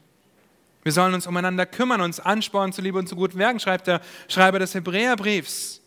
Wir 0.87 0.92
sollen 0.92 1.14
uns 1.14 1.27
umeinander 1.27 1.66
kümmern, 1.66 2.01
uns 2.01 2.20
anspornen 2.20 2.72
zu 2.72 2.81
Liebe 2.81 2.96
und 2.96 3.09
zu 3.09 3.16
guten 3.16 3.38
Werken, 3.38 3.59
schreibt 3.59 3.88
der 3.88 4.01
Schreiber 4.29 4.61
des 4.61 4.72
Hebräerbriefs. 4.72 5.81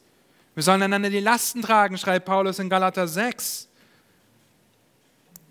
Wir 0.56 0.62
sollen 0.62 0.82
einander 0.82 1.10
die 1.10 1.22
Lasten 1.22 1.62
tragen, 1.62 1.98
schreibt 1.98 2.26
Paulus 2.26 2.60
in 2.60 2.68
Galater 2.68 3.08
6. 3.08 3.70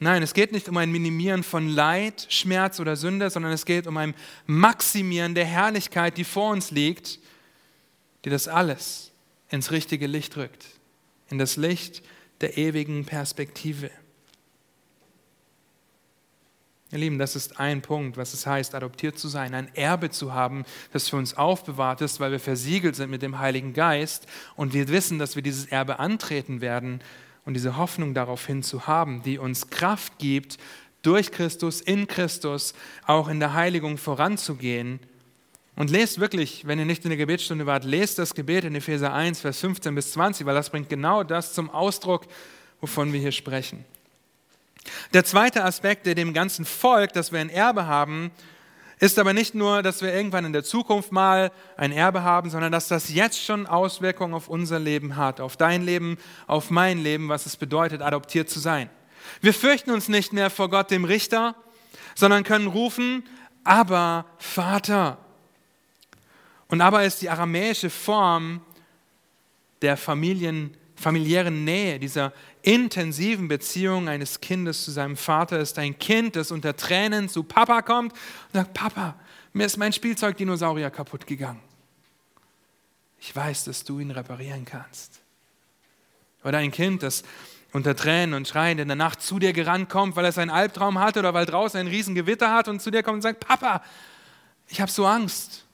Nein, 0.01 0.23
es 0.23 0.35
geht 0.35 0.53
nicht 0.53 0.69
um 0.69 0.77
ein 0.77 0.93
Minimieren 0.93 1.43
von 1.43 1.67
Leid, 1.67 2.27
Schmerz 2.29 2.79
oder 2.79 2.95
Sünde, 2.95 3.31
sondern 3.31 3.53
es 3.53 3.65
geht 3.65 3.87
um 3.87 3.97
ein 3.97 4.15
Maximieren 4.45 5.35
der 5.35 5.47
Herrlichkeit, 5.47 6.19
die 6.19 6.25
vor 6.25 6.51
uns 6.51 6.71
liegt, 6.71 7.19
die 8.27 8.31
das 8.31 8.49
alles 8.49 9.13
ins 9.49 9.71
richtige 9.71 10.09
Licht 10.09 10.37
rückt, 10.37 10.67
in 11.31 11.39
das 11.39 11.57
Licht 11.57 12.03
der 12.43 12.59
ewigen 12.59 13.07
Perspektive. 13.07 13.91
Ihr 16.91 16.99
Lieben, 16.99 17.19
das 17.19 17.37
ist 17.37 17.61
ein 17.61 17.83
Punkt, 17.83 18.17
was 18.17 18.33
es 18.33 18.47
heißt, 18.47 18.75
adoptiert 18.75 19.19
zu 19.19 19.29
sein, 19.29 19.55
ein 19.55 19.69
Erbe 19.75 20.09
zu 20.09 20.33
haben, 20.33 20.65
das 20.91 21.11
für 21.11 21.17
uns 21.17 21.37
aufbewahrt 21.37 22.01
ist, 22.01 22.19
weil 22.19 22.33
wir 22.33 22.41
versiegelt 22.41 22.97
sind 22.97 23.11
mit 23.11 23.21
dem 23.21 23.39
Heiligen 23.39 23.75
Geist 23.75 24.27
und 24.57 24.73
wir 24.73 24.89
wissen, 24.89 25.19
dass 25.19 25.37
wir 25.37 25.43
dieses 25.43 25.67
Erbe 25.67 25.99
antreten 25.99 26.63
werden 26.63 27.01
und 27.45 27.53
diese 27.53 27.77
Hoffnung 27.77 28.15
darauf 28.15 28.47
hin 28.47 28.63
zu 28.63 28.87
haben, 28.87 29.23
die 29.23 29.37
uns 29.37 29.69
Kraft 29.69 30.19
gibt, 30.19 30.57
durch 31.03 31.31
Christus, 31.31 31.83
in 31.83 32.07
Christus, 32.07 32.73
auch 33.07 33.29
in 33.29 33.39
der 33.39 33.53
Heiligung 33.53 33.99
voranzugehen. 33.99 34.99
Und 35.77 35.91
lest 35.91 36.19
wirklich, 36.21 36.67
wenn 36.67 36.79
ihr 36.79 36.87
nicht 36.87 37.05
in 37.05 37.11
der 37.11 37.19
Gebetsstunde 37.19 37.67
wart, 37.67 37.85
lest 37.85 38.19
das 38.19 38.35
Gebet 38.35 38.65
in 38.65 38.75
Epheser 38.75 39.13
1, 39.13 39.41
Vers 39.41 39.61
15 39.61 39.95
bis 39.95 40.13
20, 40.13 40.47
weil 40.47 40.55
das 40.55 40.71
bringt 40.71 40.89
genau 40.89 41.23
das 41.23 41.53
zum 41.53 41.71
Ausdruck, 41.71 42.27
wovon 42.81 43.13
wir 43.13 43.21
hier 43.21 43.33
sprechen. 43.33 43.85
Der 45.13 45.25
zweite 45.25 45.65
Aspekt, 45.65 46.07
der 46.07 46.15
dem 46.15 46.33
ganzen 46.33 46.65
Volk, 46.65 47.13
dass 47.13 47.33
wir 47.33 47.41
ein 47.41 47.51
Erbe 47.51 47.87
haben, 47.87 48.31
ist 49.01 49.19
aber 49.19 49.33
nicht 49.33 49.55
nur, 49.55 49.83
dass 49.83 50.03
wir 50.03 50.13
irgendwann 50.13 50.45
in 50.45 50.53
der 50.53 50.65
Zukunft 50.65 51.13
mal 51.13 51.53
ein 51.77 51.93
Erbe 51.93 52.23
haben, 52.23 52.51
sondern 52.51 52.73
dass 52.73 52.89
das 52.89 53.13
jetzt 53.13 53.43
schon 53.43 53.67
Auswirkungen 53.67 54.35
auf 54.35 54.49
unser 54.49 54.79
Leben 54.79 55.17
hat, 55.17 55.41
auf 55.41 55.57
dein 55.57 55.83
Leben, 55.83 56.19
auf 56.47 56.71
mein 56.71 56.99
Leben, 56.99 57.29
was 57.29 57.47
es 57.47 57.57
bedeutet, 57.57 58.03
adoptiert 58.03 58.51
zu 58.51 58.59
sein. 58.59 58.91
Wir 59.41 59.55
fürchten 59.55 59.91
uns 59.91 60.09
nicht 60.09 60.33
mehr 60.33 60.51
vor 60.51 60.69
Gott, 60.69 60.91
dem 60.91 61.05
Richter, 61.05 61.55
sondern 62.15 62.43
können 62.43 62.67
rufen, 62.67 63.25
aber 63.63 64.25
Vater. 64.39 65.19
Und 66.69 66.81
aber 66.81 67.05
ist 67.05 67.23
die 67.23 67.31
aramäische 67.31 67.91
Form 67.91 68.61
der 69.81 69.97
Familien, 69.97 70.77
familiären 70.97 71.65
Nähe, 71.65 71.99
dieser 71.99 72.33
intensiven 72.63 73.49
Beziehung 73.49 74.09
eines 74.09 74.41
Kindes 74.41 74.85
zu 74.85 74.91
seinem 74.91 75.17
Vater 75.17 75.59
ist 75.59 75.79
ein 75.79 75.99
Kind, 75.99 76.37
das 76.37 76.51
unter 76.51 76.77
Tränen 76.77 77.29
zu 77.29 77.43
Papa 77.43 77.83
kommt 77.83 78.13
und 78.13 78.55
sagt, 78.55 78.75
Papa, 78.75 79.17
mir 79.53 79.67
ist 79.67 79.77
mein 79.77 79.93
Spielzeugdinosaurier 79.93 80.91
kaputt 80.91 81.27
gegangen. 81.27 81.61
Ich 83.21 83.35
weiß, 83.35 83.65
dass 83.65 83.85
du 83.85 83.99
ihn 83.99 84.11
reparieren 84.11 84.65
kannst. 84.65 85.21
Oder 86.45 86.59
ein 86.59 86.71
Kind, 86.71 87.03
das 87.03 87.25
unter 87.73 87.95
Tränen 87.95 88.35
und 88.35 88.49
Schreien 88.49 88.79
in 88.79 88.89
der 88.89 88.97
Nacht 88.97 89.21
zu 89.21 89.39
dir 89.39 89.53
gerannt 89.53 89.91
kommt, 89.91 90.17
weil 90.17 90.25
es 90.25 90.39
einen 90.39 90.51
Albtraum 90.51 90.99
hat 90.99 91.17
oder 91.17 91.35
weil 91.35 91.47
draußen 91.47 91.79
ein 91.79 91.89
Riesengewitter 91.89 92.53
hat 92.53 92.69
und 92.69 92.81
zu 92.81 92.91
dir 92.91 93.03
kommt 93.03 93.17
und 93.17 93.23
sagt, 93.23 93.41
Papa, 93.41 93.83
ich 94.69 94.81
habe 94.81 94.91
so 94.91 95.07
Angst. 95.07 95.65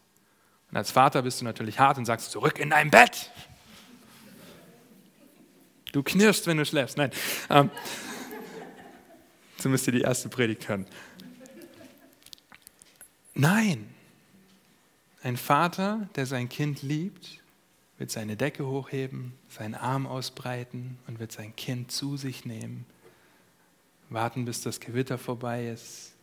Und 0.70 0.76
als 0.76 0.90
Vater 0.90 1.22
bist 1.22 1.40
du 1.40 1.44
natürlich 1.44 1.78
hart 1.78 1.98
und 1.98 2.04
sagst, 2.04 2.32
zurück 2.32 2.58
in 2.58 2.70
dein 2.70 2.90
Bett. 2.90 3.30
Du 5.94 6.02
knirschst, 6.02 6.48
wenn 6.48 6.56
du 6.56 6.66
schläfst. 6.66 6.96
Nein. 6.96 7.12
Ähm, 7.48 7.70
so 9.58 9.68
müsst 9.68 9.86
ihr 9.86 9.92
die 9.92 10.00
erste 10.00 10.28
Predigt 10.28 10.68
hören. 10.68 10.86
Nein. 13.32 13.86
Ein 15.22 15.36
Vater, 15.36 16.08
der 16.16 16.26
sein 16.26 16.48
Kind 16.48 16.82
liebt, 16.82 17.40
wird 17.96 18.10
seine 18.10 18.36
Decke 18.36 18.66
hochheben, 18.66 19.34
seinen 19.48 19.76
Arm 19.76 20.08
ausbreiten 20.08 20.98
und 21.06 21.20
wird 21.20 21.30
sein 21.30 21.54
Kind 21.54 21.92
zu 21.92 22.16
sich 22.16 22.44
nehmen. 22.44 22.86
Warten, 24.10 24.46
bis 24.46 24.62
das 24.62 24.80
Gewitter 24.80 25.16
vorbei 25.16 25.68
ist. 25.68 26.14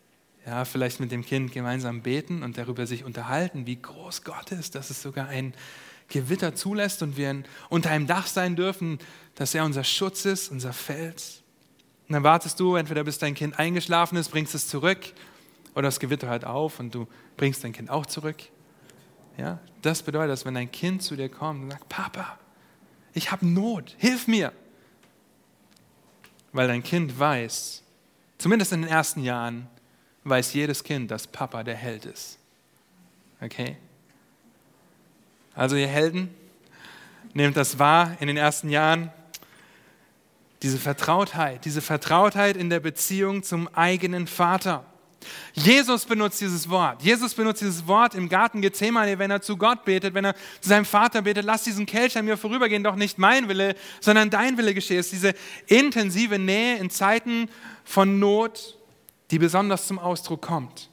Ja, 0.45 0.65
vielleicht 0.65 0.99
mit 0.99 1.13
dem 1.13 1.23
Kind 1.23 1.53
gemeinsam 1.53 2.01
beten 2.01 2.43
und 2.43 2.57
darüber 2.57 2.85
sich 2.85 3.05
unterhalten, 3.05 3.65
wie 3.65 3.81
groß 3.81 4.25
Gott 4.25 4.51
ist, 4.51 4.75
dass 4.75 4.89
es 4.89 5.01
sogar 5.01 5.29
ein 5.29 5.53
Gewitter 6.11 6.53
zulässt 6.53 7.01
und 7.01 7.17
wir 7.17 7.43
unter 7.69 7.89
einem 7.89 8.07
Dach 8.07 8.27
sein 8.27 8.55
dürfen, 8.55 8.99
dass 9.35 9.55
er 9.55 9.65
unser 9.65 9.83
Schutz 9.83 10.25
ist, 10.25 10.51
unser 10.51 10.73
Fels. 10.73 11.41
Und 12.07 12.13
dann 12.13 12.23
wartest 12.23 12.59
du, 12.59 12.75
entweder 12.75 13.03
bis 13.03 13.17
dein 13.17 13.33
Kind 13.33 13.57
eingeschlafen 13.57 14.17
ist, 14.17 14.29
bringst 14.29 14.53
es 14.53 14.67
zurück, 14.67 14.99
oder 15.73 15.83
das 15.83 15.99
Gewitter 15.99 16.27
hört 16.27 16.45
auf 16.45 16.79
und 16.79 16.93
du 16.93 17.07
bringst 17.37 17.63
dein 17.63 17.73
Kind 17.73 17.89
auch 17.89 18.05
zurück. 18.05 18.37
Ja, 19.37 19.59
das 19.81 20.03
bedeutet, 20.03 20.31
dass 20.31 20.45
wenn 20.45 20.53
dein 20.53 20.71
Kind 20.71 21.01
zu 21.01 21.15
dir 21.15 21.29
kommt 21.29 21.63
und 21.63 21.71
sagt, 21.71 21.87
Papa, 21.89 22.37
ich 23.13 23.31
habe 23.31 23.45
Not, 23.45 23.95
hilf 23.97 24.27
mir. 24.27 24.51
Weil 26.51 26.67
dein 26.67 26.83
Kind 26.83 27.17
weiß, 27.17 27.81
zumindest 28.37 28.73
in 28.73 28.81
den 28.81 28.91
ersten 28.91 29.23
Jahren, 29.23 29.67
weiß 30.25 30.53
jedes 30.53 30.83
Kind, 30.83 31.09
dass 31.09 31.27
Papa 31.27 31.63
der 31.63 31.75
Held 31.75 32.05
ist. 32.05 32.37
Okay? 33.39 33.77
Also 35.53 35.75
ihr 35.75 35.87
Helden, 35.87 36.33
nehmt 37.33 37.57
das 37.57 37.79
wahr 37.79 38.15
in 38.19 38.27
den 38.27 38.37
ersten 38.37 38.69
Jahren. 38.69 39.11
Diese 40.61 40.77
Vertrautheit, 40.77 41.65
diese 41.65 41.81
Vertrautheit 41.81 42.55
in 42.55 42.69
der 42.69 42.79
Beziehung 42.79 43.43
zum 43.43 43.67
eigenen 43.73 44.27
Vater. 44.27 44.85
Jesus 45.53 46.05
benutzt 46.05 46.41
dieses 46.41 46.69
Wort. 46.69 47.01
Jesus 47.03 47.33
benutzt 47.33 47.61
dieses 47.61 47.85
Wort 47.87 48.15
im 48.15 48.29
Garten 48.29 48.61
Gethsemane, 48.61 49.19
wenn 49.19 49.29
er 49.29 49.41
zu 49.41 49.57
Gott 49.57 49.85
betet, 49.85 50.13
wenn 50.13 50.25
er 50.25 50.35
zu 50.61 50.69
seinem 50.69 50.85
Vater 50.85 51.21
betet, 51.21 51.45
lass 51.45 51.63
diesen 51.63 51.85
Kelch 51.85 52.17
an 52.17 52.25
mir 52.25 52.37
vorübergehen, 52.37 52.83
doch 52.83 52.95
nicht 52.95 53.17
mein 53.17 53.47
Wille, 53.47 53.75
sondern 53.99 54.29
dein 54.29 54.57
Wille 54.57 54.73
geschehe. 54.73 54.99
Es 54.99 55.07
ist 55.07 55.13
diese 55.13 55.33
intensive 55.67 56.39
Nähe 56.39 56.77
in 56.77 56.89
Zeiten 56.89 57.49
von 57.83 58.19
Not, 58.19 58.77
die 59.29 59.39
besonders 59.39 59.87
zum 59.87 59.99
Ausdruck 59.99 60.41
kommt. 60.41 60.89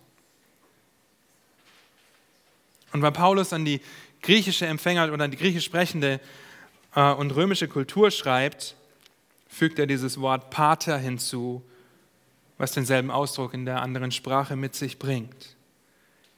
Und 2.93 3.03
weil 3.03 3.13
Paulus 3.13 3.53
an 3.53 3.65
die 3.65 3.81
griechische 4.23 4.67
Empfänger 4.67 5.13
oder 5.13 5.25
an 5.25 5.31
die 5.31 5.37
griechisch 5.37 5.65
sprechende 5.65 6.21
äh, 6.95 7.13
und 7.13 7.31
römische 7.33 7.69
Kultur 7.69 8.11
schreibt, 8.11 8.77
fügt 9.49 9.79
er 9.79 9.87
dieses 9.87 10.21
Wort 10.21 10.51
Pater 10.51 10.99
hinzu, 10.99 11.63
was 12.59 12.73
denselben 12.73 13.11
Ausdruck 13.11 13.55
in 13.55 13.65
der 13.65 13.83
anderen 13.83 14.13
Sprache 14.13 14.57
mit 14.57 14.75
sich 14.75 14.99
bringt. 14.99 15.57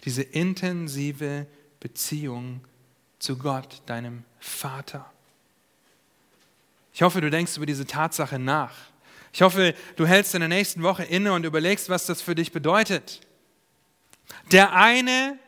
Diese 0.04 0.22
intensive 0.22 1.46
Beziehung 1.80 2.60
zu 3.18 3.36
Gott, 3.36 3.82
deinem 3.86 4.24
Vater. 4.38 5.10
Ich 6.92 7.02
hoffe, 7.02 7.20
du 7.20 7.30
denkst 7.30 7.56
über 7.56 7.66
diese 7.66 7.86
Tatsache 7.86 8.38
nach. 8.38 8.74
Ich 9.32 9.42
hoffe, 9.42 9.74
du 9.96 10.06
hältst 10.06 10.34
in 10.34 10.40
der 10.40 10.48
nächsten 10.48 10.82
Woche 10.82 11.04
inne 11.04 11.32
und 11.32 11.44
überlegst, 11.44 11.88
was 11.88 12.06
das 12.06 12.20
für 12.20 12.34
dich 12.34 12.52
bedeutet. 12.52 13.20
Der 14.52 14.74
eine, 14.74 15.38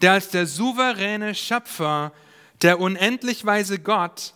der 0.00 0.12
als 0.12 0.28
der 0.30 0.46
souveräne 0.46 1.34
Schöpfer, 1.34 2.12
der 2.62 2.80
unendlich 2.80 3.44
weise 3.44 3.78
Gott, 3.78 4.34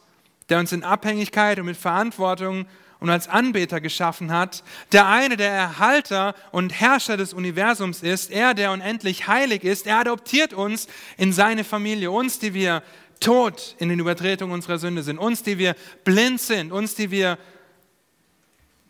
der 0.48 0.58
uns 0.58 0.72
in 0.72 0.84
Abhängigkeit 0.84 1.58
und 1.58 1.66
mit 1.66 1.76
Verantwortung 1.76 2.66
und 3.00 3.10
als 3.10 3.28
Anbeter 3.28 3.80
geschaffen 3.80 4.32
hat, 4.32 4.62
der 4.92 5.06
eine 5.06 5.36
der 5.36 5.50
Erhalter 5.50 6.34
und 6.52 6.70
Herrscher 6.70 7.16
des 7.16 7.34
Universums 7.34 8.02
ist, 8.02 8.30
er, 8.30 8.54
der 8.54 8.72
unendlich 8.72 9.26
heilig 9.26 9.64
ist, 9.64 9.86
er 9.86 9.98
adoptiert 9.98 10.52
uns 10.54 10.86
in 11.16 11.32
seine 11.32 11.64
Familie, 11.64 12.10
uns, 12.10 12.38
die 12.38 12.54
wir 12.54 12.82
tot 13.20 13.76
in 13.78 13.88
den 13.88 13.98
Übertretungen 13.98 14.54
unserer 14.54 14.78
Sünde 14.78 15.02
sind, 15.02 15.18
uns, 15.18 15.42
die 15.42 15.58
wir 15.58 15.76
blind 16.04 16.40
sind, 16.40 16.72
uns, 16.72 16.94
die 16.94 17.10
wir 17.10 17.38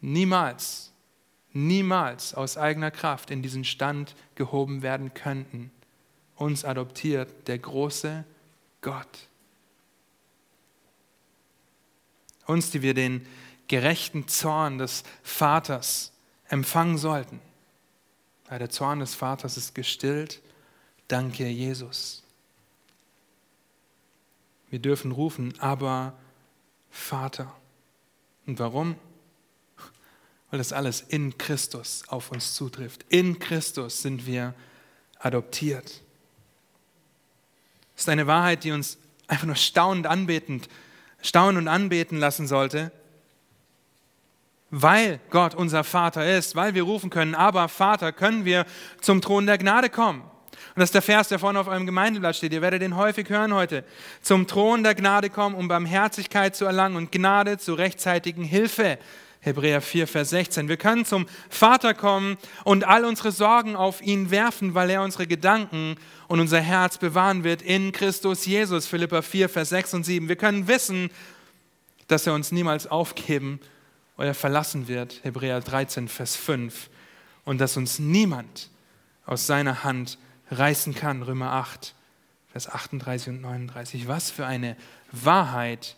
niemals, 0.00 0.92
niemals 1.52 2.34
aus 2.34 2.56
eigener 2.56 2.90
Kraft 2.90 3.30
in 3.30 3.42
diesen 3.42 3.64
Stand 3.64 4.14
gehoben 4.34 4.82
werden 4.82 5.14
könnten. 5.14 5.70
Uns 6.36 6.64
adoptiert 6.64 7.48
der 7.48 7.58
große 7.58 8.24
Gott. 8.80 9.28
Uns, 12.46 12.70
die 12.70 12.82
wir 12.82 12.94
den 12.94 13.26
gerechten 13.68 14.28
Zorn 14.28 14.78
des 14.78 15.04
Vaters 15.22 16.12
empfangen 16.48 16.98
sollten. 16.98 17.40
Weil 18.48 18.58
der 18.58 18.70
Zorn 18.70 19.00
des 19.00 19.14
Vaters 19.14 19.56
ist 19.56 19.74
gestillt. 19.74 20.42
Danke, 21.08 21.46
Jesus. 21.46 22.22
Wir 24.68 24.78
dürfen 24.78 25.12
rufen, 25.12 25.58
aber 25.60 26.14
Vater. 26.90 27.54
Und 28.46 28.58
warum? 28.58 28.96
weil 30.54 30.58
das 30.58 30.72
alles 30.72 31.00
in 31.00 31.36
Christus 31.36 32.04
auf 32.06 32.30
uns 32.30 32.54
zutrifft. 32.54 33.04
In 33.08 33.40
Christus 33.40 34.02
sind 34.02 34.24
wir 34.24 34.54
adoptiert. 35.18 36.03
Das 37.94 38.04
ist 38.04 38.08
eine 38.08 38.26
Wahrheit, 38.26 38.64
die 38.64 38.72
uns 38.72 38.98
einfach 39.26 39.46
nur 39.46 39.56
staunend 39.56 40.06
anbetend, 40.06 40.68
staunen 41.22 41.62
und 41.62 41.68
anbeten 41.68 42.18
lassen 42.18 42.46
sollte, 42.46 42.92
weil 44.70 45.20
Gott 45.30 45.54
unser 45.54 45.84
Vater 45.84 46.36
ist, 46.36 46.56
weil 46.56 46.74
wir 46.74 46.82
rufen 46.82 47.08
können, 47.10 47.34
aber 47.34 47.68
Vater, 47.68 48.12
können 48.12 48.44
wir 48.44 48.66
zum 49.00 49.20
Thron 49.20 49.46
der 49.46 49.58
Gnade 49.58 49.88
kommen. 49.88 50.22
Und 50.22 50.80
das 50.80 50.88
ist 50.88 50.94
der 50.94 51.02
Vers, 51.02 51.28
der 51.28 51.38
vorne 51.38 51.60
auf 51.60 51.68
eurem 51.68 51.86
Gemeindeblatt 51.86 52.34
steht. 52.34 52.52
Ihr 52.52 52.62
werdet 52.62 52.82
den 52.82 52.96
häufig 52.96 53.28
hören 53.28 53.54
heute. 53.54 53.84
Zum 54.22 54.48
Thron 54.48 54.82
der 54.82 54.96
Gnade 54.96 55.30
kommen, 55.30 55.54
um 55.54 55.68
Barmherzigkeit 55.68 56.56
zu 56.56 56.64
erlangen 56.64 56.96
und 56.96 57.12
Gnade 57.12 57.58
zur 57.58 57.78
rechtzeitigen 57.78 58.42
Hilfe. 58.42 58.98
Hebräer 59.44 59.82
4, 59.82 60.06
Vers 60.08 60.30
16. 60.30 60.68
Wir 60.68 60.78
können 60.78 61.04
zum 61.04 61.26
Vater 61.50 61.92
kommen 61.92 62.38
und 62.64 62.84
all 62.84 63.04
unsere 63.04 63.30
Sorgen 63.30 63.76
auf 63.76 64.00
ihn 64.00 64.30
werfen, 64.30 64.74
weil 64.74 64.88
er 64.88 65.02
unsere 65.02 65.26
Gedanken 65.26 65.96
und 66.28 66.40
unser 66.40 66.60
Herz 66.60 66.96
bewahren 66.96 67.44
wird 67.44 67.60
in 67.60 67.92
Christus 67.92 68.46
Jesus. 68.46 68.86
Philippa 68.86 69.20
4, 69.20 69.50
Vers 69.50 69.68
6 69.68 69.94
und 69.94 70.04
7. 70.04 70.28
Wir 70.30 70.36
können 70.36 70.66
wissen, 70.66 71.10
dass 72.08 72.26
er 72.26 72.32
uns 72.32 72.52
niemals 72.52 72.86
aufgeben 72.86 73.60
oder 74.16 74.32
verlassen 74.32 74.88
wird. 74.88 75.20
Hebräer 75.24 75.60
13, 75.60 76.08
Vers 76.08 76.36
5. 76.36 76.88
Und 77.44 77.60
dass 77.60 77.76
uns 77.76 77.98
niemand 77.98 78.70
aus 79.26 79.46
seiner 79.46 79.84
Hand 79.84 80.16
reißen 80.50 80.94
kann. 80.94 81.22
Römer 81.22 81.52
8, 81.52 81.94
Vers 82.50 82.70
38 82.70 83.28
und 83.28 83.42
39. 83.42 84.08
Was 84.08 84.30
für 84.30 84.46
eine 84.46 84.78
Wahrheit 85.12 85.96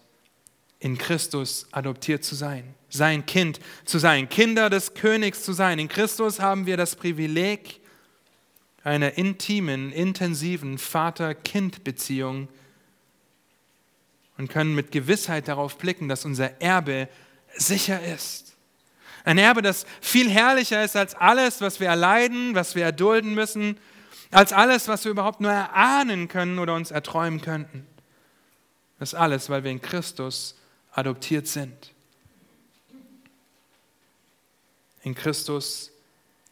in 0.78 0.98
Christus 0.98 1.68
adoptiert 1.72 2.24
zu 2.24 2.34
sein, 2.34 2.74
sein 2.96 3.26
Kind 3.26 3.60
zu 3.84 3.98
sein, 3.98 4.28
Kinder 4.28 4.70
des 4.70 4.94
Königs 4.94 5.42
zu 5.44 5.52
sein. 5.52 5.78
In 5.78 5.88
Christus 5.88 6.40
haben 6.40 6.66
wir 6.66 6.76
das 6.76 6.96
Privileg 6.96 7.80
einer 8.82 9.18
intimen, 9.18 9.92
intensiven 9.92 10.78
Vater-Kind-Beziehung 10.78 12.48
und 14.38 14.48
können 14.48 14.74
mit 14.74 14.92
Gewissheit 14.92 15.48
darauf 15.48 15.78
blicken, 15.78 16.08
dass 16.08 16.24
unser 16.24 16.60
Erbe 16.60 17.08
sicher 17.56 18.00
ist. 18.04 18.56
Ein 19.24 19.38
Erbe, 19.38 19.60
das 19.60 19.86
viel 20.00 20.30
herrlicher 20.30 20.84
ist 20.84 20.94
als 20.94 21.16
alles, 21.16 21.60
was 21.60 21.80
wir 21.80 21.88
erleiden, 21.88 22.54
was 22.54 22.76
wir 22.76 22.84
erdulden 22.84 23.34
müssen, 23.34 23.76
als 24.30 24.52
alles, 24.52 24.86
was 24.86 25.04
wir 25.04 25.10
überhaupt 25.10 25.40
nur 25.40 25.50
erahnen 25.50 26.28
können 26.28 26.60
oder 26.60 26.74
uns 26.74 26.92
erträumen 26.92 27.40
könnten. 27.40 27.86
Das 29.00 29.14
alles, 29.14 29.50
weil 29.50 29.64
wir 29.64 29.70
in 29.72 29.82
Christus 29.82 30.56
adoptiert 30.92 31.48
sind. 31.48 31.92
In 35.06 35.14
Christus 35.14 35.92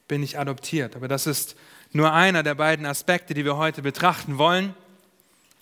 bin 0.07 0.23
ich 0.23 0.39
adoptiert. 0.39 0.95
Aber 0.95 1.09
das 1.09 1.27
ist 1.27 1.57
nur 1.91 2.13
einer 2.13 2.45
der 2.45 2.55
beiden 2.55 2.87
Aspekte, 2.87 3.35
die 3.35 3.45
wir 3.45 3.57
heute 3.57 3.83
betrachten 3.83 4.39
wollen. 4.39 4.75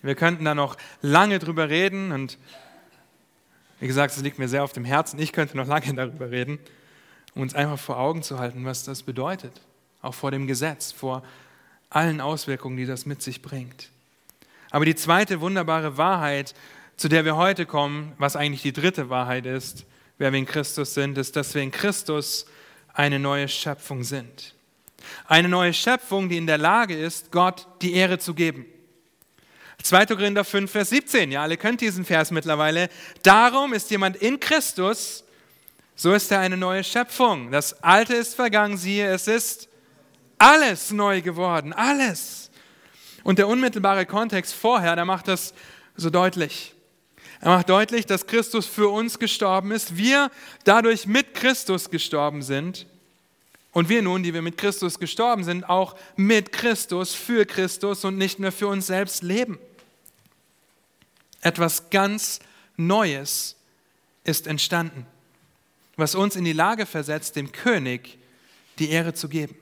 Wir 0.03 0.15
könnten 0.15 0.45
da 0.45 0.55
noch 0.55 0.77
lange 1.01 1.39
drüber 1.39 1.71
reden 1.71 2.13
und 2.13 2.37
wie 3.81 3.87
gesagt, 3.87 4.15
es 4.15 4.21
liegt 4.21 4.39
mir 4.39 4.47
sehr 4.47 4.63
auf 4.63 4.75
dem 4.75 4.85
Herzen. 4.85 5.19
Ich 5.19 5.33
könnte 5.33 5.57
noch 5.57 5.67
lange 5.67 5.95
darüber 5.97 6.31
reden, 6.31 6.59
um 7.35 7.41
uns 7.41 7.55
einfach 7.55 7.79
vor 7.79 7.97
Augen 7.97 8.23
zu 8.23 8.39
halten, 8.39 8.67
was 8.67 8.85
das 8.85 9.05
bedeutet. 9.05 9.63
Auch 10.03 10.13
vor 10.13 10.31
dem 10.31 10.47
Gesetz, 10.47 10.93
vor 10.93 11.23
allen 11.89 12.21
Auswirkungen, 12.21 12.77
die 12.77 12.85
das 12.85 13.07
mit 13.07 13.23
sich 13.23 13.41
bringt. 13.41 13.89
Aber 14.71 14.85
die 14.85 14.97
zweite 14.97 15.41
wunderbare 15.41 15.97
Wahrheit, 15.97 16.55
zu 16.99 17.09
der 17.09 17.25
wir 17.25 17.37
heute 17.37 17.65
kommen, 17.65 18.13
was 18.19 18.37
eigentlich 18.37 18.61
die 18.61 18.75
dritte 18.75 19.09
Wahrheit 19.09 19.47
ist, 19.47 19.87
wer 20.19 20.31
wir 20.31 20.39
in 20.39 20.45
Christus 20.45 20.93
sind, 20.93 21.17
ist, 21.17 21.37
dass 21.37 21.55
wir 21.55 21.63
in 21.63 21.71
Christus 21.71 22.45
eine 22.95 23.19
neue 23.19 23.49
Schöpfung 23.49 24.05
sind. 24.05 24.55
Eine 25.27 25.49
neue 25.49 25.73
Schöpfung, 25.73 26.29
die 26.29 26.37
in 26.37 26.47
der 26.47 26.59
Lage 26.59 26.97
ist, 26.97 27.33
Gott 27.33 27.67
die 27.81 27.95
Ehre 27.95 28.19
zu 28.19 28.35
geben. 28.35 28.67
2. 29.83 30.07
Korinther 30.07 30.45
5, 30.45 30.71
Vers 30.71 30.91
17, 30.91 31.33
ja, 31.33 31.43
alle 31.43 31.57
könnt 31.57 31.81
diesen 31.81 32.05
Vers 32.05 32.31
mittlerweile. 32.31 32.89
Darum 33.23 33.73
ist 33.73 33.91
jemand 33.91 34.17
in 34.17 34.39
Christus, 34.39 35.25
so 35.97 36.13
ist 36.13 36.31
er 36.31 36.41
eine 36.41 36.57
neue 36.57 36.85
Schöpfung. 36.85 37.51
Das 37.51 37.83
Alte 37.83 38.15
ist 38.15 38.35
vergangen, 38.35 38.77
siehe, 38.77 39.09
es 39.09 39.27
ist 39.27 39.69
alles 40.39 40.91
neu 40.93 41.21
geworden, 41.21 41.73
alles. 41.73 42.51
Und 43.25 43.39
der 43.39 43.49
unmittelbare 43.49 44.07
Kontext 44.07 44.55
vorher, 44.55 44.97
der 44.97 45.05
macht 45.05 45.29
das 45.29 45.53
so 45.97 46.11
deutlich. 46.11 46.75
Er 47.43 47.49
macht 47.49 47.69
deutlich, 47.69 48.07
dass 48.07 48.29
Christus 48.29 48.67
für 48.67 48.89
uns 48.89 49.19
gestorben 49.19 49.73
ist, 49.73 49.97
wir 49.97 50.31
dadurch 50.63 51.09
mit 51.09 51.35
Christus 51.35 51.91
gestorben 51.91 52.41
sind 52.41 52.87
und 53.73 53.89
wir 53.89 54.01
nun, 54.01 54.23
die 54.23 54.33
wir 54.33 54.43
mit 54.43 54.57
Christus 54.57 55.01
gestorben 55.01 55.43
sind, 55.43 55.69
auch 55.69 55.97
mit 56.15 56.53
Christus, 56.53 57.15
für 57.15 57.45
Christus 57.45 58.05
und 58.05 58.17
nicht 58.17 58.39
mehr 58.39 58.53
für 58.53 58.69
uns 58.69 58.87
selbst 58.87 59.25
leben. 59.25 59.59
Etwas 61.41 61.91
ganz 61.91 62.39
Neues 62.77 63.57
ist 64.25 64.47
entstanden. 64.47 65.05
was 65.97 66.15
uns 66.15 66.37
in 66.37 66.45
die 66.45 66.55
Lage 66.55 66.87
versetzt, 66.87 67.37
dem 67.37 67.53
König 67.53 68.19
die 68.79 68.91
Ehre 68.91 69.13
zu 69.13 69.29
geben. 69.29 69.55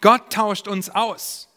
Gott 0.00 0.32
tauscht 0.32 0.66
uns 0.66 0.90
aus. 0.90 1.48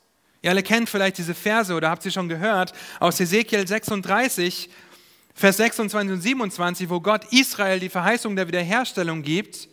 Ihr 0.44 0.52
alle 0.52 0.62
kennt 0.62 0.90
vielleicht 0.90 1.18
diese 1.18 1.34
Verse 1.34 1.74
oder 1.74 1.90
habt 1.90 2.04
sie 2.04 2.12
schon 2.12 2.30
gehört 2.30 2.74
aus 3.00 3.20
Ezekiel 3.20 3.66
36, 3.68 4.70
Vers 5.34 5.58
26 5.58 6.14
und 6.14 6.22
27, 6.22 6.90
wo 6.90 7.00
Gott 7.02 7.26
Israel 7.32 7.80
die 7.80 7.90
Verheißung 7.90 8.36
der 8.36 8.48
Wiederherstellung 8.48 9.24
gibt. 9.24 9.68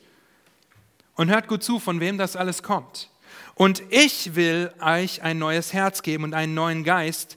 Und 1.14 1.28
hört 1.28 1.48
gut 1.48 1.62
zu, 1.62 1.78
von 1.78 2.00
wem 2.00 2.16
das 2.16 2.34
alles 2.34 2.62
kommt. 2.62 3.11
Und 3.54 3.82
ich 3.90 4.34
will 4.36 4.72
euch 4.80 5.22
ein 5.22 5.38
neues 5.38 5.74
Herz 5.74 6.02
geben 6.02 6.24
und 6.24 6.32
einen 6.32 6.54
neuen 6.54 6.82
Geist 6.82 7.36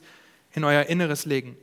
in 0.54 0.64
euer 0.64 0.84
Inneres 0.84 1.26
legen. 1.26 1.56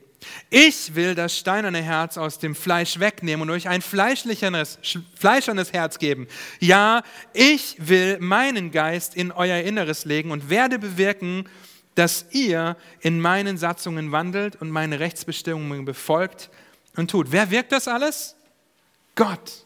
Ich 0.52 0.94
will 0.94 1.16
das 1.16 1.36
steinerne 1.36 1.82
Herz 1.82 2.18
aus 2.18 2.38
dem 2.38 2.54
Fleisch 2.54 3.00
wegnehmen 3.00 3.42
und 3.42 3.56
euch 3.56 3.68
ein 3.68 3.82
fleischliches, 3.82 4.78
fleischernes 5.16 5.74
Herz 5.74 5.98
geben. 5.98 6.28
Ja, 6.60 7.02
ich 7.34 7.76
will 7.80 8.20
meinen 8.20 8.70
Geist 8.70 9.16
in 9.16 9.32
euer 9.32 9.62
Inneres 9.64 10.06
legen 10.06 10.30
und 10.30 10.50
werde 10.50 10.78
bewirken, 10.78 11.50
dass 11.96 12.26
ihr 12.32 12.78
in 13.02 13.20
meinen 13.20 13.58
Satzungen 13.58 14.12
wandelt 14.12 14.56
und 14.62 14.70
meine 14.70 15.00
Rechtsbestimmungen 15.00 15.86
befolgt 15.86 16.50
und 16.96 17.12
tut. 17.12 17.32
Wer 17.32 17.52
wirkt 17.52 17.72
das 17.72 17.88
alles? 17.88 18.36
Gott. 19.16 19.66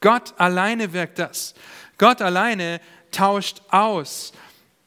Gott 0.00 0.34
alleine 0.36 0.92
wirkt 0.92 1.18
das. 1.18 1.54
Gott 1.96 2.20
alleine 2.20 2.80
tauscht 3.10 3.62
aus. 3.70 4.32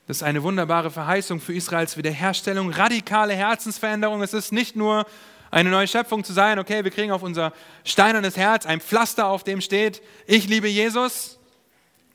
Das 0.08 0.18
ist 0.18 0.24
eine 0.24 0.44
wunderbare 0.44 0.92
Verheißung 0.92 1.42
für 1.42 1.54
Israels 1.54 1.98
Wiederherstellung, 1.98 2.72
radikale 2.72 3.34
Herzensveränderung. 3.34 4.22
Es 4.22 4.34
ist 4.34 4.54
nicht 4.54 4.76
nur 4.76 5.06
eine 5.52 5.70
neue 5.70 5.88
Schöpfung 5.88 6.24
zu 6.24 6.34
sein, 6.34 6.60
okay, 6.60 6.84
wir 6.84 6.92
kriegen 6.92 7.12
auf 7.12 7.24
unser 7.24 7.54
steinernes 7.84 8.38
Herz 8.38 8.66
ein 8.66 8.82
Pflaster, 8.82 9.28
auf 9.28 9.44
dem 9.44 9.62
steht, 9.62 10.02
ich 10.26 10.48
liebe 10.48 10.68
Jesus. 10.68 11.40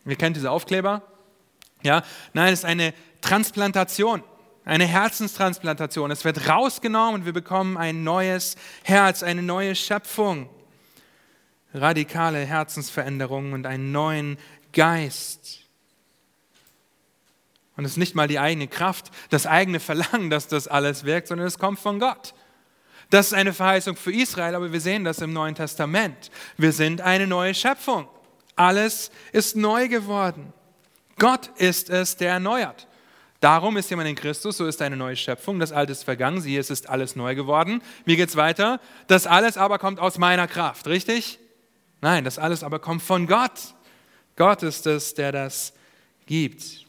Ihr 0.05 0.17
kennt 0.17 0.37
diese 0.37 0.51
Aufkleber. 0.51 1.03
Ja, 1.83 2.03
nein, 2.33 2.53
es 2.53 2.61
ist 2.61 2.65
eine 2.65 2.95
Transplantation, 3.21 4.23
eine 4.65 4.87
Herzenstransplantation. 4.87 6.11
Es 6.11 6.25
wird 6.25 6.49
rausgenommen 6.49 7.15
und 7.15 7.25
wir 7.25 7.33
bekommen 7.33 7.77
ein 7.77 8.05
neues 8.05 8.57
Herz, 8.85 9.23
eine 9.23 9.43
neue 9.43 9.75
Schöpfung. 9.75 10.49
Radikale 11.75 12.39
Herzensveränderung 12.39 13.53
und 13.53 13.67
einen 13.67 13.93
neuen 13.93 14.39
Geist. 14.73 15.61
Und 17.77 17.87
es 17.87 17.93
ist 17.93 17.97
nicht 17.97 18.15
mal 18.15 18.29
die 18.29 18.39
eigene 18.39 18.69
Kraft, 18.69 19.11
das 19.31 19.47
eigene 19.47 19.81
Verlangen, 19.81 20.29
dass 20.29 20.47
das 20.47 20.69
alles 20.69 21.05
wirkt, 21.05 21.29
sondern 21.29 21.47
es 21.47 21.59
kommt 21.59 21.79
von 21.81 21.99
Gott. 21.99 22.35
Das 23.09 23.27
ist 23.27 23.35
eine 23.35 23.53
Verheißung 23.53 23.97
für 23.97 24.13
Israel, 24.13 24.55
aber 24.55 24.73
wir 24.73 24.81
sehen 24.81 25.05
das 25.05 25.21
im 25.21 25.33
Neuen 25.33 25.55
Testament. 25.55 26.31
Wir 26.57 26.73
sind 26.73 27.01
eine 27.01 27.27
neue 27.27 27.55
Schöpfung. 27.55 28.09
Alles 28.57 29.11
ist 29.33 29.57
neu 29.57 29.89
geworden. 29.89 30.53
Gott 31.19 31.49
ist 31.57 31.91
es, 31.91 32.17
der 32.17 32.33
erneuert. 32.33 32.87
Darum 33.43 33.77
ist 33.77 33.91
jemand 33.91 34.09
in 34.09 34.15
Christus, 34.15 34.59
so 34.59 34.67
ist 34.67 34.81
eine 34.83 34.97
neue 34.97 35.17
Schöpfung. 35.17 35.59
Das 35.59 35.73
Alte 35.73 35.91
ist 35.91 36.05
vergangen, 36.05 36.41
siehe, 36.41 36.61
es 36.61 36.71
ist 36.71 36.89
alles 36.89 37.17
neu 37.17 37.35
geworden. 37.35 37.83
Wie 38.05 38.15
geht 38.15 38.29
es 38.29 38.37
weiter? 38.37 38.81
Das 39.09 39.27
alles 39.27 39.57
aber 39.57 39.81
kommt 39.81 39.99
aus 39.99 40.17
meiner 40.17 40.47
Kraft, 40.47 40.87
richtig? 40.87 41.41
Nein, 42.01 42.23
das 42.23 42.39
alles 42.39 42.63
aber 42.63 42.79
kommt 42.79 43.03
von 43.03 43.27
Gott. 43.27 43.75
Gott 44.37 44.63
ist 44.63 44.87
es, 44.87 45.15
der 45.15 45.33
das 45.33 45.73
gibt. 46.27 46.87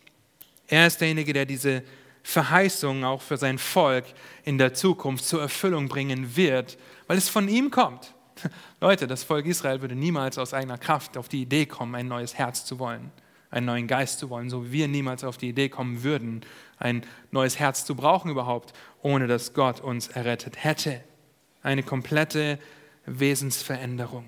Er 0.67 0.85
ist 0.85 1.01
derjenige, 1.01 1.33
der 1.33 1.47
diese 1.47 1.81
Verheißung 2.21 3.03
auch 3.03 3.23
für 3.23 3.37
sein 3.37 3.57
Volk 3.57 4.05
in 4.43 4.59
der 4.59 4.75
Zukunft 4.75 5.25
zur 5.25 5.41
Erfüllung 5.41 5.87
bringen 5.87 6.35
wird, 6.35 6.77
weil 7.07 7.17
es 7.17 7.29
von 7.29 7.47
ihm 7.47 7.71
kommt. 7.71 8.13
Leute, 8.79 9.07
das 9.07 9.23
Volk 9.23 9.47
Israel 9.47 9.81
würde 9.81 9.95
niemals 9.95 10.37
aus 10.37 10.53
eigener 10.53 10.77
Kraft 10.77 11.17
auf 11.17 11.29
die 11.29 11.41
Idee 11.41 11.65
kommen, 11.65 11.95
ein 11.95 12.07
neues 12.07 12.35
Herz 12.35 12.63
zu 12.63 12.77
wollen, 12.77 13.11
einen 13.53 13.67
neuen 13.67 13.87
Geist 13.87 14.17
zu 14.17 14.31
wollen, 14.31 14.49
so 14.49 14.65
wie 14.65 14.71
wir 14.71 14.87
niemals 14.87 15.23
auf 15.23 15.37
die 15.37 15.49
Idee 15.49 15.69
kommen 15.69 16.01
würden, 16.03 16.41
ein 16.79 17.05
neues 17.29 17.59
Herz 17.59 17.85
zu 17.85 17.95
brauchen 17.95 18.31
überhaupt, 18.31 18.73
ohne 19.03 19.27
dass 19.27 19.53
Gott 19.53 19.79
uns 19.79 20.07
errettet 20.07 20.63
hätte. 20.63 21.01
Eine 21.61 21.83
komplette 21.83 22.57
Wesensveränderung. 23.05 24.25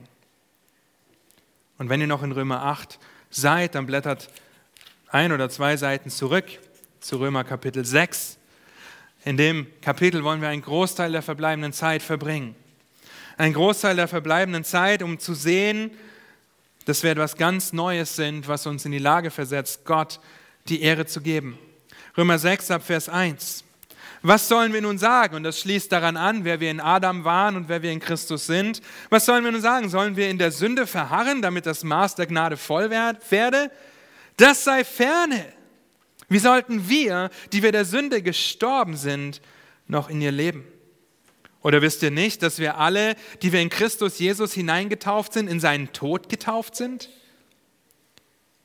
Und 1.80 1.90
wenn 1.90 2.00
ihr 2.00 2.08
noch 2.08 2.22
in 2.22 2.32
Römer 2.32 2.62
8 2.64 3.00
seid, 3.32 3.74
dann 3.76 3.88
blättert 3.88 4.30
ein 5.10 5.32
oder 5.32 5.50
zwei 5.50 5.76
Seiten 5.76 6.12
zurück 6.12 6.46
zu 7.00 7.18
Römer 7.18 7.44
Kapitel 7.44 7.84
6. 7.84 8.38
In 9.26 9.38
dem 9.38 9.66
Kapitel 9.82 10.24
wollen 10.24 10.42
wir 10.42 10.50
einen 10.50 10.62
Großteil 10.62 11.12
der 11.12 11.24
verbleibenden 11.24 11.74
Zeit 11.74 12.04
verbringen. 12.04 12.56
Ein 13.38 13.54
Großteil 13.54 13.96
der 13.96 14.08
verbleibenden 14.08 14.64
Zeit, 14.64 15.02
um 15.02 15.18
zu 15.18 15.34
sehen, 15.34 15.92
dass 16.86 17.04
wir 17.04 17.12
etwas 17.12 17.36
ganz 17.36 17.74
Neues 17.74 18.16
sind, 18.16 18.48
was 18.48 18.66
uns 18.66 18.86
in 18.86 18.92
die 18.92 19.00
Lage 19.00 19.32
versetzt, 19.32 19.86
Gott 19.86 20.20
die 20.68 20.82
Ehre 20.82 21.06
zu 21.06 21.22
geben. 21.22 21.58
Römer 22.18 22.40
6 22.40 22.72
ab 22.72 22.84
Vers 22.84 23.10
1. 23.10 23.64
Was 24.22 24.48
sollen 24.48 24.74
wir 24.74 24.82
nun 24.82 24.98
sagen? 24.98 25.36
Und 25.36 25.44
das 25.44 25.60
schließt 25.60 25.92
daran 25.92 26.18
an, 26.18 26.46
wer 26.46 26.60
wir 26.60 26.72
in 26.72 26.80
Adam 26.80 27.26
waren 27.26 27.56
und 27.56 27.70
wer 27.70 27.84
wir 27.84 27.92
in 27.92 28.00
Christus 28.00 28.48
sind. 28.48 28.82
Was 29.10 29.26
sollen 29.26 29.44
wir 29.44 29.52
nun 29.52 29.62
sagen? 29.62 29.90
Sollen 29.90 30.16
wir 30.16 30.30
in 30.30 30.40
der 30.40 30.52
Sünde 30.52 30.88
verharren, 30.88 31.44
damit 31.44 31.68
das 31.68 31.84
Maß 31.84 32.16
der 32.16 32.26
Gnade 32.26 32.58
voll 32.58 32.90
werde? 32.90 33.70
Das 34.38 34.64
sei 34.64 34.84
ferne. 34.84 35.46
Wie 36.28 36.40
sollten 36.40 36.90
wir, 36.90 37.30
die 37.54 37.62
wir 37.62 37.72
der 37.72 37.86
Sünde 37.86 38.22
gestorben 38.22 38.98
sind, 38.98 39.42
noch 39.88 40.10
in 40.10 40.22
ihr 40.22 40.32
leben? 40.32 40.66
Oder 41.66 41.82
wisst 41.82 42.04
ihr 42.04 42.12
nicht, 42.12 42.44
dass 42.44 42.60
wir 42.60 42.78
alle, 42.78 43.16
die 43.42 43.52
wir 43.52 43.60
in 43.60 43.72
Christus 43.72 44.20
Jesus 44.20 44.54
hineingetauft 44.54 45.34
sind, 45.34 45.48
in 45.48 45.60
seinen 45.60 45.92
Tod 45.94 46.30
getauft 46.30 46.76
sind? 46.76 47.10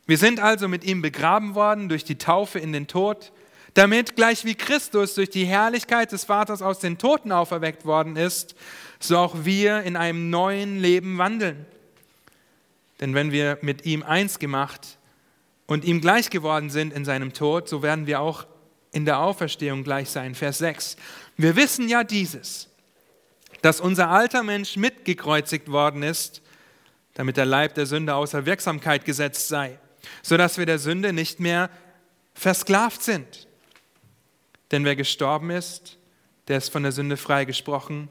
Wir 0.06 0.18
sind 0.18 0.38
also 0.38 0.68
mit 0.68 0.84
ihm 0.84 1.00
begraben 1.00 1.54
worden 1.54 1.88
durch 1.88 2.04
die 2.04 2.18
Taufe 2.18 2.58
in 2.58 2.74
den 2.74 2.88
Tod, 2.88 3.32
damit 3.72 4.16
gleich 4.16 4.44
wie 4.44 4.54
Christus 4.54 5.14
durch 5.14 5.30
die 5.30 5.46
Herrlichkeit 5.46 6.12
des 6.12 6.24
Vaters 6.24 6.60
aus 6.60 6.78
den 6.78 6.98
Toten 6.98 7.32
auferweckt 7.32 7.86
worden 7.86 8.16
ist, 8.16 8.54
so 8.98 9.16
auch 9.16 9.46
wir 9.46 9.80
in 9.80 9.96
einem 9.96 10.28
neuen 10.28 10.78
Leben 10.78 11.16
wandeln. 11.16 11.64
Denn 13.00 13.14
wenn 13.14 13.32
wir 13.32 13.56
mit 13.62 13.86
ihm 13.86 14.02
eins 14.02 14.38
gemacht 14.38 14.98
und 15.66 15.86
ihm 15.86 16.02
gleich 16.02 16.28
geworden 16.28 16.68
sind 16.68 16.92
in 16.92 17.06
seinem 17.06 17.32
Tod, 17.32 17.66
so 17.66 17.82
werden 17.82 18.06
wir 18.06 18.20
auch 18.20 18.44
in 18.92 19.06
der 19.06 19.20
Auferstehung 19.20 19.84
gleich 19.84 20.10
sein. 20.10 20.34
Vers 20.34 20.58
6. 20.58 20.96
Wir 21.38 21.56
wissen 21.56 21.88
ja 21.88 22.04
dieses, 22.04 22.69
dass 23.62 23.80
unser 23.80 24.08
alter 24.08 24.42
Mensch 24.42 24.76
mitgekreuzigt 24.76 25.70
worden 25.70 26.02
ist, 26.02 26.42
damit 27.14 27.36
der 27.36 27.46
Leib 27.46 27.74
der 27.74 27.86
Sünde 27.86 28.14
außer 28.14 28.46
Wirksamkeit 28.46 29.04
gesetzt 29.04 29.48
sei, 29.48 29.78
sodass 30.22 30.58
wir 30.58 30.66
der 30.66 30.78
Sünde 30.78 31.12
nicht 31.12 31.40
mehr 31.40 31.70
versklavt 32.34 33.02
sind. 33.02 33.48
Denn 34.70 34.84
wer 34.84 34.96
gestorben 34.96 35.50
ist, 35.50 35.98
der 36.48 36.58
ist 36.58 36.70
von 36.70 36.82
der 36.82 36.92
Sünde 36.92 37.16
freigesprochen. 37.16 38.08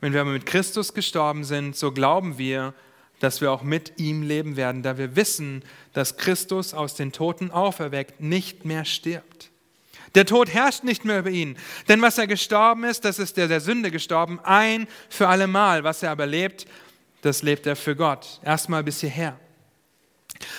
Wenn 0.00 0.12
wir 0.12 0.20
aber 0.20 0.30
mit 0.30 0.46
Christus 0.46 0.94
gestorben 0.94 1.44
sind, 1.44 1.76
so 1.76 1.92
glauben 1.92 2.38
wir, 2.38 2.74
dass 3.20 3.40
wir 3.40 3.50
auch 3.50 3.62
mit 3.62 3.98
ihm 3.98 4.22
leben 4.22 4.56
werden, 4.56 4.82
da 4.82 4.96
wir 4.96 5.16
wissen, 5.16 5.64
dass 5.92 6.16
Christus 6.16 6.72
aus 6.72 6.94
den 6.94 7.12
Toten 7.12 7.50
auferweckt 7.50 8.20
nicht 8.20 8.64
mehr 8.64 8.84
stirbt. 8.84 9.47
Der 10.18 10.26
Tod 10.26 10.52
herrscht 10.52 10.82
nicht 10.82 11.04
mehr 11.04 11.20
über 11.20 11.30
ihn, 11.30 11.56
denn 11.86 12.02
was 12.02 12.18
er 12.18 12.26
gestorben 12.26 12.82
ist, 12.82 13.04
das 13.04 13.20
ist 13.20 13.36
der 13.36 13.46
der 13.46 13.60
Sünde 13.60 13.92
gestorben, 13.92 14.40
ein 14.42 14.88
für 15.08 15.28
alle 15.28 15.46
Mal. 15.46 15.84
Was 15.84 16.02
er 16.02 16.10
aber 16.10 16.26
lebt, 16.26 16.66
das 17.22 17.42
lebt 17.42 17.68
er 17.68 17.76
für 17.76 17.94
Gott. 17.94 18.40
Erstmal 18.42 18.82
bis 18.82 18.98
hierher. 18.98 19.38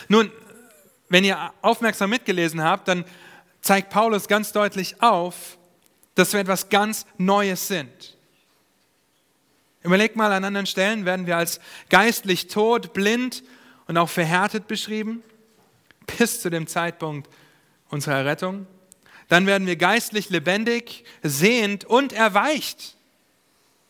Nun, 0.08 0.32
wenn 1.10 1.26
ihr 1.26 1.52
aufmerksam 1.62 2.10
mitgelesen 2.10 2.64
habt, 2.64 2.88
dann 2.88 3.04
zeigt 3.60 3.90
Paulus 3.90 4.30
ganz 4.30 4.54
deutlich 4.54 5.02
auf, 5.02 5.58
dass 6.16 6.32
wir 6.32 6.40
etwas 6.40 6.70
ganz 6.70 7.06
Neues 7.18 7.68
sind. 7.68 8.16
Überleg 9.84 10.16
mal, 10.16 10.32
an 10.32 10.46
anderen 10.46 10.68
Stellen 10.68 11.04
werden 11.04 11.28
wir 11.28 11.36
als 11.36 11.60
geistlich 11.90 12.48
tot, 12.48 12.94
blind 12.94 13.44
und 13.88 13.98
auch 13.98 14.08
verhärtet 14.08 14.70
beschrieben, 14.70 15.22
bis 16.18 16.40
zu 16.40 16.50
dem 16.50 16.66
Zeitpunkt 16.66 17.30
unserer 17.90 18.20
Errettung. 18.20 18.66
Dann 19.30 19.46
werden 19.46 19.68
wir 19.68 19.76
geistlich 19.76 20.30
lebendig, 20.30 21.06
sehend 21.24 21.86
und 21.86 22.12
erweicht. 22.14 22.98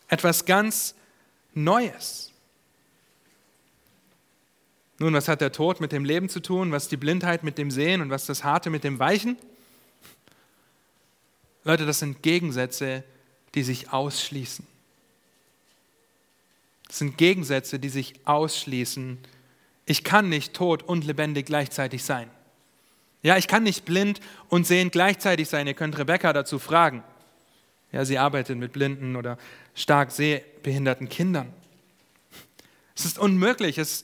Etwas 0.07 0.45
ganz 0.45 0.95
Neues. 1.53 2.31
Nun, 4.99 5.13
was 5.13 5.29
hat 5.29 5.39
der 5.39 5.53
Tod 5.53 5.79
mit 5.79 5.93
dem 5.93 6.03
Leben 6.03 6.27
zu 6.27 6.41
tun? 6.41 6.73
Was 6.73 6.89
die 6.89 6.97
Blindheit 6.97 7.43
mit 7.43 7.57
dem 7.57 7.71
Sehen 7.71 8.01
und 8.01 8.09
was 8.09 8.25
das 8.25 8.43
Harte 8.43 8.69
mit 8.69 8.83
dem 8.83 8.99
Weichen? 8.99 9.37
Leute, 11.63 11.85
das 11.85 11.99
sind 11.99 12.21
Gegensätze, 12.21 13.03
die 13.55 13.63
sich 13.63 13.93
ausschließen. 13.93 14.67
Das 16.87 16.97
sind 16.97 17.17
Gegensätze, 17.17 17.79
die 17.79 17.89
sich 17.89 18.15
ausschließen. 18.25 19.19
Ich 19.85 20.03
kann 20.03 20.27
nicht 20.27 20.53
tot 20.53 20.83
und 20.83 21.05
lebendig 21.05 21.45
gleichzeitig 21.45 22.03
sein. 22.03 22.29
Ja, 23.21 23.37
ich 23.37 23.47
kann 23.47 23.63
nicht 23.63 23.85
blind 23.85 24.19
und 24.47 24.65
sehend 24.65 24.91
gleichzeitig 24.91 25.49
sein. 25.49 25.67
Ihr 25.67 25.73
könnt 25.73 25.97
Rebecca 25.97 26.31
dazu 26.31 26.57
fragen. 26.59 27.03
Ja, 27.91 28.05
sie 28.05 28.17
arbeitet 28.17 28.57
mit 28.57 28.71
blinden 28.71 29.15
oder 29.15 29.37
stark 29.75 30.11
sehbehinderten 30.11 31.09
Kindern. 31.09 31.51
Es 32.95 33.05
ist 33.05 33.17
unmöglich. 33.19 33.77
Es, 33.77 34.03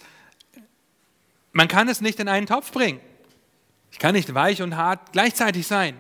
Man 1.51 1.67
kann 1.67 1.87
es 1.87 2.01
nicht 2.01 2.19
in 2.19 2.27
einen 2.27 2.47
Topf 2.47 2.71
bringen. 2.71 2.99
Ich 3.91 3.99
kann 3.99 4.15
nicht 4.15 4.33
weich 4.33 4.61
und 4.61 4.75
hart 4.75 5.13
gleichzeitig 5.13 5.67
sein. 5.67 5.95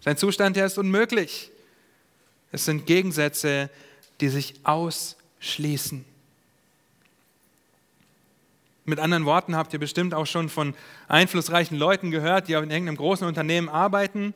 Sein 0.00 0.16
Zustand, 0.16 0.56
der 0.56 0.66
ist 0.66 0.78
unmöglich. 0.78 1.50
Es 2.52 2.64
sind 2.64 2.86
Gegensätze, 2.86 3.70
die 4.20 4.28
sich 4.28 4.54
ausschließen. 4.64 6.04
Mit 8.88 9.00
anderen 9.00 9.24
Worten 9.24 9.56
habt 9.56 9.72
ihr 9.72 9.80
bestimmt 9.80 10.14
auch 10.14 10.26
schon 10.26 10.48
von 10.48 10.72
einflussreichen 11.08 11.76
Leuten 11.76 12.12
gehört, 12.12 12.46
die 12.46 12.52
in 12.52 12.70
irgendeinem 12.70 12.96
großen 12.96 13.26
Unternehmen 13.26 13.68
arbeiten 13.68 14.32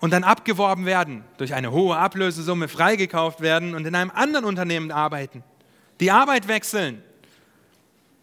und 0.00 0.10
dann 0.10 0.24
abgeworben 0.24 0.86
werden, 0.86 1.22
durch 1.36 1.52
eine 1.52 1.70
hohe 1.70 1.98
Ablösesumme 1.98 2.68
freigekauft 2.68 3.42
werden 3.42 3.74
und 3.74 3.86
in 3.86 3.94
einem 3.94 4.10
anderen 4.10 4.46
Unternehmen 4.46 4.90
arbeiten. 4.90 5.44
Die 6.00 6.10
Arbeit 6.10 6.48
wechseln. 6.48 7.02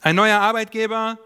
Ein 0.02 0.16
neuer 0.16 0.39
Arbeitgeber, 0.39 1.20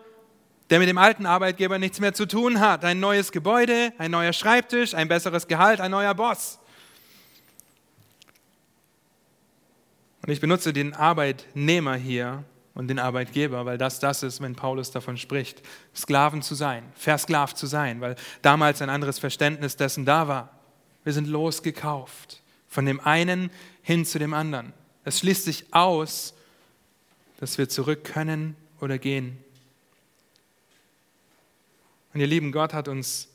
der 0.70 0.80
mit 0.80 0.90
dem 0.90 0.98
alten 0.98 1.26
Arbeitgeber 1.26 1.80
nichts 1.80 2.02
mehr 2.02 2.14
zu 2.14 2.26
tun 2.26 2.60
hat. 2.60 2.84
Ein 2.84 3.00
neues 3.00 3.32
Gebäude, 3.32 3.94
ein 4.00 4.12
neuer 4.12 4.34
Schreibtisch, 4.34 4.96
ein 4.96 5.08
besseres 5.08 5.48
Gehalt, 5.48 5.80
ein 5.80 5.92
neuer 5.92 6.14
Boss. 6.14 6.60
Und 10.24 10.30
ich 10.30 10.42
benutze 10.42 10.74
den 10.74 10.94
Arbeitnehmer 10.94 11.96
hier 11.96 12.44
und 12.80 12.88
den 12.88 12.98
Arbeitgeber, 12.98 13.66
weil 13.66 13.78
das 13.78 14.00
das 14.00 14.24
ist, 14.24 14.40
wenn 14.40 14.56
Paulus 14.56 14.90
davon 14.90 15.18
spricht, 15.18 15.62
Sklaven 15.94 16.42
zu 16.42 16.56
sein, 16.56 16.82
versklavt 16.96 17.58
zu 17.58 17.68
sein, 17.68 18.00
weil 18.00 18.16
damals 18.42 18.82
ein 18.82 18.90
anderes 18.90 19.20
Verständnis 19.20 19.76
dessen 19.76 20.06
da 20.06 20.30
war. 20.30 20.58
Wir 21.04 21.12
sind 21.12 21.28
losgekauft, 21.28 22.42
von 22.70 22.86
dem 22.86 23.02
einen 23.02 23.52
hin 23.82 24.06
zu 24.06 24.18
dem 24.18 24.34
anderen. 24.34 24.72
Es 25.04 25.20
schließt 25.20 25.44
sich 25.44 25.74
aus, 25.74 26.34
dass 27.42 27.58
wir 27.58 27.68
zurück 27.68 28.06
können 28.06 28.56
oder 28.80 28.98
gehen. 28.98 29.38
Und 32.14 32.22
ihr 32.22 32.28
lieben 32.28 32.54
Gott 32.54 32.74
hat 32.74 32.88
uns 32.88 33.28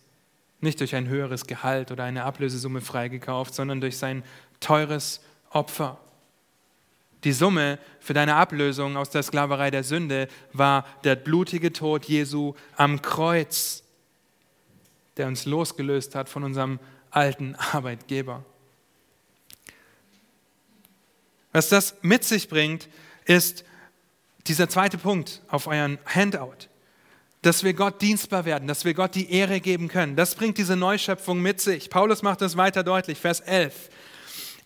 nicht 0.62 0.80
durch 0.80 0.95
ein 0.95 1.07
höheres 1.07 1.47
Gehalt 1.47 1.90
oder 1.92 2.05
eine 2.05 2.24
Ablösesumme 2.24 2.80
freigekauft, 2.80 3.55
sondern 3.55 3.82
durch 3.82 3.99
sein 3.99 4.24
teures 4.61 5.20
Opfer. 5.51 6.01
Die 7.25 7.33
Summe 7.33 7.79
für 8.01 8.12
deine 8.12 8.37
Ablösung 8.37 8.99
aus 8.99 9.09
der 9.09 9.22
Sklaverei 9.22 9.70
der 9.70 9.83
Sünde 9.83 10.29
war 10.53 10.87
der 11.05 11.16
blutige 11.16 11.72
Tod 11.72 12.05
Jesu 12.05 12.55
am 12.77 13.01
Kreuz, 13.01 13.83
der 15.16 15.27
uns 15.27 15.47
losgelöst 15.47 16.14
hat 16.14 16.29
von 16.29 16.45
unserem 16.45 16.79
alten 17.11 17.55
Arbeitgeber. 17.55 18.45
Was 21.53 21.70
das 21.70 21.97
mit 22.03 22.25
sich 22.25 22.49
bringt, 22.49 22.89
ist 23.25 23.64
dieser 24.47 24.68
zweite 24.68 24.99
Punkt 24.99 25.41
auf 25.49 25.66
euren 25.66 25.99
Handout, 26.05 26.68
dass 27.41 27.64
wir 27.64 27.72
Gott 27.72 28.03
dienstbar 28.03 28.45
werden, 28.45 28.68
dass 28.68 28.85
wir 28.85 28.93
Gott 28.93 29.14
die 29.14 29.31
Ehre 29.31 29.61
geben 29.61 29.89
können. 29.89 30.16
Das 30.16 30.35
bringt 30.35 30.59
diese 30.59 30.77
Neuschöpfung 30.77 31.41
mit 31.41 31.61
sich. 31.61 31.89
Paulus 31.89 32.22
macht 32.22 32.43
das 32.43 32.57
weiter 32.59 32.83
deutlich, 32.83 33.18
Vers 33.18 33.41
11. 33.41 33.89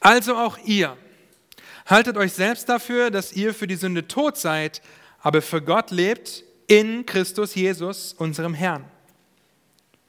Also 0.01 0.37
auch 0.37 0.59
ihr, 0.65 0.97
Haltet 1.89 2.19
euch 2.19 2.35
selbst 2.35 2.69
dafür, 2.69 3.11
dass 3.11 3.33
ihr 3.33 3.55
für 3.55 3.67
die 3.67 3.75
Sünde 3.75 4.07
tot 4.07 4.37
seid, 4.37 4.83
aber 5.21 5.41
für 5.41 5.63
Gott 5.63 5.91
lebt 5.91 6.45
in 6.67 7.07
Christus 7.07 7.55
Jesus, 7.55 8.13
unserem 8.13 8.53
Herrn. 8.53 8.85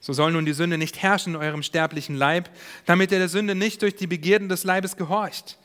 So 0.02 0.12
soll 0.12 0.34
nun 0.34 0.46
die 0.46 0.52
Sünde 0.52 0.78
nicht 0.78 1.02
herrschen 1.02 1.36
in 1.36 1.42
eurem 1.42 1.64
sterblichen 1.64 2.16
Leib, 2.16 2.50
damit 2.86 3.14
ihr 3.14 3.20
der 3.20 3.30
Sünde 3.30 3.56
nicht 3.56 3.82
durch 3.82 3.96
die 3.96 4.08
Begierden 4.08 4.50
des 4.50 4.66
Leibes 4.66 4.98
gehorcht. 4.98 5.58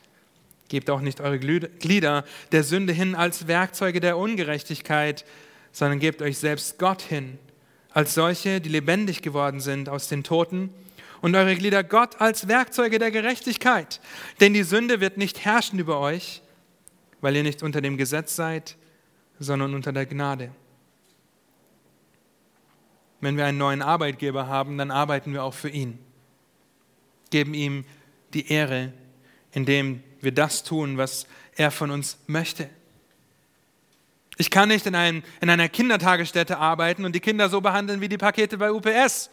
Gebt 0.68 0.88
auch 0.88 1.00
nicht 1.00 1.20
eure 1.20 1.40
Glieder 1.40 2.24
der 2.52 2.62
Sünde 2.62 2.92
hin 2.92 3.16
als 3.16 3.48
Werkzeuge 3.48 3.98
der 3.98 4.16
Ungerechtigkeit, 4.16 5.24
sondern 5.72 5.98
gebt 5.98 6.22
euch 6.22 6.38
selbst 6.38 6.78
Gott 6.78 7.02
hin, 7.02 7.40
als 7.90 8.14
solche, 8.14 8.60
die 8.60 8.68
lebendig 8.68 9.20
geworden 9.20 9.58
sind 9.58 9.88
aus 9.88 10.06
den 10.06 10.22
Toten 10.22 10.70
und 11.25 11.35
eure 11.35 11.57
Glieder 11.57 11.83
Gott 11.83 12.20
als 12.20 12.49
Werkzeuge 12.49 12.99
der 12.99 13.11
Gerechtigkeit. 13.11 14.03
Denn 14.41 14.53
die 14.53 14.62
Sünde 14.62 15.01
wird 15.01 15.16
nicht 15.16 15.43
herrschen 15.43 15.79
über 15.79 15.99
euch, 15.99 16.43
weil 17.22 17.35
ihr 17.35 17.43
nicht 17.43 17.62
unter 17.62 17.81
dem 17.81 17.97
Gesetz 17.97 18.37
seid, 18.37 18.77
sondern 19.39 19.75
unter 19.75 19.91
der 19.91 20.05
Gnade. 20.05 20.51
Wenn 23.22 23.39
wir 23.39 23.47
einen 23.47 23.57
neuen 23.57 23.81
Arbeitgeber 23.81 24.49
haben, 24.49 24.77
dann 24.77 24.91
arbeiten 24.91 25.33
wir 25.33 25.45
auch 25.45 25.55
für 25.55 25.70
ihn, 25.70 25.99
geben 27.31 27.55
ihm 27.55 27.87
die 28.35 28.49
Ehre, 28.49 28.93
indem 29.53 30.03
wir 30.20 30.33
das 30.33 30.62
tun, 30.62 30.99
was 30.99 31.27
er 31.57 31.70
von 31.70 31.91
uns 31.91 32.18
möchte. 32.27 32.68
Ich 34.37 34.51
kann 34.51 34.68
nicht 34.68 34.85
in, 34.85 34.95
einem, 34.95 35.22
in 35.41 35.49
einer 35.49 35.70
Kindertagesstätte 35.70 36.59
arbeiten 36.59 37.07
und 37.07 37.14
die 37.14 37.20
Kinder 37.20 37.49
so 37.49 37.62
behandeln 37.62 38.03
wie 38.03 38.11
die 38.11 38.18
Pakete 38.18 38.59
bei 38.59 38.70
UPS. 38.70 39.31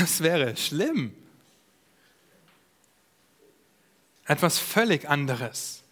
Das 0.00 0.22
wäre 0.22 0.56
schlimm. 0.56 1.14
Etwas 4.26 4.58
völlig 4.58 5.08
anderes. 5.08 5.82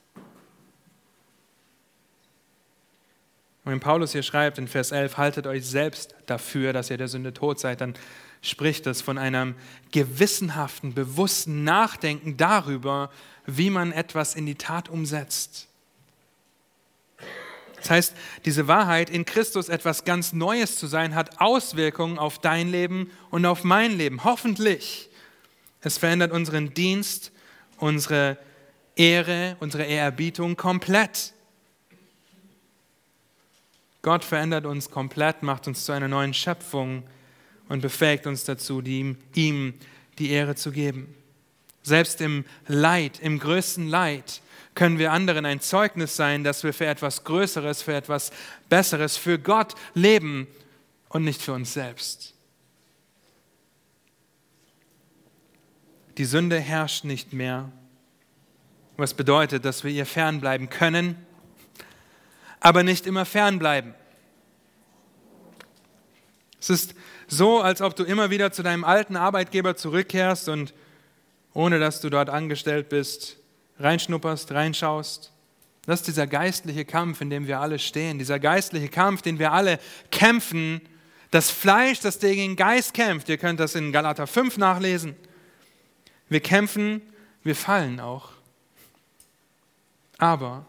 Wenn 3.65 3.79
Paulus 3.79 4.13
hier 4.13 4.25
schreibt 4.25 4.59
in 4.59 4.67
Vers 4.67 4.91
11, 4.91 5.19
haltet 5.19 5.47
euch 5.47 5.65
selbst 5.65 6.15
dafür, 6.27 6.73
dass 6.73 6.91
ihr 6.91 6.97
der 6.97 7.07
Sünde 7.07 7.33
tot 7.33 7.61
seid, 7.61 7.81
dann 7.81 7.95
spricht 8.41 8.89
es 8.89 9.01
von 9.01 9.19
einem 9.19 9.55
gewissenhaften, 9.93 10.95
bewussten 10.95 11.63
Nachdenken 11.63 12.37
darüber, 12.37 13.11
wie 13.47 13.71
man 13.71 13.93
etwas 13.93 14.35
in 14.35 14.47
die 14.47 14.57
Tat 14.57 14.89
umsetzt. 14.89 15.69
Das 17.83 17.91
heißt, 17.91 18.15
diese 18.45 18.69
Wahrheit, 18.69 19.11
in 19.11 19.25
Christus 19.25 19.69
etwas 19.69 20.05
ganz 20.05 20.33
Neues 20.33 20.79
zu 20.79 20.87
sein, 20.87 21.15
hat 21.17 21.41
Auswirkungen 21.41 22.19
auf 22.19 22.39
dein 22.39 22.71
Leben 22.71 23.11
und 23.31 23.45
auf 23.45 23.65
mein 23.65 23.99
Leben. 23.99 24.23
Hoffentlich. 24.23 25.11
Es 25.81 25.99
verändert 25.99 26.31
unseren 26.31 26.75
Dienst, 26.75 27.33
unsere 27.79 28.39
Ehre, 28.95 29.57
unsere 29.59 29.83
Ehrerbietung 29.85 30.57
komplett. 30.57 31.33
Gott 34.03 34.23
verändert 34.23 34.65
uns 34.65 34.91
komplett, 34.91 35.43
macht 35.43 35.67
uns 35.67 35.85
zu 35.85 35.93
einer 35.93 36.09
neuen 36.09 36.35
Schöpfung 36.35 37.03
und 37.69 37.83
befähigt 37.83 38.29
uns 38.29 38.45
dazu, 38.45 38.81
ihm 38.81 39.75
die 40.19 40.31
Ehre 40.31 40.55
zu 40.55 40.71
geben. 40.71 41.15
Selbst 41.83 42.21
im 42.21 42.45
Leid, 42.69 43.19
im 43.21 43.41
größten 43.41 43.89
Leid, 43.89 44.42
können 44.75 44.99
wir 44.99 45.13
anderen 45.13 45.45
ein 45.45 45.61
Zeugnis 45.61 46.17
sein, 46.17 46.45
dass 46.45 46.65
wir 46.65 46.73
für 46.73 46.87
etwas 46.87 47.25
Größeres, 47.25 47.83
für 47.83 47.95
etwas 47.95 48.31
Besseres, 48.69 49.17
für 49.17 49.39
Gott 49.39 49.75
leben 49.95 50.47
und 51.09 51.25
nicht 51.25 51.43
für 51.43 51.53
uns 51.53 51.75
selbst. 51.75 52.35
Die 56.19 56.25
Sünde 56.25 56.59
herrscht 56.59 57.05
nicht 57.05 57.33
mehr, 57.33 57.71
was 58.97 59.15
bedeutet, 59.15 59.65
dass 59.65 59.85
wir 59.85 59.91
ihr 59.91 60.07
fernbleiben 60.07 60.69
können, 60.69 61.17
aber 62.61 62.83
nicht 62.83 63.07
immer 63.07 63.25
fernbleiben. 63.25 63.95
Es 66.61 66.71
ist 66.71 66.95
so, 67.27 67.61
als 67.61 67.83
ob 67.83 67.97
du 67.97 68.05
immer 68.05 68.31
wieder 68.31 68.53
zu 68.53 68.63
deinem 68.63 68.85
alten 68.85 69.17
Arbeitgeber 69.17 69.75
zurückkehrst 69.75 70.49
und 70.49 70.75
ohne 71.55 71.79
dass 71.79 72.01
du 72.01 72.09
dort 72.09 72.31
angestellt 72.31 72.89
bist, 72.89 73.39
reinschnupperst, 73.83 74.53
reinschaust. 74.53 75.33
Das 75.85 76.01
ist 76.01 76.07
dieser 76.07 76.27
geistliche 76.27 76.85
Kampf, 76.85 77.21
in 77.21 77.31
dem 77.31 77.47
wir 77.47 77.61
alle 77.61 77.79
stehen, 77.79 78.19
dieser 78.19 78.39
geistliche 78.39 78.89
Kampf, 78.89 79.23
den 79.23 79.39
wir 79.39 79.53
alle 79.53 79.81
kämpfen. 80.11 80.81
Das 81.31 81.51
Fleisch, 81.51 82.01
das 82.01 82.21
gegen 82.21 82.41
den 82.43 82.57
Geist 82.57 82.95
kämpft. 82.95 83.29
Ihr 83.29 83.39
könnt 83.39 83.59
das 83.59 83.75
in 83.75 83.91
Galater 83.91 84.27
5 84.27 84.59
nachlesen. 84.59 85.17
Wir 86.29 86.41
kämpfen, 86.41 87.03
wir 87.43 87.57
fallen 87.57 87.99
auch. 87.99 88.31
Aber 90.19 90.65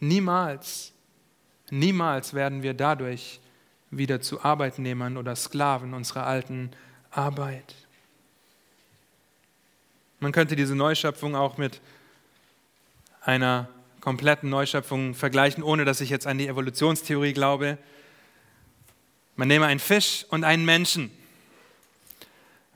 niemals, 0.00 0.92
niemals 1.70 2.34
werden 2.34 2.62
wir 2.62 2.74
dadurch 2.74 3.40
wieder 3.90 4.20
zu 4.20 4.42
Arbeitnehmern 4.42 5.16
oder 5.16 5.36
Sklaven 5.36 5.94
unserer 5.94 6.26
alten 6.26 6.72
Arbeit. 7.10 7.74
Man 10.20 10.32
könnte 10.32 10.56
diese 10.56 10.74
Neuschöpfung 10.74 11.36
auch 11.36 11.56
mit 11.58 11.80
einer 13.28 13.68
kompletten 14.00 14.48
Neuschöpfung 14.48 15.14
vergleichen, 15.14 15.62
ohne 15.62 15.84
dass 15.84 16.00
ich 16.00 16.08
jetzt 16.08 16.26
an 16.26 16.38
die 16.38 16.48
Evolutionstheorie 16.48 17.34
glaube. 17.34 17.76
Man 19.36 19.48
nehme 19.48 19.66
einen 19.66 19.80
Fisch 19.80 20.24
und 20.30 20.44
einen 20.44 20.64
Menschen. 20.64 21.10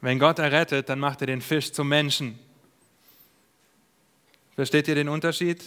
Wenn 0.02 0.18
Gott 0.18 0.38
errettet, 0.38 0.90
dann 0.90 0.98
macht 0.98 1.22
er 1.22 1.26
den 1.26 1.40
Fisch 1.40 1.72
zum 1.72 1.88
Menschen. 1.88 2.38
Versteht 4.54 4.88
ihr 4.88 4.94
den 4.94 5.08
Unterschied? 5.08 5.64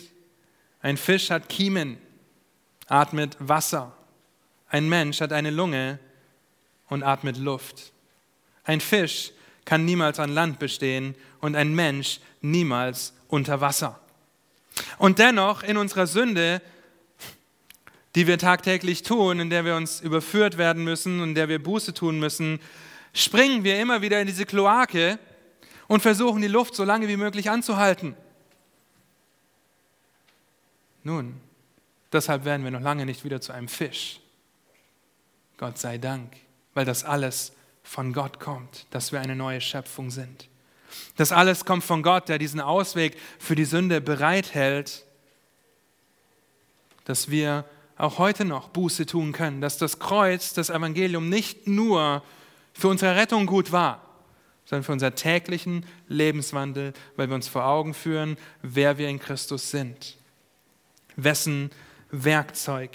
Ein 0.82 0.98
Fisch 0.98 1.32
hat 1.32 1.50
Kiemen, 1.50 1.98
atmet 2.88 3.38
Wasser. 3.40 3.92
Ein 4.70 4.88
Mensch 4.88 5.20
hat 5.20 5.34
eine 5.34 5.50
Lunge 5.50 5.98
und 6.90 7.02
atmet 7.02 7.38
Luft. 7.38 7.92
Ein 8.64 8.82
Fisch 8.82 9.32
kann 9.66 9.84
niemals 9.84 10.20
an 10.20 10.32
Land 10.32 10.60
bestehen 10.60 11.16
und 11.40 11.56
ein 11.56 11.74
Mensch 11.74 12.20
niemals 12.42 13.14
unter 13.30 13.62
Wasser. 13.62 14.00
Und 14.98 15.20
dennoch 15.20 15.64
in 15.64 15.78
unserer 15.78 16.08
Sünde, 16.08 16.62
die 18.16 18.28
wir 18.28 18.38
tagtäglich 18.38 19.04
tun, 19.04 19.40
in 19.40 19.50
der 19.50 19.66
wir 19.66 19.76
uns 19.76 20.00
überführt 20.02 20.58
werden 20.58 20.84
müssen 20.84 21.22
in 21.22 21.36
der 21.36 21.50
wir 21.50 21.62
Buße 21.62 21.94
tun 21.94 22.20
müssen, 22.20 22.60
springen 23.14 23.64
wir 23.64 23.80
immer 23.80 24.02
wieder 24.02 24.22
in 24.22 24.28
diese 24.28 24.46
Kloake 24.46 25.20
und 25.88 26.02
versuchen 26.02 26.42
die 26.42 26.48
Luft 26.48 26.76
so 26.76 26.84
lange 26.84 27.08
wie 27.08 27.18
möglich 27.18 27.50
anzuhalten. 27.50 28.16
Nun, 31.04 31.40
deshalb 32.12 32.46
werden 32.46 32.64
wir 32.64 32.72
noch 32.72 32.82
lange 32.82 33.06
nicht 33.06 33.24
wieder 33.24 33.42
zu 33.42 33.52
einem 33.52 33.68
Fisch. 33.68 34.20
Gott 35.58 35.78
sei 35.78 35.98
Dank, 35.98 36.36
weil 36.74 36.86
das 36.86 37.04
alles 37.04 37.54
von 37.84 38.12
Gott 38.12 38.40
kommt, 38.40 38.88
dass 38.90 39.12
wir 39.12 39.22
eine 39.22 39.36
neue 39.36 39.62
Schöpfung 39.62 40.10
sind. 40.10 40.50
Das 41.16 41.32
alles 41.32 41.66
kommt 41.66 41.84
von 41.84 42.04
Gott, 42.04 42.30
der 42.30 42.38
diesen 42.38 42.60
Ausweg 42.60 43.18
für 43.40 43.56
die 43.56 43.66
Sünde 43.66 44.02
bereithält, 44.02 45.06
dass 47.06 47.30
wir 47.30 47.66
auch 47.98 48.18
heute 48.18 48.44
noch 48.44 48.70
Buße 48.70 49.06
tun 49.06 49.32
können, 49.32 49.62
dass 49.62 49.78
das 49.78 50.00
Kreuz, 50.00 50.54
das 50.54 50.70
Evangelium 50.70 51.30
nicht 51.30 51.68
nur 51.68 52.24
für 52.74 52.90
unsere 52.90 53.16
Rettung 53.16 53.46
gut 53.46 53.72
war, 53.72 54.02
sondern 54.66 54.84
für 54.84 54.92
unseren 54.92 55.16
täglichen 55.16 55.86
Lebenswandel, 56.08 56.94
weil 57.16 57.30
wir 57.30 57.36
uns 57.36 57.48
vor 57.48 57.66
Augen 57.66 57.94
führen, 57.94 58.38
wer 58.62 58.98
wir 58.98 59.08
in 59.08 59.20
Christus 59.20 59.72
sind. 59.72 60.18
Wessen 61.16 61.72
Werkzeug, 62.12 62.92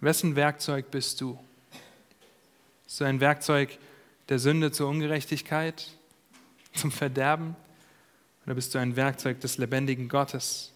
wessen 0.00 0.34
Werkzeug 0.34 0.90
bist 0.90 1.20
du? 1.20 1.38
Bist 2.84 3.00
du 3.00 3.04
ein 3.04 3.20
Werkzeug 3.20 3.78
der 4.28 4.38
Sünde 4.38 4.72
zur 4.72 4.88
Ungerechtigkeit, 4.88 5.97
zum 6.74 6.92
Verderben? 6.92 7.56
Oder 8.46 8.54
bist 8.54 8.74
du 8.74 8.78
ein 8.78 8.96
Werkzeug 8.96 9.40
des 9.40 9.58
lebendigen 9.58 10.08
Gottes? 10.08 10.72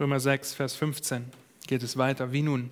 Römer 0.00 0.20
6, 0.20 0.54
Vers 0.54 0.74
15 0.74 1.30
geht 1.66 1.82
es 1.82 1.96
weiter. 1.96 2.32
Wie 2.32 2.42
nun? 2.42 2.70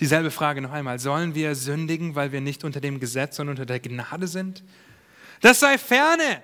Dieselbe 0.00 0.30
Frage 0.30 0.60
noch 0.62 0.72
einmal. 0.72 0.98
Sollen 0.98 1.34
wir 1.34 1.54
sündigen, 1.54 2.14
weil 2.14 2.32
wir 2.32 2.40
nicht 2.40 2.64
unter 2.64 2.80
dem 2.80 3.00
Gesetz, 3.00 3.36
sondern 3.36 3.56
unter 3.56 3.66
der 3.66 3.80
Gnade 3.80 4.26
sind? 4.26 4.62
Das 5.40 5.60
sei 5.60 5.78
ferne. 5.78 6.42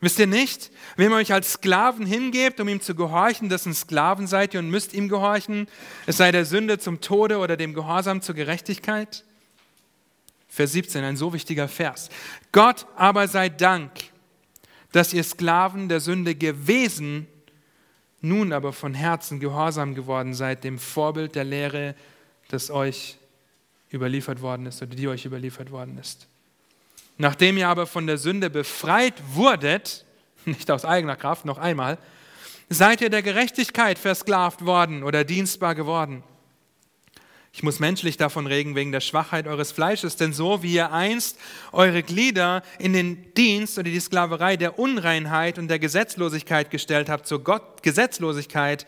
Wisst 0.00 0.18
ihr 0.18 0.26
nicht, 0.26 0.70
wem 0.96 1.12
ihr 1.12 1.16
euch 1.16 1.32
als 1.32 1.54
Sklaven 1.54 2.04
hingebt, 2.04 2.60
um 2.60 2.68
ihm 2.68 2.80
zu 2.80 2.94
gehorchen, 2.94 3.48
dessen 3.48 3.72
Sklaven 3.74 4.26
seid 4.26 4.52
ihr 4.52 4.60
und 4.60 4.70
müsst 4.70 4.92
ihm 4.92 5.08
gehorchen, 5.08 5.68
es 6.06 6.18
sei 6.18 6.32
der 6.32 6.44
Sünde 6.44 6.78
zum 6.78 7.00
Tode 7.00 7.38
oder 7.38 7.56
dem 7.56 7.72
Gehorsam 7.72 8.20
zur 8.20 8.34
Gerechtigkeit? 8.34 9.24
Vers 10.48 10.72
17, 10.72 11.02
ein 11.02 11.16
so 11.16 11.32
wichtiger 11.32 11.68
Vers. 11.68 12.10
Gott 12.52 12.86
aber 12.96 13.26
sei 13.28 13.48
Dank, 13.48 13.90
dass 14.92 15.12
ihr 15.12 15.24
Sklaven 15.24 15.88
der 15.88 16.00
Sünde 16.00 16.34
gewesen 16.34 17.26
nun 18.20 18.52
aber 18.52 18.72
von 18.72 18.94
Herzen 18.94 19.40
gehorsam 19.40 19.94
geworden 19.94 20.34
seid, 20.34 20.64
dem 20.64 20.78
Vorbild 20.78 21.34
der 21.34 21.44
Lehre, 21.44 21.94
das 22.48 22.70
euch 22.70 23.18
überliefert 23.92 24.40
worden 24.40 24.66
ist 24.66 24.82
oder 24.82 24.94
die 24.96 25.08
euch 25.08 25.24
überliefert 25.24 25.70
worden 25.70 25.98
ist. 25.98 26.26
Nachdem 27.18 27.56
ihr 27.56 27.68
aber 27.68 27.86
von 27.86 28.06
der 28.06 28.18
Sünde 28.18 28.50
befreit 28.50 29.14
wurdet, 29.32 30.04
nicht 30.44 30.70
aus 30.70 30.84
eigener 30.84 31.16
Kraft, 31.16 31.44
noch 31.44 31.58
einmal, 31.58 31.98
seid 32.68 33.00
ihr 33.00 33.10
der 33.10 33.22
Gerechtigkeit 33.22 33.98
versklavt 33.98 34.66
worden 34.66 35.02
oder 35.02 35.24
dienstbar 35.24 35.74
geworden. 35.74 36.22
Ich 37.56 37.62
muss 37.62 37.80
menschlich 37.80 38.18
davon 38.18 38.46
reden 38.46 38.74
wegen 38.74 38.92
der 38.92 39.00
Schwachheit 39.00 39.46
eures 39.46 39.72
Fleisches, 39.72 40.16
denn 40.16 40.34
so 40.34 40.62
wie 40.62 40.74
ihr 40.74 40.92
einst 40.92 41.38
eure 41.72 42.02
Glieder 42.02 42.62
in 42.78 42.92
den 42.92 43.32
Dienst 43.32 43.78
oder 43.78 43.88
die 43.88 43.98
Sklaverei 43.98 44.58
der 44.58 44.78
Unreinheit 44.78 45.58
und 45.58 45.68
der 45.68 45.78
Gesetzlosigkeit 45.78 46.70
gestellt 46.70 47.08
habt, 47.08 47.26
zur 47.26 47.42
Gott 47.42 47.82
Gesetzlosigkeit, 47.82 48.84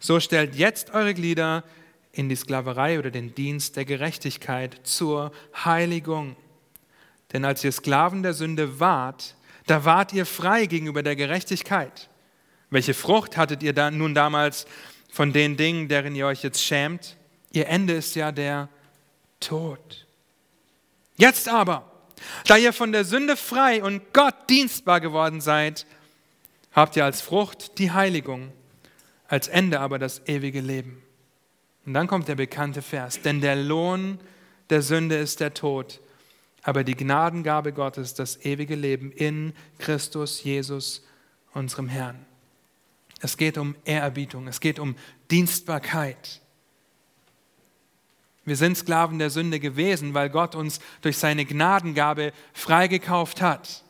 so 0.00 0.18
stellt 0.18 0.56
jetzt 0.56 0.92
eure 0.92 1.14
Glieder 1.14 1.62
in 2.10 2.28
die 2.28 2.34
Sklaverei 2.34 2.98
oder 2.98 3.12
den 3.12 3.32
Dienst 3.32 3.76
der 3.76 3.84
Gerechtigkeit 3.84 4.80
zur 4.82 5.30
Heiligung. 5.64 6.34
Denn 7.34 7.44
als 7.44 7.64
ihr 7.64 7.72
Sklaven 7.72 8.22
der 8.22 8.32
Sünde 8.32 8.78
wart, 8.80 9.34
da 9.66 9.84
wart 9.84 10.12
ihr 10.12 10.24
frei 10.24 10.66
gegenüber 10.66 11.02
der 11.02 11.16
Gerechtigkeit. 11.16 12.08
Welche 12.70 12.94
Frucht 12.94 13.36
hattet 13.36 13.62
ihr 13.62 13.72
da 13.72 13.90
nun 13.90 14.14
damals 14.14 14.66
von 15.12 15.32
den 15.32 15.56
Dingen, 15.56 15.88
deren 15.88 16.14
ihr 16.14 16.26
euch 16.26 16.44
jetzt 16.44 16.62
schämt? 16.62 17.16
Ihr 17.50 17.66
Ende 17.66 17.94
ist 17.94 18.14
ja 18.14 18.30
der 18.30 18.68
Tod. 19.40 20.06
Jetzt 21.16 21.48
aber, 21.48 21.90
da 22.46 22.56
ihr 22.56 22.72
von 22.72 22.92
der 22.92 23.04
Sünde 23.04 23.36
frei 23.36 23.82
und 23.82 24.12
Gott 24.12 24.48
dienstbar 24.48 25.00
geworden 25.00 25.40
seid, 25.40 25.86
habt 26.72 26.96
ihr 26.96 27.04
als 27.04 27.20
Frucht 27.20 27.78
die 27.78 27.90
Heiligung, 27.90 28.52
als 29.26 29.48
Ende 29.48 29.80
aber 29.80 29.98
das 29.98 30.22
ewige 30.26 30.60
Leben. 30.60 31.02
Und 31.84 31.94
dann 31.94 32.06
kommt 32.06 32.28
der 32.28 32.36
bekannte 32.36 32.80
Vers, 32.80 33.22
denn 33.22 33.40
der 33.40 33.56
Lohn 33.56 34.20
der 34.70 34.82
Sünde 34.82 35.16
ist 35.16 35.40
der 35.40 35.52
Tod, 35.52 36.00
aber 36.64 36.82
die 36.82 36.96
Gnadengabe 36.96 37.72
Gottes 37.72 38.14
das 38.14 38.44
ewige 38.44 38.74
Leben 38.74 39.12
in 39.12 39.52
Christus 39.78 40.42
Jesus, 40.42 41.04
unserem 41.52 41.88
Herrn. 41.88 42.24
Es 43.20 43.36
geht 43.36 43.58
um 43.58 43.76
Ehrerbietung, 43.84 44.48
es 44.48 44.60
geht 44.60 44.78
um 44.78 44.96
Dienstbarkeit. 45.30 46.40
Wir 48.46 48.56
sind 48.56 48.76
Sklaven 48.76 49.18
der 49.18 49.30
Sünde 49.30 49.60
gewesen, 49.60 50.14
weil 50.14 50.30
Gott 50.30 50.54
uns 50.54 50.80
durch 51.02 51.18
seine 51.18 51.44
Gnadengabe 51.44 52.32
freigekauft 52.54 53.40
hat. 53.42 53.84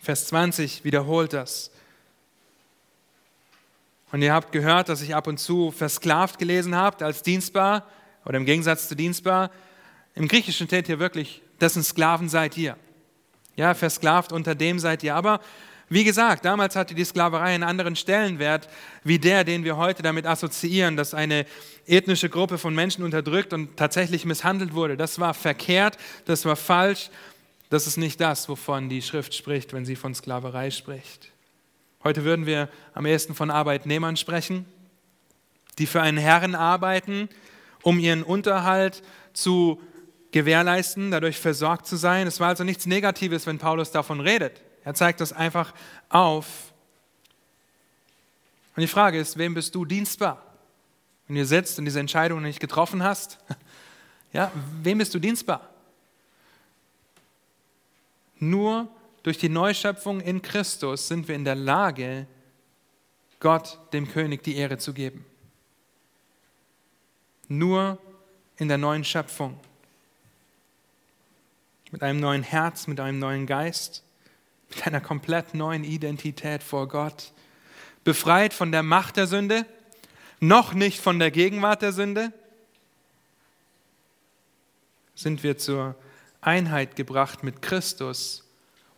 Vers 0.00 0.26
20 0.28 0.84
wiederholt 0.84 1.34
das. 1.34 1.70
Und 4.10 4.22
ihr 4.22 4.32
habt 4.32 4.52
gehört, 4.52 4.88
dass 4.88 5.02
ich 5.02 5.14
ab 5.14 5.26
und 5.26 5.38
zu 5.38 5.70
versklavt 5.70 6.38
gelesen 6.38 6.74
habt 6.74 7.02
als 7.02 7.22
dienstbar 7.22 7.86
oder 8.24 8.38
im 8.38 8.46
Gegensatz 8.46 8.88
zu 8.88 8.96
dienstbar. 8.96 9.50
Im 10.14 10.28
Griechischen 10.28 10.66
steht 10.66 10.86
hier 10.86 10.98
wirklich, 10.98 11.42
dessen 11.60 11.82
Sklaven 11.82 12.28
seid 12.28 12.56
ihr. 12.56 12.76
Ja, 13.56 13.74
versklavt 13.74 14.32
unter 14.32 14.54
dem 14.54 14.78
seid 14.78 15.02
ihr. 15.02 15.14
Aber 15.14 15.40
wie 15.90 16.04
gesagt, 16.04 16.44
damals 16.44 16.76
hatte 16.76 16.94
die 16.94 17.04
Sklaverei 17.04 17.54
einen 17.54 17.64
anderen 17.64 17.96
Stellenwert 17.96 18.68
wie 19.04 19.18
der, 19.18 19.44
den 19.44 19.64
wir 19.64 19.76
heute 19.76 20.02
damit 20.02 20.26
assoziieren, 20.26 20.96
dass 20.96 21.14
eine 21.14 21.46
ethnische 21.86 22.28
Gruppe 22.28 22.58
von 22.58 22.74
Menschen 22.74 23.04
unterdrückt 23.04 23.52
und 23.52 23.76
tatsächlich 23.76 24.26
misshandelt 24.26 24.74
wurde. 24.74 24.96
Das 24.96 25.18
war 25.18 25.32
verkehrt, 25.32 25.96
das 26.26 26.44
war 26.44 26.56
falsch. 26.56 27.10
Das 27.70 27.86
ist 27.86 27.96
nicht 27.96 28.20
das, 28.20 28.48
wovon 28.48 28.88
die 28.88 29.02
Schrift 29.02 29.34
spricht, 29.34 29.72
wenn 29.72 29.84
sie 29.84 29.96
von 29.96 30.14
Sklaverei 30.14 30.70
spricht. 30.70 31.30
Heute 32.04 32.24
würden 32.24 32.46
wir 32.46 32.68
am 32.94 33.06
ehesten 33.06 33.34
von 33.34 33.50
Arbeitnehmern 33.50 34.16
sprechen, 34.16 34.66
die 35.78 35.86
für 35.86 36.00
einen 36.00 36.18
Herrn 36.18 36.54
arbeiten, 36.54 37.28
um 37.82 37.98
ihren 37.98 38.22
Unterhalt 38.22 39.02
zu 39.32 39.80
gewährleisten, 40.32 41.10
dadurch 41.10 41.38
versorgt 41.38 41.86
zu 41.86 41.96
sein. 41.96 42.26
Es 42.26 42.40
war 42.40 42.48
also 42.48 42.64
nichts 42.64 42.86
Negatives, 42.86 43.46
wenn 43.46 43.58
Paulus 43.58 43.90
davon 43.90 44.20
redet. 44.20 44.60
Er 44.84 44.94
zeigt 44.94 45.20
das 45.20 45.32
einfach 45.32 45.72
auf. 46.08 46.72
Und 48.76 48.82
die 48.82 48.88
Frage 48.88 49.18
ist, 49.18 49.38
wem 49.38 49.54
bist 49.54 49.74
du 49.74 49.84
dienstbar? 49.84 50.42
Wenn 51.26 51.36
du 51.36 51.44
sitzt 51.44 51.78
und 51.78 51.84
diese 51.84 52.00
Entscheidung 52.00 52.42
nicht 52.42 52.60
getroffen 52.60 53.02
hast, 53.02 53.38
ja, 54.32 54.52
wem 54.82 54.98
bist 54.98 55.14
du 55.14 55.18
dienstbar? 55.18 55.68
Nur 58.38 58.88
durch 59.22 59.38
die 59.38 59.48
Neuschöpfung 59.48 60.20
in 60.20 60.42
Christus 60.42 61.08
sind 61.08 61.28
wir 61.28 61.34
in 61.34 61.44
der 61.44 61.56
Lage, 61.56 62.26
Gott, 63.40 63.78
dem 63.92 64.08
König, 64.08 64.42
die 64.42 64.56
Ehre 64.56 64.78
zu 64.78 64.92
geben. 64.92 65.24
Nur 67.48 67.98
in 68.56 68.68
der 68.68 68.78
neuen 68.78 69.04
Schöpfung. 69.04 69.58
Mit 71.90 72.02
einem 72.02 72.20
neuen 72.20 72.42
Herz, 72.42 72.86
mit 72.86 73.00
einem 73.00 73.18
neuen 73.18 73.46
Geist 73.46 74.02
mit 74.68 74.86
einer 74.86 75.00
komplett 75.00 75.54
neuen 75.54 75.84
Identität 75.84 76.62
vor 76.62 76.88
Gott. 76.88 77.32
Befreit 78.04 78.52
von 78.54 78.72
der 78.72 78.82
Macht 78.82 79.16
der 79.16 79.26
Sünde, 79.26 79.66
noch 80.40 80.72
nicht 80.72 81.00
von 81.00 81.18
der 81.18 81.30
Gegenwart 81.30 81.82
der 81.82 81.92
Sünde, 81.92 82.32
sind 85.14 85.42
wir 85.42 85.58
zur 85.58 85.96
Einheit 86.40 86.94
gebracht 86.94 87.42
mit 87.42 87.60
Christus 87.60 88.44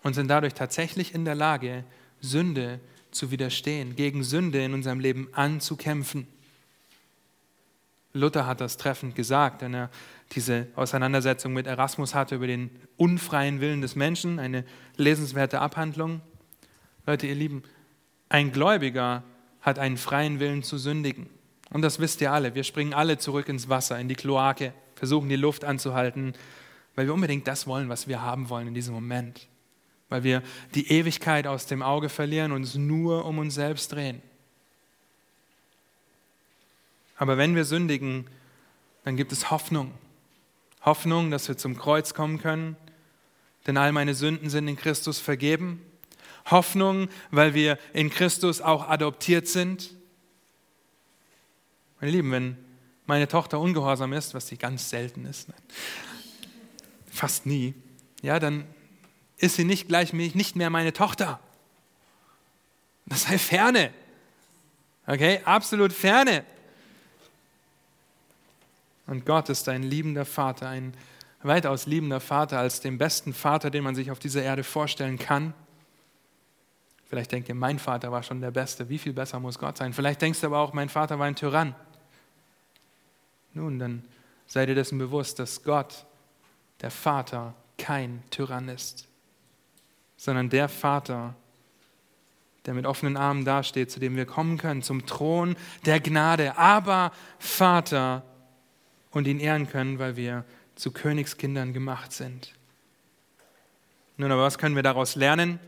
und 0.03 0.14
sind 0.14 0.28
dadurch 0.28 0.55
tatsächlich 0.55 1.14
in 1.14 1.24
der 1.24 1.34
Lage, 1.34 1.84
Sünde 2.20 2.80
zu 3.11 3.30
widerstehen, 3.30 3.97
gegen 3.97 4.22
Sünde 4.22 4.62
in 4.62 4.74
unserem 4.74 5.01
Leben 5.01 5.28
anzukämpfen. 5.32 6.28
Luther 8.12 8.47
hat 8.47 8.61
das 8.61 8.76
treffend 8.76 9.14
gesagt, 9.14 9.62
wenn 9.62 9.72
er 9.72 9.91
diese 10.32 10.68
Auseinandersetzung 10.76 11.52
mit 11.52 11.66
Erasmus 11.66 12.14
hatte 12.14 12.36
über 12.36 12.46
den 12.46 12.70
unfreien 12.96 13.60
Willen 13.60 13.80
des 13.80 13.96
Menschen, 13.96 14.38
eine 14.38 14.64
lesenswerte 14.96 15.60
Abhandlung. 15.60 16.20
Leute, 17.06 17.26
ihr 17.26 17.34
Lieben, 17.34 17.62
ein 18.28 18.52
Gläubiger 18.52 19.24
hat 19.60 19.78
einen 19.78 19.96
freien 19.96 20.38
Willen 20.38 20.62
zu 20.62 20.78
sündigen. 20.78 21.28
Und 21.70 21.82
das 21.82 21.98
wisst 21.98 22.20
ihr 22.20 22.32
alle. 22.32 22.54
Wir 22.54 22.64
springen 22.64 22.94
alle 22.94 23.18
zurück 23.18 23.48
ins 23.48 23.68
Wasser, 23.68 23.98
in 23.98 24.08
die 24.08 24.14
Kloake, 24.14 24.72
versuchen 24.94 25.28
die 25.28 25.36
Luft 25.36 25.64
anzuhalten, 25.64 26.34
weil 26.94 27.06
wir 27.06 27.14
unbedingt 27.14 27.46
das 27.46 27.66
wollen, 27.66 27.88
was 27.88 28.08
wir 28.08 28.22
haben 28.22 28.48
wollen 28.48 28.68
in 28.68 28.74
diesem 28.74 28.94
Moment. 28.94 29.48
weil 30.10 30.24
wir 30.24 30.42
die 30.74 30.90
Ewigkeit 30.90 31.46
aus 31.46 31.66
dem 31.66 31.82
Auge 31.82 32.10
verlieren 32.10 32.52
und 32.52 32.62
uns 32.62 32.74
nur 32.74 33.24
um 33.24 33.38
uns 33.38 33.54
selbst 33.54 33.92
drehen. 33.92 34.20
Aber 37.16 37.38
wenn 37.38 37.54
wir 37.54 37.64
sündigen, 37.64 38.26
dann 39.04 39.16
gibt 39.16 39.32
es 39.32 39.50
Hoffnung. 39.50 39.92
Hoffnung, 40.82 41.30
dass 41.30 41.48
wir 41.48 41.56
zum 41.56 41.76
Kreuz 41.76 42.14
kommen 42.14 42.40
können, 42.40 42.76
denn 43.66 43.76
all 43.76 43.92
meine 43.92 44.14
Sünden 44.14 44.48
sind 44.50 44.68
in 44.68 44.76
Christus 44.76 45.18
vergeben. 45.18 45.84
Hoffnung, 46.50 47.08
weil 47.30 47.54
wir 47.54 47.78
in 47.92 48.10
Christus 48.10 48.60
auch 48.60 48.88
adoptiert 48.88 49.46
sind. 49.46 49.90
Meine 52.00 52.12
Lieben, 52.12 52.32
wenn 52.32 52.56
meine 53.06 53.28
Tochter 53.28 53.60
ungehorsam 53.60 54.12
ist, 54.12 54.34
was 54.34 54.48
sie 54.48 54.56
ganz 54.56 54.88
selten 54.88 55.26
ist, 55.26 55.48
fast 57.10 57.44
nie, 57.44 57.74
ja, 58.22 58.38
dann 58.38 58.64
ist 59.36 59.56
sie 59.56 59.64
nicht 59.64 59.88
gleich 59.88 60.12
nicht 60.12 60.56
mehr 60.56 60.70
meine 60.70 60.92
Tochter. 60.92 61.40
Das 63.06 63.24
sei 63.24 63.38
ferne. 63.38 63.92
Okay, 65.06 65.40
absolut 65.44 65.92
ferne. 65.92 66.44
Und 69.11 69.26
Gott 69.26 69.48
ist 69.48 69.68
ein 69.68 69.82
liebender 69.82 70.24
Vater, 70.24 70.68
ein 70.68 70.94
weitaus 71.42 71.86
liebender 71.86 72.20
Vater 72.20 72.61
als 72.61 72.80
den 72.80 72.96
besten 72.96 73.34
Vater, 73.34 73.68
den 73.68 73.82
man 73.82 73.96
sich 73.96 74.12
auf 74.12 74.20
dieser 74.20 74.40
Erde 74.40 74.62
vorstellen 74.62 75.18
kann. 75.18 75.52
Vielleicht 77.08 77.32
denkt 77.32 77.48
ihr, 77.48 77.56
mein 77.56 77.80
Vater 77.80 78.12
war 78.12 78.22
schon 78.22 78.40
der 78.40 78.52
Beste. 78.52 78.88
Wie 78.88 78.98
viel 78.98 79.12
besser 79.12 79.40
muss 79.40 79.58
Gott 79.58 79.78
sein? 79.78 79.92
Vielleicht 79.92 80.22
denkst 80.22 80.40
du 80.40 80.46
aber 80.46 80.61
auch, 80.61 80.72
mein 80.74 80.88
Vater 80.88 81.18
war 81.18 81.26
ein 81.26 81.34
Tyrann. 81.34 81.74
Nun, 83.52 83.80
dann 83.80 84.04
sei 84.46 84.64
dir 84.64 84.76
dessen 84.76 84.96
bewusst, 84.96 85.40
dass 85.40 85.64
Gott, 85.64 86.06
der 86.80 86.92
Vater, 86.92 87.54
kein 87.78 88.22
Tyrann 88.30 88.68
ist, 88.68 89.08
sondern 90.16 90.50
der 90.50 90.68
Vater, 90.68 91.34
der 92.64 92.74
mit 92.74 92.86
offenen 92.86 93.16
Armen 93.16 93.44
dasteht, 93.44 93.90
zu 93.90 93.98
dem 93.98 94.14
wir 94.14 94.26
kommen 94.26 94.56
können, 94.56 94.82
zum 94.82 95.04
Thron 95.04 95.56
der 95.84 95.98
Gnade, 95.98 96.56
aber 96.56 97.11
Vater 97.40 98.22
und 99.12 99.26
ihn 99.26 99.40
ehren 99.40 99.68
können, 99.68 99.98
weil 99.98 100.16
wir 100.16 100.44
zu 100.76 100.90
Königskindern 100.90 101.72
gemacht 101.72 102.12
sind. 102.12 102.52
Nun, 104.16 104.30
aber 104.32 104.42
was 104.42 104.58
können 104.58 104.76
wir 104.76 104.82
daraus 104.82 105.14
lernen? 105.14 105.58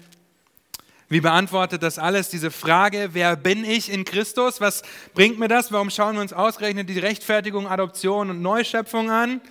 Wie 1.09 1.21
beantwortet 1.21 1.83
das 1.83 1.99
alles 1.99 2.31
diese 2.31 2.51
Frage, 2.51 3.11
wer 3.13 3.37
bin 3.37 3.65
ich 3.65 3.93
in 3.93 4.05
Christus? 4.05 4.61
Was 4.63 4.83
bringt 5.13 5.39
mir 5.39 5.49
das? 5.49 5.71
Warum 5.71 5.91
schauen 5.91 6.15
wir 6.15 6.23
uns 6.23 6.33
ausgerechnet 6.33 6.89
die 6.89 6.99
Rechtfertigung, 6.99 7.67
Adoption 7.67 8.31
und 8.31 8.41
Neuschöpfung 8.41 9.11
an? 9.11 9.43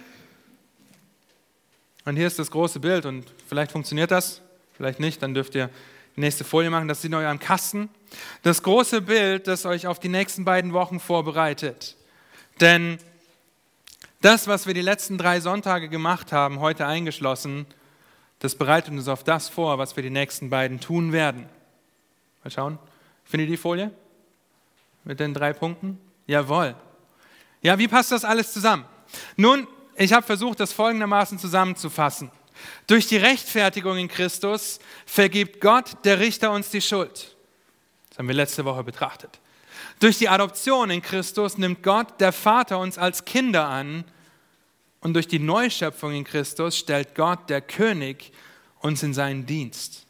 Und 2.06 2.16
hier 2.16 2.26
ist 2.26 2.40
das 2.40 2.50
große 2.50 2.80
Bild 2.80 3.06
und 3.06 3.26
vielleicht 3.46 3.72
funktioniert 3.72 4.10
das, 4.10 4.42
vielleicht 4.76 5.00
nicht, 5.00 5.22
dann 5.22 5.36
dürft 5.36 5.54
ihr 5.54 5.70
die 6.16 6.22
nächste 6.22 6.44
Folie 6.44 6.72
machen, 6.72 6.88
das 6.88 7.02
sieht 7.04 7.14
euch 7.14 7.28
am 7.28 7.40
Kasten. 7.40 7.90
Das 8.42 8.64
große 8.64 9.02
Bild, 9.02 9.48
das 9.48 9.66
euch 9.66 9.86
auf 9.86 10.00
die 10.00 10.10
nächsten 10.10 10.44
beiden 10.44 10.74
Wochen 10.74 11.00
vorbereitet. 11.00 11.96
Denn 12.60 12.98
das, 14.22 14.48
was 14.48 14.68
wir 14.68 14.74
die 14.74 14.82
letzten 14.82 15.18
drei 15.18 15.40
Sonntage 15.40 15.90
gemacht 15.90 16.32
haben, 16.32 16.60
heute 16.60 16.86
eingeschlossen, 16.86 17.66
das 18.40 18.56
bereitet 18.56 18.94
uns 18.94 19.08
auf 19.08 19.24
das 19.24 19.50
vor, 19.50 19.78
was 19.78 19.96
wir 19.96 20.04
die 20.04 20.10
nächsten 20.10 20.50
beiden 20.50 20.80
tun 20.80 21.12
werden. 21.12 21.48
Mal 22.44 22.52
schauen. 22.52 22.80
Findet 23.24 23.50
ihr 23.50 23.54
die 23.54 23.62
Folie? 23.62 23.92
Mit 25.04 25.20
den 25.20 25.34
drei 25.34 25.54
Punkten? 25.54 26.00
Jawohl. 26.28 26.76
Ja, 27.62 27.78
wie 27.78 27.88
passt 27.88 28.12
das 28.12 28.26
alles 28.26 28.54
zusammen? 28.54 28.86
Nun, 29.36 29.68
ich 29.96 30.14
habe 30.14 30.26
versucht, 30.26 30.60
das 30.60 30.74
folgendermaßen 30.74 31.38
zusammenzufassen. 31.38 32.32
Durch 32.88 33.08
die 33.08 33.18
Rechtfertigung 33.18 33.98
in 33.98 34.08
Christus 34.08 34.80
vergibt 35.06 35.62
Gott, 35.62 35.98
der 36.04 36.20
Richter, 36.20 36.52
uns 36.52 36.70
die 36.70 36.82
Schuld. 36.82 37.36
Das 38.10 38.20
haben 38.20 38.28
wir 38.28 38.36
letzte 38.36 38.66
Woche 38.66 38.84
betrachtet. 38.84 39.41
Durch 40.02 40.18
die 40.18 40.30
Adoption 40.30 40.90
in 40.90 41.04
Christus 41.04 41.60
nimmt 41.60 41.84
Gott, 41.84 42.20
der 42.20 42.32
Vater, 42.32 42.80
uns 42.80 42.98
als 42.98 43.24
Kinder 43.24 43.68
an. 43.68 44.04
Und 45.00 45.14
durch 45.14 45.28
die 45.28 45.38
Neuschöpfung 45.38 46.12
in 46.12 46.24
Christus 46.24 46.76
stellt 46.76 47.14
Gott, 47.14 47.52
der 47.52 47.62
König, 47.62 48.32
uns 48.80 49.04
in 49.04 49.14
seinen 49.14 49.46
Dienst. 49.46 50.08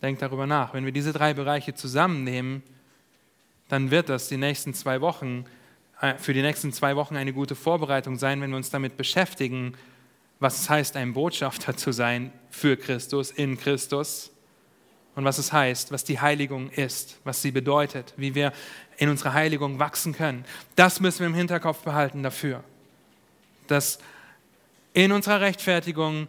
Denkt 0.00 0.22
darüber 0.22 0.46
nach. 0.46 0.72
Wenn 0.72 0.86
wir 0.86 0.92
diese 0.92 1.12
drei 1.12 1.34
Bereiche 1.34 1.74
zusammennehmen, 1.74 2.62
dann 3.68 3.90
wird 3.90 4.08
das 4.08 4.28
die 4.28 4.38
nächsten 4.38 4.72
zwei 4.72 5.02
Wochen, 5.02 5.44
äh, 6.00 6.16
für 6.16 6.32
die 6.32 6.40
nächsten 6.40 6.72
zwei 6.72 6.96
Wochen 6.96 7.14
eine 7.14 7.34
gute 7.34 7.56
Vorbereitung 7.56 8.18
sein, 8.18 8.40
wenn 8.40 8.48
wir 8.48 8.56
uns 8.56 8.70
damit 8.70 8.96
beschäftigen, 8.96 9.74
was 10.38 10.62
es 10.62 10.70
heißt, 10.70 10.96
ein 10.96 11.12
Botschafter 11.12 11.76
zu 11.76 11.92
sein 11.92 12.32
für 12.48 12.78
Christus, 12.78 13.30
in 13.30 13.58
Christus 13.58 14.30
und 15.14 15.24
was 15.24 15.38
es 15.38 15.52
heißt, 15.52 15.92
was 15.92 16.04
die 16.04 16.20
Heiligung 16.20 16.70
ist, 16.70 17.18
was 17.24 17.42
sie 17.42 17.50
bedeutet, 17.50 18.14
wie 18.16 18.34
wir 18.34 18.52
in 18.96 19.08
unserer 19.08 19.32
Heiligung 19.32 19.78
wachsen 19.78 20.12
können. 20.12 20.44
Das 20.76 21.00
müssen 21.00 21.20
wir 21.20 21.26
im 21.26 21.34
Hinterkopf 21.34 21.82
behalten 21.82 22.22
dafür, 22.22 22.62
dass 23.66 23.98
in 24.92 25.12
unserer 25.12 25.40
Rechtfertigung 25.40 26.28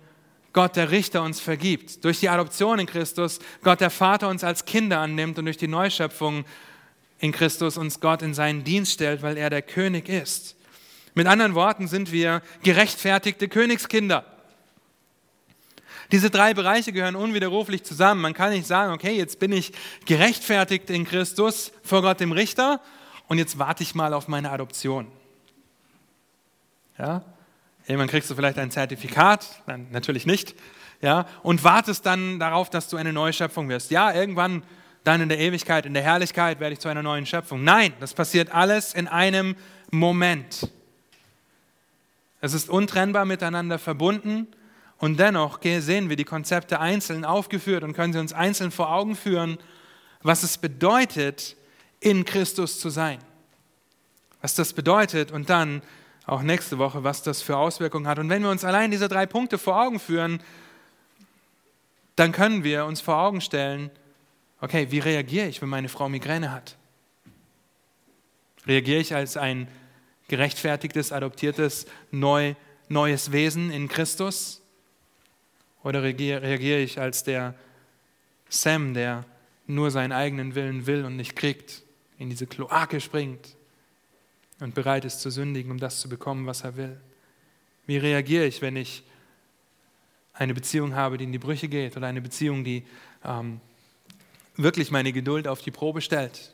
Gott 0.53 0.75
der 0.75 0.91
Richter 0.91 1.23
uns 1.23 1.39
vergibt, 1.39 2.03
durch 2.03 2.19
die 2.19 2.29
Adoption 2.29 2.79
in 2.79 2.85
Christus 2.85 3.39
Gott 3.63 3.79
der 3.81 3.89
Vater 3.89 4.27
uns 4.27 4.43
als 4.43 4.65
Kinder 4.65 4.99
annimmt 4.99 5.37
und 5.39 5.45
durch 5.45 5.57
die 5.57 5.67
Neuschöpfung 5.67 6.45
in 7.19 7.31
Christus 7.31 7.77
uns 7.77 7.99
Gott 7.99 8.21
in 8.21 8.33
seinen 8.33 8.63
Dienst 8.63 8.93
stellt, 8.93 9.21
weil 9.21 9.37
er 9.37 9.49
der 9.49 9.61
König 9.61 10.09
ist. 10.09 10.55
Mit 11.13 11.27
anderen 11.27 11.55
Worten 11.55 11.87
sind 11.87 12.11
wir 12.11 12.41
gerechtfertigte 12.63 13.47
Königskinder. 13.47 14.25
Diese 16.11 16.29
drei 16.29 16.53
Bereiche 16.53 16.91
gehören 16.91 17.15
unwiderruflich 17.15 17.83
zusammen. 17.83 18.21
Man 18.21 18.33
kann 18.33 18.51
nicht 18.51 18.67
sagen, 18.67 18.91
okay, 18.93 19.15
jetzt 19.15 19.39
bin 19.39 19.53
ich 19.53 19.71
gerechtfertigt 20.05 20.89
in 20.89 21.05
Christus 21.05 21.71
vor 21.83 22.01
Gott 22.01 22.19
dem 22.19 22.33
Richter 22.33 22.81
und 23.27 23.37
jetzt 23.37 23.57
warte 23.59 23.83
ich 23.83 23.95
mal 23.95 24.13
auf 24.13 24.27
meine 24.27 24.51
Adoption. 24.51 25.07
Ja? 26.97 27.23
Irgendwann 27.87 28.09
kriegst 28.09 28.29
du 28.29 28.35
vielleicht 28.35 28.57
ein 28.57 28.71
Zertifikat, 28.71 29.63
Nein, 29.67 29.87
natürlich 29.91 30.25
nicht, 30.25 30.55
ja, 31.01 31.25
und 31.41 31.63
wartest 31.63 32.05
dann 32.05 32.39
darauf, 32.39 32.69
dass 32.69 32.89
du 32.89 32.97
eine 32.97 33.11
neue 33.11 33.33
Schöpfung 33.33 33.69
wirst. 33.69 33.89
Ja, 33.89 34.13
irgendwann 34.13 34.63
dann 35.03 35.21
in 35.21 35.29
der 35.29 35.39
Ewigkeit, 35.39 35.85
in 35.85 35.93
der 35.95 36.03
Herrlichkeit 36.03 36.59
werde 36.59 36.73
ich 36.73 36.79
zu 36.79 36.89
einer 36.89 37.01
neuen 37.01 37.25
Schöpfung. 37.25 37.63
Nein, 37.63 37.93
das 37.99 38.13
passiert 38.13 38.53
alles 38.53 38.93
in 38.93 39.07
einem 39.07 39.55
Moment. 39.89 40.69
Es 42.39 42.53
ist 42.53 42.69
untrennbar 42.69 43.25
miteinander 43.25 43.79
verbunden 43.79 44.47
und 45.01 45.19
dennoch 45.19 45.59
sehen 45.63 46.09
wir 46.09 46.15
die 46.15 46.25
Konzepte 46.25 46.79
einzeln 46.79 47.25
aufgeführt 47.25 47.83
und 47.83 47.93
können 47.93 48.13
sie 48.13 48.19
uns 48.19 48.33
einzeln 48.33 48.69
vor 48.69 48.93
Augen 48.93 49.15
führen, 49.15 49.57
was 50.21 50.43
es 50.43 50.59
bedeutet, 50.59 51.57
in 51.99 52.23
Christus 52.23 52.79
zu 52.79 52.91
sein. 52.91 53.17
Was 54.41 54.53
das 54.53 54.73
bedeutet 54.73 55.31
und 55.31 55.49
dann 55.49 55.81
auch 56.27 56.43
nächste 56.43 56.77
Woche, 56.77 57.03
was 57.03 57.23
das 57.23 57.41
für 57.41 57.57
Auswirkungen 57.57 58.07
hat. 58.07 58.19
Und 58.19 58.29
wenn 58.29 58.43
wir 58.43 58.51
uns 58.51 58.63
allein 58.63 58.91
diese 58.91 59.09
drei 59.09 59.25
Punkte 59.25 59.57
vor 59.57 59.81
Augen 59.81 59.99
führen, 59.99 60.39
dann 62.15 62.31
können 62.31 62.63
wir 62.63 62.85
uns 62.85 63.01
vor 63.01 63.17
Augen 63.17 63.41
stellen, 63.41 63.89
okay, 64.59 64.91
wie 64.91 64.99
reagiere 64.99 65.47
ich, 65.47 65.63
wenn 65.63 65.69
meine 65.69 65.89
Frau 65.89 66.09
Migräne 66.09 66.51
hat? 66.51 66.77
Reagiere 68.67 68.99
ich 68.99 69.15
als 69.15 69.35
ein 69.35 69.67
gerechtfertigtes, 70.27 71.11
adoptiertes, 71.11 71.87
neu, 72.11 72.53
neues 72.87 73.31
Wesen 73.31 73.71
in 73.71 73.87
Christus? 73.87 74.60
Oder 75.83 76.03
reagiere 76.03 76.79
ich 76.79 76.99
als 76.99 77.23
der 77.23 77.55
Sam, 78.49 78.93
der 78.93 79.25
nur 79.67 79.91
seinen 79.91 80.11
eigenen 80.11 80.55
Willen 80.55 80.85
will 80.85 81.05
und 81.05 81.15
nicht 81.15 81.35
kriegt, 81.35 81.83
in 82.17 82.29
diese 82.29 82.45
Kloake 82.45 83.01
springt 83.01 83.55
und 84.59 84.75
bereit 84.75 85.05
ist 85.05 85.21
zu 85.21 85.31
sündigen, 85.31 85.71
um 85.71 85.79
das 85.79 86.01
zu 86.01 86.09
bekommen, 86.09 86.45
was 86.45 86.63
er 86.63 86.75
will? 86.75 86.99
Wie 87.87 87.97
reagiere 87.97 88.45
ich, 88.45 88.61
wenn 88.61 88.75
ich 88.75 89.03
eine 90.33 90.53
Beziehung 90.53 90.95
habe, 90.95 91.17
die 91.17 91.23
in 91.23 91.31
die 91.31 91.39
Brüche 91.39 91.67
geht 91.67 91.97
oder 91.97 92.07
eine 92.07 92.21
Beziehung, 92.21 92.63
die 92.63 92.83
ähm, 93.23 93.59
wirklich 94.55 94.91
meine 94.91 95.11
Geduld 95.11 95.47
auf 95.47 95.61
die 95.61 95.71
Probe 95.71 96.01
stellt, 96.01 96.53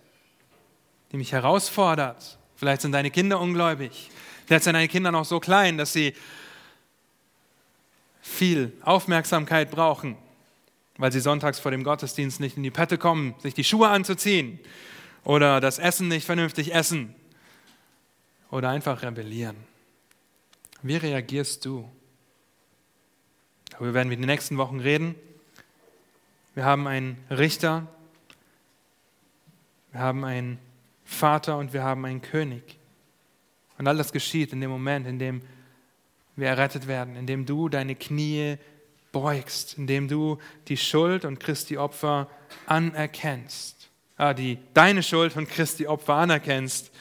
die 1.12 1.18
mich 1.18 1.32
herausfordert? 1.32 2.38
Vielleicht 2.56 2.82
sind 2.82 2.92
deine 2.94 3.12
Kinder 3.12 3.40
ungläubig. 3.40 4.10
Vielleicht 4.46 4.64
sind 4.64 4.74
deine 4.74 4.88
Kinder 4.88 5.12
noch 5.12 5.26
so 5.26 5.40
klein, 5.40 5.78
dass 5.78 5.94
sie 5.94 6.14
viel 8.28 8.74
Aufmerksamkeit 8.82 9.72
brauchen, 9.72 10.18
weil 10.98 11.12
sie 11.12 11.22
sonntags 11.22 11.60
vor 11.60 11.72
dem 11.72 11.84
Gottesdienst 11.84 12.40
nicht 12.40 12.58
in 12.58 12.64
die 12.64 12.72
Pette 12.72 12.98
kommen, 12.98 13.34
sich 13.40 13.54
die 13.54 13.64
Schuhe 13.64 13.88
anzuziehen 13.88 14.60
oder 15.24 15.62
das 15.62 15.80
Essen 15.80 16.10
nicht 16.10 16.26
vernünftig 16.26 16.74
essen 16.74 17.16
oder 18.52 18.70
einfach 18.70 19.02
rebellieren. 19.02 19.56
Wie 20.84 20.98
reagierst 20.98 21.66
du? 21.66 21.90
Darüber 23.72 23.94
werden 23.94 24.10
wir 24.10 24.16
in 24.16 24.22
den 24.22 24.30
nächsten 24.30 24.58
Wochen 24.58 24.80
reden. 24.80 25.16
Wir 26.54 26.66
haben 26.66 26.86
einen 26.88 27.18
Richter, 27.30 27.88
wir 29.92 30.02
haben 30.02 30.24
einen 30.26 30.60
Vater 31.06 31.58
und 31.58 31.74
wir 31.74 31.84
haben 31.84 32.06
einen 32.06 32.22
König. 32.22 32.78
Und 33.78 33.88
all 33.88 33.98
das 33.98 34.12
geschieht 34.12 34.54
in 34.54 34.62
dem 34.62 34.70
Moment, 34.70 35.08
in 35.08 35.18
dem 35.18 35.42
wir 36.38 36.48
errettet 36.48 36.88
werden, 36.88 37.16
indem 37.16 37.46
du 37.46 37.68
deine 37.68 37.96
Knie 37.96 38.58
beugst, 39.12 39.78
indem 39.78 40.08
du 40.08 40.38
die 40.68 40.78
Schuld 40.78 41.26
und 41.26 41.40
Christi 41.40 41.78
Opfer 41.78 42.30
anerkennst. 42.66 43.90
Ah, 44.16 44.34
die, 44.34 44.58
deine 44.74 45.04
Schuld 45.04 45.36
und 45.36 45.50
Christi 45.50 45.88
Opfer 45.88 46.16
anerkennst, 46.16 46.92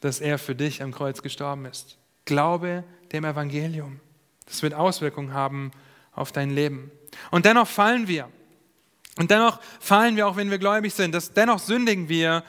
dass 0.00 0.20
er 0.20 0.38
für 0.38 0.54
dich 0.54 0.82
am 0.82 0.92
Kreuz 0.92 1.22
gestorben 1.22 1.66
ist. 1.66 1.98
Glaube 2.24 2.84
dem 3.12 3.24
Evangelium. 3.24 4.00
Das 4.46 4.62
wird 4.62 4.74
Auswirkungen 4.74 5.32
haben 5.32 5.70
auf 6.12 6.32
dein 6.32 6.50
Leben. 6.50 6.90
Und 7.30 7.44
dennoch 7.44 7.68
fallen 7.68 8.08
wir. 8.08 8.28
Und 9.16 9.30
dennoch 9.30 9.60
fallen 9.80 10.16
wir, 10.16 10.26
auch 10.26 10.36
wenn 10.36 10.50
wir 10.50 10.58
gläubig 10.58 10.92
sind. 10.94 11.14
Das, 11.14 11.32
dennoch 11.32 11.58
sündigen 11.58 12.08
wir, 12.08 12.42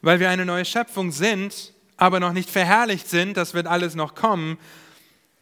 weil 0.00 0.20
wir 0.20 0.30
eine 0.30 0.46
neue 0.46 0.64
Schöpfung 0.64 1.10
sind, 1.10 1.72
aber 1.96 2.20
noch 2.20 2.32
nicht 2.32 2.48
verherrlicht 2.48 3.08
sind. 3.08 3.36
Das 3.36 3.54
wird 3.54 3.66
alles 3.66 3.94
noch 3.94 4.14
kommen. 4.14 4.58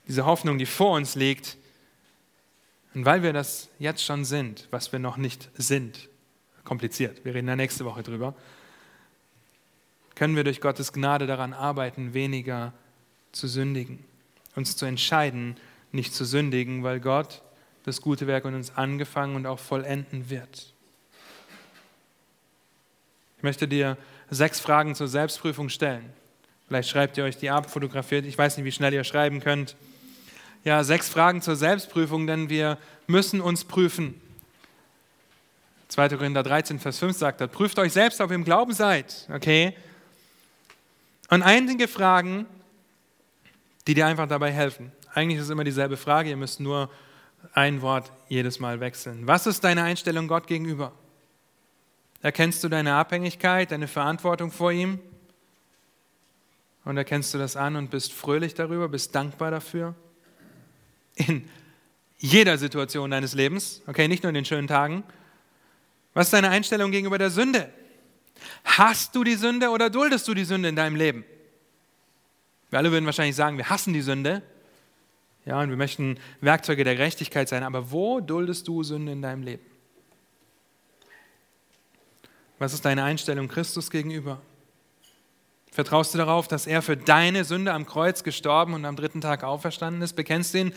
Diese 0.09 0.24
Hoffnung, 0.24 0.59
die 0.59 0.66
vor 0.66 0.96
uns 0.96 1.14
liegt. 1.14 1.57
Und 2.94 3.04
weil 3.04 3.22
wir 3.22 3.32
das 3.32 3.68
jetzt 3.78 4.04
schon 4.04 4.24
sind, 4.24 4.68
was 4.70 4.92
wir 4.92 4.98
noch 4.98 5.16
nicht 5.16 5.50
sind, 5.57 6.09
kompliziert, 6.64 7.24
wir 7.24 7.34
reden 7.34 7.46
da 7.46 7.57
nächste 7.57 7.84
Woche 7.84 8.02
drüber, 8.02 8.34
können 10.14 10.34
wir 10.34 10.44
durch 10.44 10.61
Gottes 10.61 10.92
Gnade 10.92 11.26
daran 11.26 11.52
arbeiten, 11.52 12.14
weniger 12.14 12.72
zu 13.32 13.48
sündigen. 13.48 14.04
Uns 14.54 14.76
zu 14.76 14.86
entscheiden, 14.86 15.57
nicht 15.92 16.14
zu 16.14 16.24
sündigen, 16.24 16.82
weil 16.82 17.00
Gott 17.00 17.42
das 17.84 18.00
gute 18.00 18.26
Werk 18.26 18.44
in 18.46 18.54
uns 18.54 18.74
angefangen 18.74 19.36
und 19.36 19.46
auch 19.46 19.59
vollenden 19.59 20.30
wird. 20.30 20.72
Ich 23.36 23.42
möchte 23.42 23.68
dir 23.68 23.98
sechs 24.30 24.59
Fragen 24.59 24.94
zur 24.94 25.09
Selbstprüfung 25.09 25.68
stellen. 25.68 26.11
Vielleicht 26.66 26.88
schreibt 26.88 27.16
ihr 27.16 27.24
euch 27.24 27.36
die 27.36 27.50
ab, 27.50 27.70
fotografiert. 27.70 28.24
Ich 28.24 28.36
weiß 28.36 28.57
nicht, 28.57 28.64
wie 28.64 28.72
schnell 28.72 28.92
ihr 28.92 29.04
schreiben 29.04 29.40
könnt. 29.40 29.76
Ja, 30.66 30.82
sechs 30.82 31.08
Fragen 31.08 31.42
zur 31.42 31.54
Selbstprüfung, 31.54 32.26
denn 32.26 32.48
wir 32.50 32.76
müssen 33.06 33.40
uns 33.40 33.64
prüfen. 33.64 34.20
2. 35.86 36.08
Korinther 36.08 36.42
13, 36.42 36.80
Vers 36.80 36.98
5 36.98 37.16
sagt 37.16 37.40
er, 37.40 37.46
prüft 37.46 37.78
euch 37.78 37.92
selbst, 37.92 38.20
ob 38.20 38.30
ihr 38.30 38.34
im 38.34 38.42
Glauben 38.42 38.72
seid. 38.72 39.28
Okay? 39.32 39.76
Und 41.30 41.44
einige 41.44 41.86
Fragen, 41.86 42.46
die 43.86 43.94
dir 43.94 44.08
einfach 44.08 44.26
dabei 44.26 44.50
helfen. 44.50 44.90
Eigentlich 45.14 45.38
ist 45.38 45.44
es 45.44 45.50
immer 45.50 45.62
dieselbe 45.62 45.96
Frage, 45.96 46.30
ihr 46.30 46.36
müsst 46.36 46.58
nur 46.58 46.90
ein 47.52 47.80
Wort 47.80 48.10
jedes 48.28 48.58
Mal 48.58 48.80
wechseln. 48.80 49.24
Was 49.24 49.46
ist 49.46 49.62
deine 49.62 49.84
Einstellung 49.84 50.26
Gott 50.26 50.48
gegenüber? 50.48 50.90
Erkennst 52.22 52.64
du 52.64 52.68
deine 52.68 52.94
Abhängigkeit, 52.94 53.70
deine 53.70 53.86
Verantwortung 53.86 54.50
vor 54.50 54.72
ihm? 54.72 54.98
Und 56.84 56.96
erkennst 56.96 57.32
du 57.34 57.38
das 57.38 57.54
an 57.54 57.76
und 57.76 57.92
bist 57.92 58.12
fröhlich 58.12 58.54
darüber, 58.54 58.88
bist 58.88 59.14
dankbar 59.14 59.52
dafür? 59.52 59.94
In 61.16 61.48
jeder 62.18 62.56
Situation 62.58 63.10
deines 63.10 63.34
Lebens, 63.34 63.82
okay, 63.86 64.08
nicht 64.08 64.22
nur 64.22 64.28
in 64.28 64.34
den 64.34 64.44
schönen 64.44 64.68
Tagen. 64.68 65.04
Was 66.14 66.28
ist 66.28 66.32
deine 66.32 66.50
Einstellung 66.50 66.90
gegenüber 66.90 67.18
der 67.18 67.30
Sünde? 67.30 67.70
Hast 68.64 69.14
du 69.14 69.24
die 69.24 69.34
Sünde 69.34 69.70
oder 69.70 69.90
duldest 69.90 70.28
du 70.28 70.34
die 70.34 70.44
Sünde 70.44 70.68
in 70.68 70.76
deinem 70.76 70.96
Leben? 70.96 71.24
Wir 72.70 72.78
alle 72.78 72.90
würden 72.90 73.06
wahrscheinlich 73.06 73.36
sagen, 73.36 73.58
wir 73.58 73.70
hassen 73.70 73.92
die 73.92 74.02
Sünde. 74.02 74.42
Ja, 75.44 75.60
und 75.60 75.70
wir 75.70 75.76
möchten 75.76 76.18
Werkzeuge 76.40 76.84
der 76.84 76.96
Gerechtigkeit 76.96 77.48
sein. 77.48 77.62
Aber 77.62 77.92
wo 77.92 78.20
duldest 78.20 78.66
du 78.66 78.82
Sünde 78.82 79.12
in 79.12 79.22
deinem 79.22 79.42
Leben? 79.42 79.64
Was 82.58 82.72
ist 82.72 82.84
deine 82.84 83.04
Einstellung 83.04 83.48
Christus 83.48 83.90
gegenüber? 83.90 84.40
Vertraust 85.70 86.14
du 86.14 86.18
darauf, 86.18 86.48
dass 86.48 86.66
er 86.66 86.80
für 86.80 86.96
deine 86.96 87.44
Sünde 87.44 87.72
am 87.74 87.84
Kreuz 87.84 88.24
gestorben 88.24 88.72
und 88.72 88.86
am 88.86 88.96
dritten 88.96 89.20
Tag 89.20 89.44
auferstanden 89.44 90.00
ist? 90.00 90.14
Bekennst 90.14 90.54
du 90.54 90.58
ihn 90.58 90.72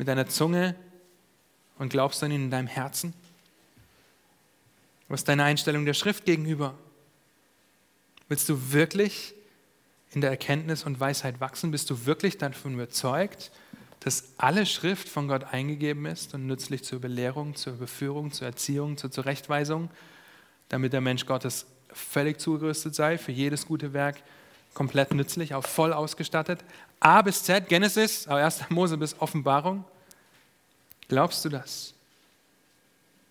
mit 0.00 0.08
deiner 0.08 0.26
Zunge 0.26 0.74
und 1.76 1.90
glaubst 1.90 2.22
an 2.24 2.30
ihn 2.30 2.44
in 2.44 2.50
deinem 2.50 2.68
Herzen? 2.68 3.12
Was 5.08 5.20
ist 5.20 5.28
deine 5.28 5.44
Einstellung 5.44 5.84
der 5.84 5.92
Schrift 5.92 6.24
gegenüber? 6.24 6.72
Willst 8.30 8.48
du 8.48 8.72
wirklich 8.72 9.34
in 10.12 10.22
der 10.22 10.30
Erkenntnis 10.30 10.84
und 10.84 11.00
Weisheit 11.00 11.38
wachsen? 11.38 11.70
Bist 11.70 11.90
du 11.90 12.06
wirklich 12.06 12.38
davon 12.38 12.72
überzeugt, 12.72 13.50
dass 14.00 14.24
alle 14.38 14.64
Schrift 14.64 15.06
von 15.06 15.28
Gott 15.28 15.44
eingegeben 15.52 16.06
ist 16.06 16.32
und 16.32 16.46
nützlich 16.46 16.82
zur 16.82 16.98
Belehrung, 16.98 17.54
zur 17.54 17.74
Überführung, 17.74 18.32
zur 18.32 18.46
Erziehung, 18.46 18.96
zur 18.96 19.10
Zurechtweisung, 19.10 19.90
damit 20.70 20.94
der 20.94 21.02
Mensch 21.02 21.26
Gottes 21.26 21.66
völlig 21.92 22.40
zugerüstet 22.40 22.94
sei 22.94 23.18
für 23.18 23.32
jedes 23.32 23.66
gute 23.66 23.92
Werk, 23.92 24.16
komplett 24.72 25.12
nützlich, 25.12 25.54
auch 25.54 25.66
voll 25.66 25.92
ausgestattet. 25.92 26.64
A 27.00 27.22
bis 27.22 27.42
Z, 27.42 27.68
Genesis, 27.68 28.28
1. 28.28 28.64
Mose 28.68 28.98
bis 28.98 29.18
Offenbarung. 29.18 29.84
Glaubst 31.08 31.44
du 31.44 31.48
das? 31.48 31.94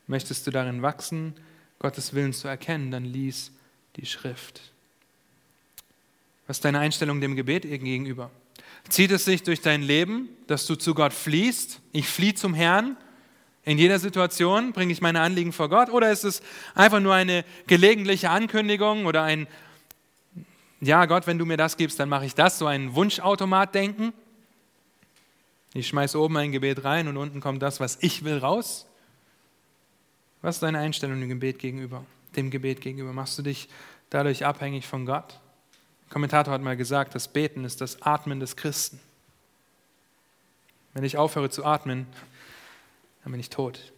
Möchtest 0.08 0.46
du 0.48 0.52
darin 0.52 0.82
wachsen, 0.82 1.36
Gottes 1.78 2.14
Willen 2.14 2.34
zu 2.34 2.48
erkennen, 2.48 2.92
dann 2.92 3.06
lies 3.06 3.52
die 3.96 4.08
Schrift. 4.08 4.62
Was 6.48 6.58
ist 6.58 6.66
deine 6.66 6.80
Einstellung 6.80 7.22
dem 7.22 7.36
Gebet 7.36 7.62
gegenüber? 7.62 8.32
Zieht 8.90 9.12
es 9.12 9.26
sich 9.26 9.44
durch 9.44 9.62
dein 9.62 9.84
Leben, 9.84 10.30
dass 10.48 10.66
du 10.66 10.76
zu 10.76 10.96
Gott 10.96 11.14
fliehst? 11.14 11.80
Ich 11.92 12.08
fliehe 12.08 12.34
zum 12.34 12.56
Herrn. 12.56 12.98
In 13.66 13.78
jeder 13.78 14.00
Situation 14.00 14.74
bringe 14.74 14.92
ich 14.92 15.00
meine 15.00 15.22
Anliegen 15.22 15.54
vor 15.54 15.70
Gott? 15.70 15.92
Oder 15.92 16.12
ist 16.12 16.24
es 16.24 16.42
einfach 16.74 17.00
nur 17.00 17.14
eine 17.14 17.46
gelegentliche 17.68 18.32
Ankündigung 18.32 19.06
oder 19.06 19.22
ein, 19.24 19.48
ja 20.82 21.06
Gott, 21.06 21.28
wenn 21.28 21.38
du 21.38 21.46
mir 21.46 21.58
das 21.58 21.78
gibst, 21.78 22.00
dann 22.00 22.10
mache 22.10 22.26
ich 22.26 22.36
das, 22.36 22.58
so 22.58 22.68
ein 22.68 22.96
Wunschautomat-Denken? 22.96 24.14
Ich 25.74 25.88
schmeiße 25.88 26.20
oben 26.20 26.38
ein 26.38 26.52
Gebet 26.52 26.84
rein 26.84 27.08
und 27.08 27.18
unten 27.18 27.42
kommt 27.42 27.62
das, 27.62 27.80
was 27.80 27.98
ich 28.02 28.24
will, 28.24 28.38
raus? 28.38 28.88
Was 30.42 30.56
ist 30.56 30.64
deine 30.64 30.80
Einstellung 30.80 31.20
dem 31.20 31.30
Gebet 31.30 31.60
gegenüber? 31.60 32.06
Dem 32.36 32.50
Gebet 32.50 32.82
gegenüber? 32.82 33.14
Machst 33.14 33.38
du 33.38 33.44
dich 33.44 33.70
dadurch 34.10 34.46
abhängig 34.46 34.88
von 34.88 35.06
Gott? 35.06 35.40
Ein 36.06 36.10
Kommentator 36.10 36.54
hat 36.54 36.62
mal 36.62 36.78
gesagt, 36.78 37.14
das 37.14 37.28
Beten 37.28 37.66
ist 37.66 37.82
das 37.82 38.02
Atmen 38.02 38.40
des 38.40 38.56
Christen. 38.56 39.00
Wenn 40.94 41.04
ich 41.04 41.18
aufhöre 41.18 41.50
zu 41.50 41.66
atmen, 41.66 42.08
dann 43.24 43.32
bin 43.32 43.40
ich 43.40 43.50
tot. 43.50 43.92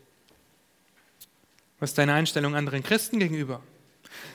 Was 1.79 1.91
ist 1.91 1.97
deine 1.97 2.13
Einstellung 2.13 2.55
anderen 2.55 2.83
Christen 2.83 3.17
gegenüber? 3.17 3.61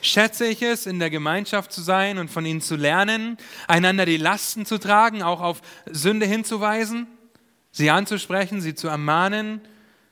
Schätze 0.03 0.47
ich 0.47 0.63
es, 0.63 0.87
in 0.87 0.99
der 0.99 1.11
Gemeinschaft 1.11 1.73
zu 1.73 1.81
sein 1.81 2.19
und 2.19 2.31
von 2.31 2.47
ihnen 2.47 2.61
zu 2.61 2.77
lernen, 2.77 3.39
einander 3.67 4.07
die 4.07 4.17
Lasten 4.17 4.67
zu 4.67 4.79
tragen, 4.79 5.23
auch 5.23 5.41
auf 5.41 5.63
Sünde 5.91 6.27
hinzuweisen, 6.27 7.07
sie 7.73 7.91
anzusprechen, 7.91 8.61
sie 8.61 8.75
zu 8.75 8.89
ermahnen, 8.89 9.61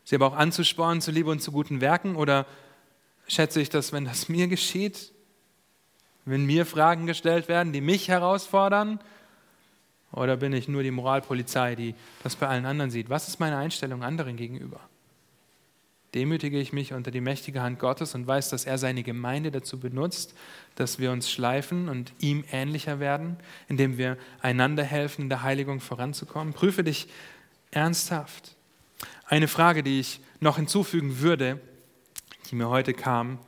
sie 0.05 0.16
aber 0.16 0.27
auch 0.27 0.37
anzuspornen 0.37 1.01
zu 1.01 1.11
Liebe 1.11 1.31
und 1.31 1.41
zu 1.41 1.53
guten 1.53 1.81
Werken? 1.81 2.16
Oder 2.16 2.47
schätze 3.29 3.61
ich 3.61 3.70
das, 3.70 3.93
wenn 3.93 4.05
das 4.05 4.29
mir 4.29 4.49
geschieht, 4.49 5.12
wenn 6.25 6.47
mir 6.47 6.66
Fragen 6.66 7.07
gestellt 7.07 7.49
werden, 7.49 7.72
die 7.72 7.81
mich 7.81 8.09
herausfordern? 8.09 9.01
Oder 10.12 10.37
bin 10.37 10.53
ich 10.53 10.68
nur 10.68 10.83
die 10.83 10.93
Moralpolizei, 10.93 11.75
die 11.75 11.95
das 12.22 12.37
bei 12.37 12.47
allen 12.47 12.66
anderen 12.66 12.91
sieht? 12.91 13.11
Was 13.11 13.29
ist 13.29 13.41
meine 13.41 13.57
Einstellung 13.57 14.05
anderen 14.05 14.37
gegenüber? 14.37 14.81
Demütige 16.15 16.61
ich 16.61 16.73
mich 16.73 16.93
unter 16.93 17.11
die 17.11 17.21
mächtige 17.21 17.61
Hand 17.61 17.81
Gottes 17.81 18.15
und 18.15 18.25
weiß, 18.25 18.49
dass 18.49 18.67
er 18.67 18.79
seine 18.79 19.03
Gemeinde 19.03 19.51
dazu 19.51 19.81
benutzt, 19.81 20.35
dass 20.77 21.01
wir 21.01 21.11
uns 21.11 21.29
schleifen 21.29 21.89
und 21.89 22.12
ihm 22.21 22.45
ähnlicher 22.53 23.01
werden, 23.01 23.37
indem 23.67 23.99
wir 23.99 24.17
einander 24.41 24.85
helfen, 24.85 25.23
in 25.23 25.29
der 25.29 25.43
Heiligung 25.43 25.81
voranzukommen? 25.81 26.55
Prüfe 26.55 26.85
dich 26.85 27.09
ernsthaft. 27.73 28.55
Eine 29.27 29.49
Frage, 29.49 29.83
die 29.83 29.99
ich 29.99 30.21
noch 30.39 30.57
hinzufügen 30.57 31.19
würde, 31.19 31.61
die 32.49 32.55
mir 32.55 32.69
heute 32.69 32.95
kam, 32.95 33.41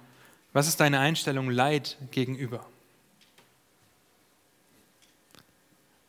was 0.52 0.66
ist 0.66 0.80
deine 0.80 0.98
Einstellung 0.98 1.50
Leid 1.50 1.98
gegenüber? 2.10 2.66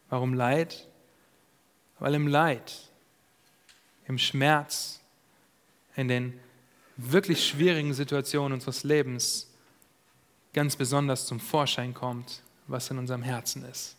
Warum 0.10 0.34
Leid? 0.34 0.88
Weil 2.00 2.16
im 2.16 2.28
Leid, 2.28 2.90
im 4.08 4.18
Schmerz, 4.18 5.02
in 5.96 6.08
den 6.08 6.40
wirklich 6.98 7.48
schwierigen 7.48 7.94
Situationen 7.94 8.54
unseres 8.54 8.84
Lebens 8.84 9.48
ganz 10.54 10.76
besonders 10.76 11.28
zum 11.28 11.40
Vorschein 11.40 11.94
kommt, 11.94 12.42
was 12.68 12.90
in 12.90 12.98
unserem 12.98 13.22
Herzen 13.22 13.64
ist. 13.66 13.96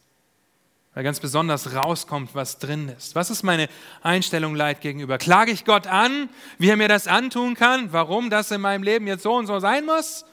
Weil 0.94 1.04
ganz 1.04 1.20
besonders 1.20 1.74
rauskommt, 1.74 2.34
was 2.34 2.58
drin 2.58 2.88
ist. 2.88 3.14
Was 3.14 3.30
ist 3.30 3.44
meine 3.44 3.68
Einstellung 4.02 4.56
Leid 4.56 4.80
gegenüber? 4.80 5.18
Klage 5.18 5.52
ich 5.52 5.64
Gott 5.64 5.86
an, 5.86 6.28
wie 6.58 6.70
er 6.70 6.76
mir 6.76 6.88
das 6.88 7.06
antun 7.06 7.54
kann, 7.54 7.92
warum 7.92 8.30
das 8.30 8.50
in 8.50 8.60
meinem 8.60 8.82
Leben 8.82 9.06
jetzt 9.06 9.22
so 9.22 9.34
und 9.34 9.46
so 9.46 9.60
sein 9.60 9.86
muss? 9.86 10.24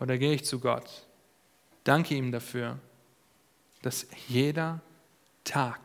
Oder 0.00 0.18
gehe 0.18 0.34
ich 0.34 0.44
zu 0.44 0.58
Gott, 0.58 1.06
danke 1.84 2.14
ihm 2.14 2.32
dafür, 2.32 2.78
dass 3.82 4.06
jeder 4.26 4.80
Tag, 5.44 5.80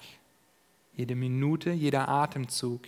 jede 0.95 1.15
Minute, 1.15 1.71
jeder 1.71 2.09
Atemzug 2.09 2.81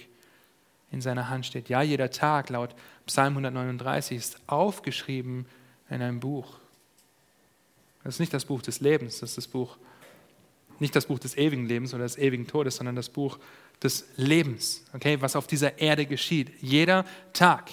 in 0.94 1.02
seiner 1.02 1.30
Hand 1.30 1.46
steht. 1.46 1.70
Ja, 1.70 1.82
jeder 1.82 2.12
Tag 2.12 2.50
laut 2.50 2.76
Psalm 3.08 3.34
139 3.34 4.16
ist 4.16 4.38
aufgeschrieben 4.48 5.48
in 5.90 6.02
einem 6.02 6.20
Buch. 6.20 6.60
Das 8.04 8.16
ist 8.16 8.20
nicht 8.20 8.34
das 8.34 8.46
Buch 8.46 8.62
des 8.62 8.80
Lebens, 8.80 9.20
das 9.20 9.32
ist 9.32 9.38
das 9.38 9.48
Buch 9.48 9.78
Nicht 10.80 10.96
das 10.96 11.06
Buch 11.06 11.20
des 11.20 11.38
ewigen 11.38 11.66
Lebens 11.68 11.94
oder 11.94 12.04
des 12.04 12.18
ewigen 12.18 12.48
Todes, 12.48 12.76
sondern 12.78 12.96
das 12.96 13.10
Buch 13.10 13.40
des 13.82 14.06
Lebens, 14.18 14.84
okay, 14.94 15.20
was 15.22 15.36
auf 15.36 15.48
dieser 15.48 15.80
Erde 15.80 16.06
geschieht. 16.06 16.52
Jeder 16.62 17.06
Tag. 17.32 17.72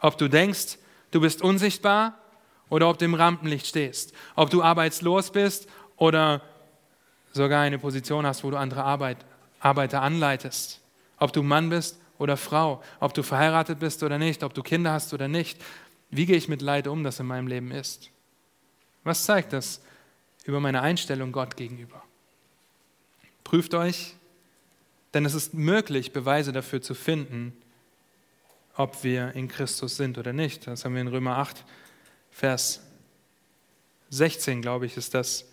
Ob 0.00 0.16
du 0.18 0.28
denkst, 0.28 0.78
du 1.10 1.20
bist 1.20 1.42
unsichtbar 1.42 2.18
oder 2.68 2.88
ob 2.88 2.98
du 2.98 3.04
im 3.04 3.14
Rampenlicht 3.14 3.66
stehst. 3.66 4.14
Ob 4.36 4.50
du 4.50 4.62
arbeitslos 4.62 5.30
bist 5.32 5.66
oder 5.96 6.42
sogar 7.32 7.62
eine 7.62 7.78
Position 7.78 8.26
hast, 8.26 8.44
wo 8.44 8.50
du 8.50 8.58
andere 8.58 8.84
Arbeit, 8.84 9.18
Arbeiter 9.60 10.02
anleitest. 10.02 10.83
Ob 11.18 11.32
du 11.32 11.42
Mann 11.42 11.70
bist 11.70 11.98
oder 12.18 12.36
Frau. 12.36 12.82
Ob 13.00 13.14
du 13.14 13.22
verheiratet 13.22 13.78
bist 13.78 14.02
oder 14.02 14.18
nicht. 14.18 14.42
Ob 14.42 14.54
du 14.54 14.62
Kinder 14.62 14.92
hast 14.92 15.12
oder 15.14 15.28
nicht. 15.28 15.60
Wie 16.10 16.26
gehe 16.26 16.36
ich 16.36 16.48
mit 16.48 16.62
Leid 16.62 16.86
um, 16.86 17.04
das 17.04 17.20
in 17.20 17.26
meinem 17.26 17.46
Leben 17.46 17.70
ist? 17.70 18.10
Was 19.02 19.24
zeigt 19.24 19.52
das 19.52 19.80
über 20.44 20.60
meine 20.60 20.80
Einstellung 20.80 21.32
Gott 21.32 21.56
gegenüber? 21.56 22.02
Prüft 23.42 23.74
euch, 23.74 24.14
denn 25.12 25.24
es 25.24 25.34
ist 25.34 25.54
möglich, 25.54 26.12
Beweise 26.12 26.52
dafür 26.52 26.80
zu 26.80 26.94
finden, 26.94 27.56
ob 28.76 29.04
wir 29.04 29.32
in 29.34 29.48
Christus 29.48 29.96
sind 29.96 30.18
oder 30.18 30.32
nicht. 30.32 30.66
Das 30.66 30.84
haben 30.84 30.94
wir 30.94 31.02
in 31.02 31.08
Römer 31.08 31.38
8, 31.38 31.64
Vers 32.30 32.80
16, 34.10 34.62
glaube 34.62 34.86
ich, 34.86 34.96
ist 34.96 35.14
das. 35.14 35.46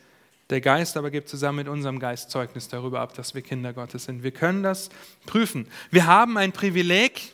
Der 0.51 0.59
Geist 0.59 0.97
aber 0.97 1.11
gibt 1.11 1.29
zusammen 1.29 1.59
mit 1.59 1.69
unserem 1.69 1.97
Geist 1.97 2.29
Zeugnis 2.29 2.67
darüber 2.67 2.99
ab, 2.99 3.13
dass 3.13 3.33
wir 3.33 3.41
Kinder 3.41 3.71
Gottes 3.71 4.03
sind. 4.03 4.21
Wir 4.21 4.31
können 4.31 4.63
das 4.63 4.89
prüfen. 5.25 5.65
Wir 5.91 6.07
haben 6.07 6.37
ein 6.37 6.51
Privileg, 6.51 7.31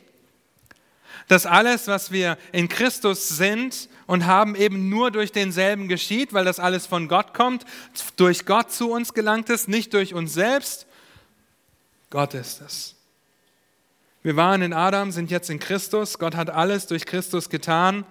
dass 1.26 1.44
alles, 1.44 1.88
was 1.88 2.12
wir 2.12 2.38
in 2.52 2.68
Christus 2.68 3.28
sind 3.28 3.88
und 4.06 4.26
haben, 4.26 4.54
eben 4.54 4.88
nur 4.88 5.10
durch 5.10 5.32
denselben 5.32 5.88
geschieht, 5.88 6.32
weil 6.32 6.44
das 6.44 6.60
alles 6.60 6.86
von 6.86 7.08
Gott 7.08 7.34
kommt, 7.34 7.64
durch 8.14 8.46
Gott 8.46 8.70
zu 8.70 8.92
uns 8.92 9.12
gelangt 9.14 9.50
ist, 9.50 9.66
nicht 9.66 9.94
durch 9.94 10.14
uns 10.14 10.32
selbst. 10.32 10.86
Gott 12.10 12.34
ist 12.34 12.60
es. 12.60 12.94
Wir 14.22 14.36
waren 14.36 14.62
in 14.62 14.72
Adam, 14.72 15.10
sind 15.10 15.32
jetzt 15.32 15.50
in 15.50 15.58
Christus. 15.58 16.20
Gott 16.20 16.36
hat 16.36 16.50
alles 16.50 16.86
durch 16.86 17.04
Christus 17.04 17.50
getan 17.50 18.06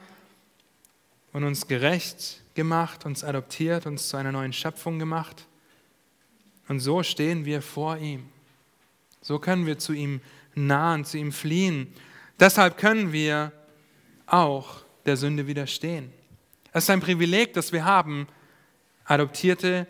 und 1.31 1.45
uns 1.45 1.67
gerecht 1.67 2.41
gemacht, 2.57 3.05
uns 3.05 3.23
adoptiert, 3.23 3.85
uns 3.85 4.09
zu 4.09 4.17
einer 4.17 4.33
neuen 4.33 4.51
Schöpfung 4.51 4.99
gemacht. 4.99 5.47
Und 6.67 6.81
so 6.81 7.03
stehen 7.03 7.45
wir 7.45 7.61
vor 7.61 7.97
ihm. 7.97 8.25
So 9.21 9.39
können 9.39 9.65
wir 9.65 9.77
zu 9.79 9.93
ihm 9.93 10.19
nahen, 10.55 11.05
zu 11.05 11.17
ihm 11.17 11.31
fliehen. 11.31 11.93
Deshalb 12.39 12.77
können 12.77 13.13
wir 13.13 13.53
auch 14.25 14.81
der 15.05 15.15
Sünde 15.15 15.47
widerstehen. 15.47 16.11
Es 16.73 16.83
ist 16.83 16.89
ein 16.89 16.99
Privileg, 16.99 17.53
das 17.53 17.71
wir 17.71 17.85
haben, 17.85 18.27
adoptierte 19.05 19.87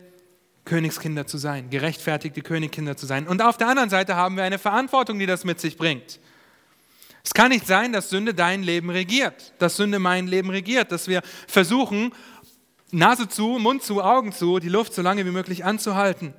Königskinder 0.66 1.26
zu 1.26 1.38
sein, 1.38 1.70
gerechtfertigte 1.70 2.42
Königkinder 2.42 2.96
zu 2.96 3.06
sein. 3.06 3.28
Und 3.28 3.42
auf 3.42 3.58
der 3.58 3.70
anderen 3.70 3.90
Seite 3.90 4.16
haben 4.16 4.36
wir 4.36 4.44
eine 4.44 4.60
Verantwortung, 4.60 5.18
die 5.18 5.26
das 5.26 5.44
mit 5.44 5.60
sich 5.60 5.78
bringt. 5.78 6.20
Es 7.24 7.34
kann 7.34 7.50
nicht 7.50 7.68
sein, 7.68 7.92
dass 7.92 8.10
Sünde 8.10 8.34
dein 8.34 8.64
Leben 8.64 8.90
regiert, 8.90 9.54
dass 9.60 9.76
Sünde 9.76 10.00
mein 10.00 10.28
Leben 10.28 10.50
regiert, 10.50 10.94
dass 10.94 11.10
wir 11.10 11.22
versuchen, 11.48 12.14
Nase 12.92 13.28
zu, 13.28 13.60
Mund 13.60 13.84
zu, 13.84 14.02
Augen 14.02 14.32
zu, 14.32 14.60
die 14.60 14.70
Luft 14.70 14.94
so 14.94 15.02
lange 15.02 15.26
wie 15.26 15.32
möglich 15.32 15.66
anzuhalten. 15.66 16.34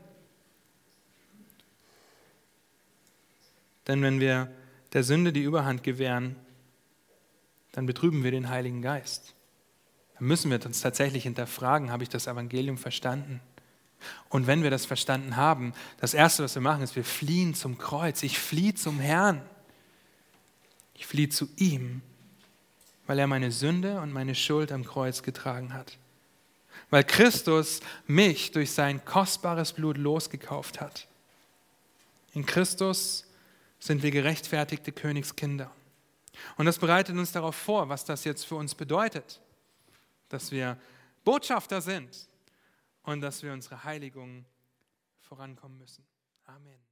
Denn 3.87 4.03
wenn 4.03 4.21
wir 4.21 4.51
der 4.93 5.03
Sünde 5.03 5.33
die 5.33 5.43
Überhand 5.43 5.83
gewähren, 5.83 6.37
dann 7.73 7.87
betrüben 7.87 8.25
wir 8.25 8.31
den 8.31 8.49
Heiligen 8.49 8.83
Geist. 8.83 9.35
Dann 10.19 10.27
müssen 10.27 10.51
wir 10.51 10.65
uns 10.65 10.81
tatsächlich 10.81 11.23
hinterfragen, 11.25 11.91
habe 11.91 12.03
ich 12.03 12.09
das 12.09 12.27
Evangelium 12.27 12.79
verstanden? 12.79 13.41
Und 14.29 14.47
wenn 14.47 14.63
wir 14.63 14.71
das 14.71 14.87
verstanden 14.87 15.37
haben, 15.37 15.73
das 15.99 16.15
Erste, 16.15 16.45
was 16.45 16.55
wir 16.55 16.63
machen, 16.63 16.83
ist, 16.83 16.97
wir 16.97 17.05
fliehen 17.05 17.55
zum 17.55 17.79
Kreuz. 17.79 18.23
Ich 18.23 18.39
fliehe 18.39 18.75
zum 18.75 19.01
Herrn. 19.01 19.43
Ich 20.95 21.07
fliehe 21.07 21.29
zu 21.29 21.49
ihm, 21.57 22.03
weil 23.07 23.19
er 23.19 23.27
meine 23.27 23.53
Sünde 23.53 24.01
und 24.01 24.13
meine 24.13 24.35
Schuld 24.35 24.73
am 24.73 24.85
Kreuz 24.85 25.23
getragen 25.23 25.73
hat. 25.73 25.99
Weil 26.91 27.05
Christus 27.05 27.81
mich 28.07 28.51
durch 28.53 28.73
sein 28.73 29.05
kostbares 29.05 29.73
Blut 29.73 29.99
losgekauft 29.99 30.81
hat. 30.81 31.07
In 32.33 32.47
Christus 32.47 33.27
sind 33.79 34.03
wir 34.03 34.11
gerechtfertigte 34.11 34.93
Königskinder. 34.93 35.71
Und 36.57 36.67
das 36.67 36.79
bereitet 36.79 37.17
uns 37.17 37.33
darauf 37.33 37.57
vor, 37.57 37.89
was 37.89 38.05
das 38.05 38.25
jetzt 38.25 38.47
für 38.47 38.55
uns 38.55 38.75
bedeutet, 38.75 39.41
dass 40.29 40.51
wir 40.51 40.79
Botschafter 41.25 41.81
sind 41.81 42.29
und 43.03 43.21
dass 43.21 43.43
wir 43.43 43.53
unsere 43.53 43.85
Heiligung 43.85 44.45
vorankommen 45.21 45.79
müssen. 45.79 46.05
Amen. 46.47 46.88